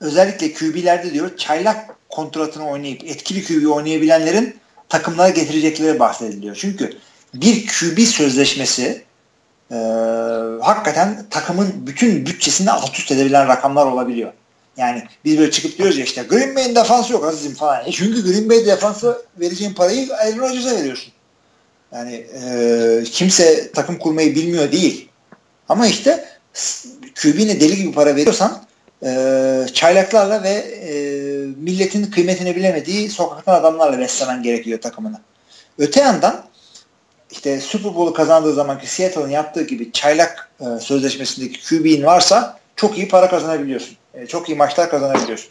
[0.00, 4.56] özellikle QB'lerde diyor çaylak kontratını oynayıp etkili QB oynayabilenlerin
[4.88, 6.56] takımlara getirecekleri bahsediliyor.
[6.56, 6.92] Çünkü
[7.34, 9.04] bir QB sözleşmesi
[9.70, 9.76] e,
[10.60, 14.32] hakikaten takımın bütün bütçesini alt üst edebilen rakamlar olabiliyor.
[14.76, 17.86] Yani biz böyle çıkıp diyoruz ya işte Green Bay'in defansı yok azizim falan.
[17.86, 21.13] E çünkü Green Bay defansı vereceğin parayı Aaron Rodgers'a veriyorsun.
[21.94, 25.08] Yani e, kimse takım kurmayı bilmiyor değil.
[25.68, 26.24] Ama işte
[27.22, 28.64] QB'ne deli gibi para veriyorsan
[29.02, 30.92] e, çaylaklarla ve e,
[31.56, 35.20] milletin kıymetini bilemediği sokaktan adamlarla beslemen gerekiyor takımını.
[35.78, 36.44] Öte yandan
[37.30, 43.08] işte Super Bowl'u kazandığı zamanki Seattle'ın yaptığı gibi çaylak e, sözleşmesindeki QB'in varsa çok iyi
[43.08, 43.96] para kazanabiliyorsun.
[44.14, 45.48] E, çok iyi maçlar kazanabiliyorsun.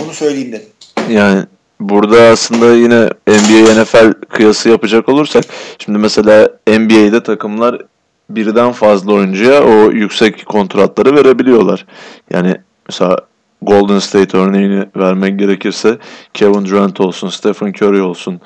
[0.00, 0.68] Bunu söyleyeyim dedim.
[1.08, 1.44] Yani
[1.80, 5.44] burada aslında yine NBA NFL kıyası yapacak olursak
[5.78, 7.82] şimdi mesela NBA'de takımlar
[8.30, 11.86] birden fazla oyuncuya o yüksek kontratları verebiliyorlar.
[12.30, 12.56] Yani
[12.88, 13.16] mesela
[13.62, 15.98] Golden State örneğini vermek gerekirse
[16.34, 18.40] Kevin Durant olsun, Stephen Curry olsun,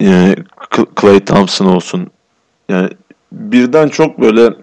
[0.00, 0.36] yani
[1.00, 2.10] Clay Thompson olsun.
[2.68, 2.88] Yani
[3.32, 4.54] birden çok böyle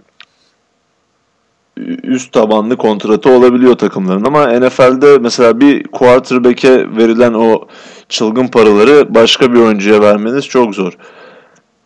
[2.03, 7.68] üst tabanlı kontratı olabiliyor takımların ama NFL'de mesela bir quarterback'e verilen o
[8.10, 10.93] çılgın paraları başka bir oyuncuya vermeniz çok zor.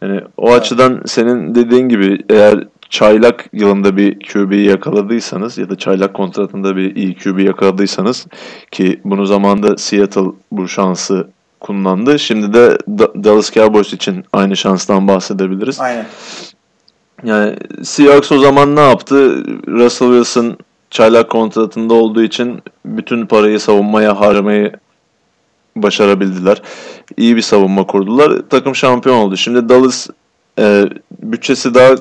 [0.02, 0.62] Yani o evet.
[0.62, 6.96] açıdan senin dediğin gibi eğer çaylak yılında bir QB'yi yakaladıysanız ya da çaylak kontratında bir
[6.96, 8.28] iyi QB yakaladıysanız
[8.72, 11.28] ki bunu zamanda Seattle bu şansı
[11.60, 12.20] kullandı.
[12.20, 12.78] Şimdi de
[13.24, 15.80] Dallas Cowboys için aynı şanstan bahsedebiliriz.
[15.80, 16.06] Aynen.
[17.24, 19.44] Yani Seahawks o zaman ne yaptı?
[19.68, 20.58] Russell Wilson
[20.90, 24.72] çaylak kontratında olduğu için bütün parayı savunmaya harcamayı
[25.76, 26.62] başarabildiler.
[27.18, 28.42] İyi bir savunma kurdular.
[28.50, 29.38] Takım şampiyon oldu.
[29.38, 30.08] Şimdi Dallas
[30.60, 30.86] e,
[31.24, 31.96] bütçesi daha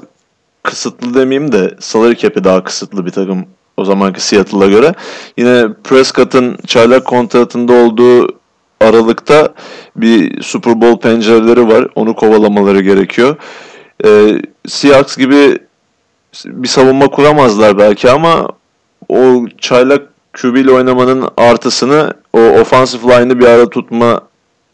[0.62, 3.46] kısıtlı demeyeyim de salary cap'i daha kısıtlı bir takım
[3.76, 4.94] o zamanki Seattle'a göre.
[5.36, 8.28] Yine Prescott'ın çaylak kontratında olduğu
[8.80, 9.54] aralıkta
[9.96, 11.88] bir Super Bowl pencereleri var.
[11.94, 13.36] Onu kovalamaları gerekiyor.
[14.04, 15.58] Ee, Seahawks gibi
[16.44, 18.48] bir savunma kuramazlar belki ama
[19.08, 20.02] o çaylak
[20.32, 24.20] QB ile oynamanın artısını o offensive line'ı bir ara tutma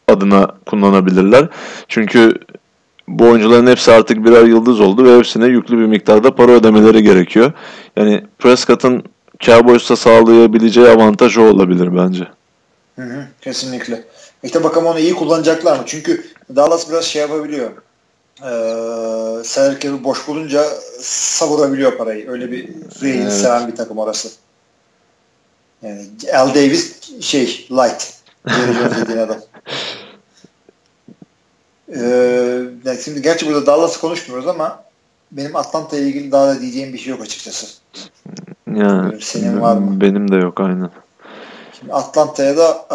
[0.09, 1.48] adına kullanabilirler.
[1.88, 2.34] Çünkü
[3.09, 7.52] bu oyuncuların hepsi artık birer yıldız oldu ve hepsine yüklü bir miktarda para ödemeleri gerekiyor.
[7.97, 9.05] Yani Prescott'ın
[9.40, 12.28] Cowboys'a sağlayabileceği avantaj o olabilir bence.
[12.97, 14.05] Hı hı, kesinlikle.
[14.42, 15.82] İşte bakalım onu iyi kullanacaklar mı?
[15.86, 16.24] Çünkü
[16.56, 17.70] Dallas biraz şey yapabiliyor.
[18.42, 20.64] Ee, salary boş bulunca
[21.00, 22.30] savurabiliyor parayı.
[22.30, 22.68] Öyle bir
[23.00, 23.32] free Evet.
[23.32, 24.30] seven bir takım orası.
[25.82, 28.12] Yani Al Davis şey light.
[29.00, 29.36] Dediğin adam.
[31.96, 34.84] Ee, yani şimdi gerçi burada Dallas'ı konuşmuyoruz ama
[35.32, 37.66] benim Atlanta ile ilgili daha da diyeceğim bir şey yok açıkçası.
[38.74, 40.00] Yani Senin var mı?
[40.00, 40.90] benim de yok aynen.
[41.78, 42.94] Şimdi Atlanta'ya da e,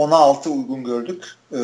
[0.00, 1.24] 10'a 6 uygun gördük.
[1.52, 1.60] E,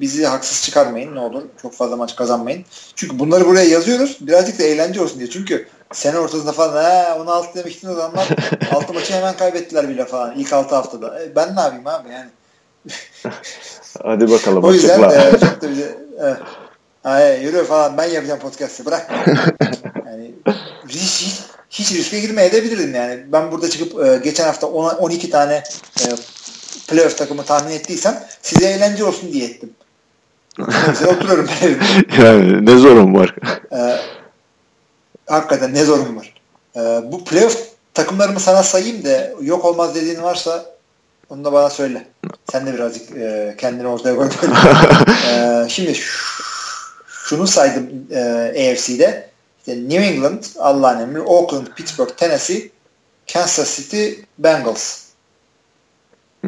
[0.00, 1.42] bizi haksız çıkarmayın ne olur.
[1.62, 2.64] Çok fazla maç kazanmayın.
[2.94, 4.16] Çünkü bunları buraya yazıyoruz.
[4.20, 5.30] Birazcık da eğlence olsun diye.
[5.30, 8.28] Çünkü sene ortasında falan he 10'a 6 demiştin o zamanlar
[8.72, 10.34] 6 maçı hemen kaybettiler bile falan.
[10.36, 11.22] ilk 6 haftada.
[11.22, 12.30] E, ben ne yapayım abi yani.
[14.02, 15.28] Hadi bakalım O yüzden açıkla.
[15.28, 16.26] e, çok da bize e,
[17.08, 19.10] ay, yürü falan ben yapacağım podcast'ı bırak.
[20.06, 20.34] yani
[20.88, 21.40] hiç, hiç,
[21.70, 23.24] hiç riske girmeye de bilirdim yani.
[23.32, 25.62] Ben burada çıkıp e, geçen hafta 10, 12 tane
[26.00, 26.04] e,
[26.92, 29.70] playoff takımı tahmin ettiysem size eğlence olsun diye ettim.
[30.58, 31.84] Mesela oturuyorum ben evimde.
[32.22, 33.34] yani ne zorum var.
[33.72, 33.96] E,
[35.26, 36.34] hakikaten ne zorum var.
[36.76, 36.80] E,
[37.12, 40.66] bu playoff takımlarımı sana sayayım da yok olmaz dediğin varsa
[41.30, 42.06] onu da bana söyle.
[42.52, 44.28] Sen de birazcık e, kendini ortaya koy.
[45.30, 45.98] e, şimdi
[47.08, 49.32] şunu saydım e, AFC'de.
[49.58, 52.70] İşte New England, Allah'ın emri, Oakland, Pittsburgh, Tennessee,
[53.32, 55.11] Kansas City, Bengals.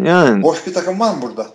[0.05, 1.47] Yani Boş bir takım var mı burada?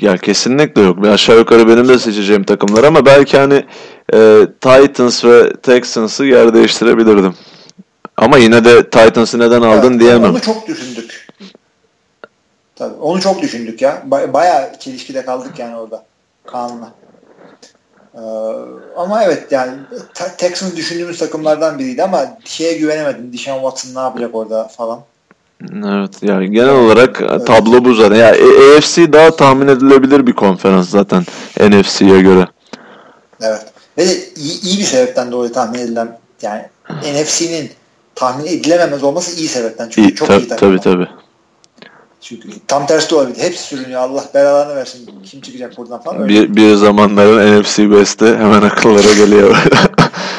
[0.00, 1.06] ya kesinlikle yok.
[1.06, 3.64] Aşağı yukarı benim de seçeceğim takımlar ama belki hani
[4.14, 7.34] e, Titans ve Texans'ı yer değiştirebilirdim.
[8.16, 10.30] Ama yine de Titans'ı neden aldın Evet, diyemem.
[10.30, 11.28] Onu çok düşündük.
[12.76, 14.02] Tabii onu çok düşündük ya.
[14.10, 16.04] Ba- bayağı çelişkide kaldık yani orada
[16.46, 16.92] Kaan'la.
[18.14, 18.20] Ee,
[18.96, 19.72] ama evet yani
[20.38, 23.32] Texans düşündüğümüz takımlardan biriydi ama şeye güvenemedim.
[23.32, 25.00] Deshaun Watson ne yapacak orada falan.
[25.70, 28.16] Evet yani genel olarak e, tablo bu zaten.
[28.16, 31.24] Ya A- AFC daha tahmin edilebilir bir konferans zaten
[31.60, 32.46] NFC'ye göre.
[33.40, 33.66] Evet.
[33.98, 36.62] Ve de iyi, iyi bir sebepten dolayı tahmin edilen yani
[37.02, 37.70] NFC'nin
[38.14, 39.88] tahmin edilememez olması iyi sebepten.
[39.90, 40.68] Çünkü İyi, çok tab- iyi takım.
[40.68, 41.08] tabii tabii.
[42.20, 43.38] Çünkü tam tersi de olabilir.
[43.38, 44.00] Hepsi sürünüyor.
[44.00, 45.10] Allah belalarını versin.
[45.24, 46.22] Kim çıkacak buradan falan.
[46.22, 46.34] Öyle.
[46.34, 49.56] Bir, bir zamanların NFC Best'i hemen akıllara geliyor.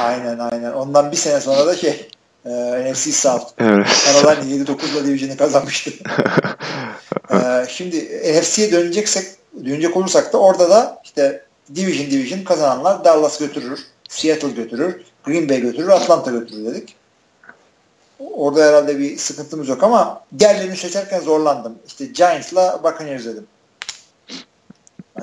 [0.03, 0.71] Aynen aynen.
[0.71, 2.07] Ondan bir sene sonra da şey
[2.45, 2.49] e,
[2.91, 3.45] NFC South.
[3.59, 3.87] evet.
[4.13, 5.91] Carolina 7-9'la division'ı kazanmıştı.
[7.31, 7.37] e,
[7.69, 7.97] şimdi
[8.39, 9.25] NFC'ye döneceksek
[9.65, 11.45] dönecek olursak da orada da işte
[11.75, 13.79] division division kazananlar Dallas götürür,
[14.09, 16.95] Seattle götürür, Green Bay götürür, Atlanta götürür dedik.
[18.19, 21.75] Orada herhalde bir sıkıntımız yok ama diğerlerini seçerken zorlandım.
[21.87, 23.47] İşte Giants'la Buccaneers dedim.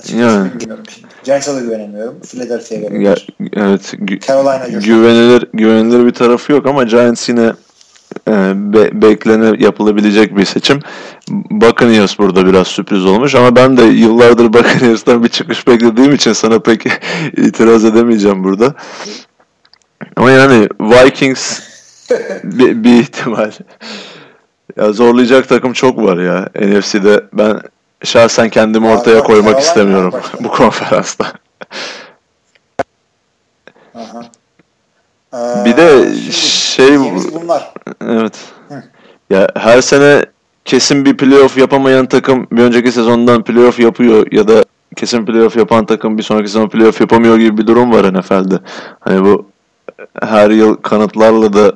[0.04, 0.60] Açıkçası Yani.
[0.60, 0.84] bilmiyorum.
[1.24, 2.20] Giants'a da güvenemiyorum.
[2.20, 3.22] Philadelphia'ya Ya, güvenemiyorum.
[3.56, 7.52] evet gü- Carolina güvenilir güvenilir bir tarafı yok ama Giants yine
[8.28, 8.32] e,
[8.72, 10.80] be, beklene yapılabilecek bir seçim.
[11.50, 16.58] Buccaneers burada biraz sürpriz olmuş ama ben de yıllardır Buccaneers'tan bir çıkış beklediğim için sana
[16.60, 16.86] pek
[17.36, 18.74] itiraz edemeyeceğim burada.
[20.16, 21.60] Ama yani Vikings
[22.44, 23.50] bir, bir ihtimal.
[24.76, 27.24] Ya zorlayacak takım çok var ya NFC'de.
[27.32, 27.60] Ben
[28.04, 31.32] şahsen kendimi ortaya koymak istemiyorum bu konferansta.
[33.94, 34.22] Aha.
[35.34, 36.98] Ee, Bir de şey
[37.34, 37.72] bunlar.
[38.04, 38.38] Evet.
[38.68, 38.82] Hı.
[39.30, 40.24] Ya her sene
[40.64, 44.64] kesin bir playoff yapamayan takım bir önceki sezondan playoff yapıyor ya da
[44.96, 48.58] kesin playoff yapan takım bir sonraki sezon playoff yapamıyor gibi bir durum var NFL'de.
[49.00, 49.46] Hani bu
[50.22, 51.72] her yıl kanıtlarla da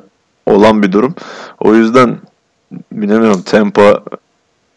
[0.46, 1.14] olan bir durum.
[1.60, 2.18] O yüzden
[2.92, 4.02] bilemiyorum Tampa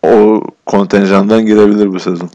[0.07, 2.29] o kontenjandan girebilir bu sezon.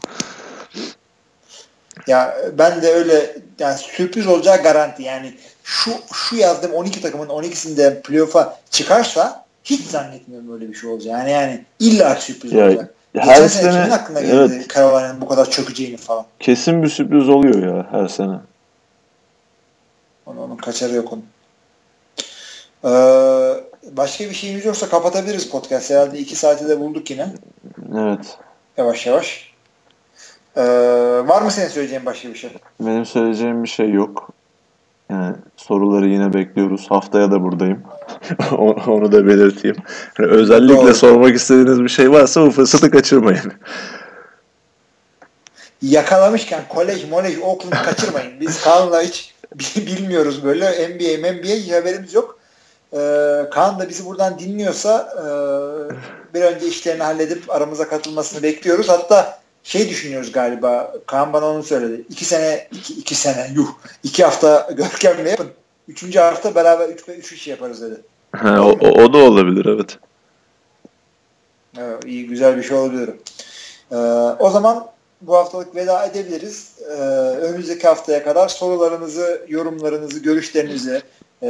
[2.07, 5.03] Ya ben de öyle yani sürpriz olacağı garanti.
[5.03, 5.33] Yani
[5.63, 11.11] şu şu yazdığım 12 takımın 12'sinde playoff'a çıkarsa hiç zannetmiyorum öyle bir şey olacak.
[11.11, 12.93] Yani yani illa sürpriz Ya, olacak.
[13.17, 14.75] her Geçen sene sene- aklına geldi evet.
[14.75, 16.25] Carolina'nın bu kadar çökeceğini falan.
[16.39, 18.35] Kesin bir sürpriz oluyor ya her sene.
[20.25, 21.25] Onun, onun kaçarı yok onun.
[22.85, 25.91] Ee, başka bir şeyimiz yoksa kapatabiliriz podcast.
[25.91, 27.27] Herhalde 2 saati de bulduk yine.
[27.97, 28.37] Evet.
[28.77, 29.53] Yavaş yavaş.
[30.55, 30.63] Ee,
[31.25, 32.49] var mı senin söyleyeceğin başka bir şey?
[32.79, 34.29] Benim söyleyeceğim bir şey yok.
[35.09, 36.85] Yani soruları yine bekliyoruz.
[36.89, 37.83] Haftaya da buradayım.
[38.87, 39.77] Onu da belirteyim.
[40.19, 40.93] Yani özellikle Doğru.
[40.93, 43.53] sormak istediğiniz bir şey varsa bu fırsatı kaçırmayın.
[45.81, 48.39] yakalamışken kolej, molej, Oakland kaçırmayın.
[48.39, 50.65] Biz Kaan'la hiç bi- bilmiyoruz böyle.
[50.65, 52.39] NBA, NBA haberimiz yok.
[52.93, 55.25] Ee, Kaan da bizi buradan dinliyorsa e,
[56.33, 58.89] bir önce işlerini halledip aramıza katılmasını bekliyoruz.
[58.89, 60.93] Hatta şey düşünüyoruz galiba.
[61.05, 62.03] Kaan bana onu söyledi.
[62.09, 63.69] İki sene, iki, iki sene, yuh.
[64.03, 65.47] iki hafta Görkem'le yapın.
[65.87, 68.01] Üçüncü hafta beraber üç, üç iş yaparız dedi.
[68.31, 69.97] Ha, o, o, o da olabilir evet.
[71.77, 73.09] Evet, iyi güzel bir şey olabilir.
[73.91, 73.95] Ee,
[74.39, 74.87] o zaman
[75.21, 76.71] bu haftalık veda edebiliriz.
[76.89, 76.93] Ee,
[77.41, 81.01] önümüzdeki haftaya kadar sorularınızı, yorumlarınızı, görüşlerinizi,
[81.43, 81.49] e,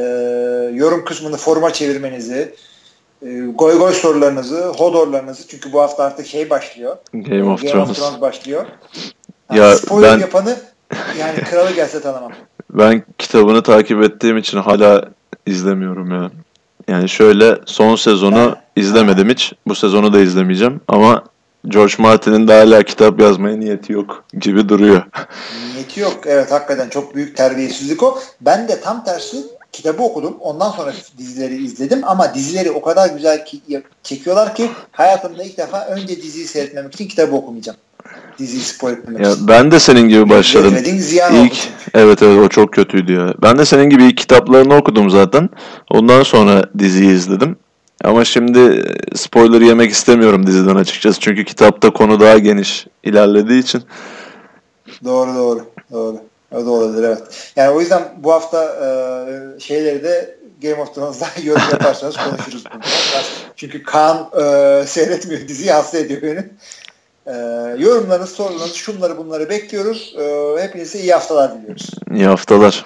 [0.73, 2.55] yorum kısmını forma çevirmenizi,
[3.25, 6.97] e, goy goy sorularınızı, hodorlarınızı çünkü bu hafta artık şey başlıyor.
[7.13, 7.89] Game of Game Thrones.
[7.89, 8.65] of Thrones başlıyor.
[9.49, 10.55] Yani Ya spoiler ben- yapanı
[11.19, 12.31] yani kralı gelse tanımam.
[12.69, 15.09] Ben kitabını takip ettiğim için hala
[15.45, 16.31] izlemiyorum ya.
[16.87, 19.53] Yani şöyle son sezonu izlemedim hiç.
[19.67, 21.23] Bu sezonu da izlemeyeceğim ama
[21.67, 25.01] George Martin'in de hala kitap yazmaya niyeti yok gibi duruyor.
[25.73, 26.19] Niyeti yok.
[26.25, 28.19] Evet hakikaten çok büyük terbiyesizlik o.
[28.41, 29.37] Ben de tam tersi
[29.73, 30.37] kitabı okudum.
[30.39, 33.61] Ondan sonra dizileri izledim ama dizileri o kadar güzel ki,
[34.03, 37.77] çekiyorlar ki hayatımda ilk defa önce diziyi seyretmemek için kitabı okumayacağım.
[38.39, 39.47] Diziyi spoil etmemek Ya için.
[39.47, 40.75] ben de senin gibi başladım.
[40.97, 43.33] Ziyan İlk evet evet o çok kötüydü ya.
[43.41, 45.49] Ben de senin gibi kitaplarını okudum zaten.
[45.91, 47.55] Ondan sonra diziyi izledim.
[48.03, 51.19] Ama şimdi e, spoiler yemek istemiyorum diziden açıkçası.
[51.19, 53.81] Çünkü kitapta konu daha geniş ilerlediği için.
[55.03, 55.65] Doğru doğru.
[55.91, 56.17] Doğru.
[56.53, 57.23] O da olabilir evet.
[57.55, 62.81] Yani o yüzden bu hafta e, şeyleri de Game of Thrones'da yorum yaparsanız konuşuruz bunu.
[63.55, 66.45] Çünkü Kaan e, seyretmiyor diziyi hasta ediyor beni.
[67.25, 67.33] E,
[67.77, 70.15] yorumlarınız, sorularınız, şunları bunları bekliyoruz.
[70.19, 71.89] E, hepinize iyi haftalar diliyoruz.
[72.11, 72.85] İyi haftalar.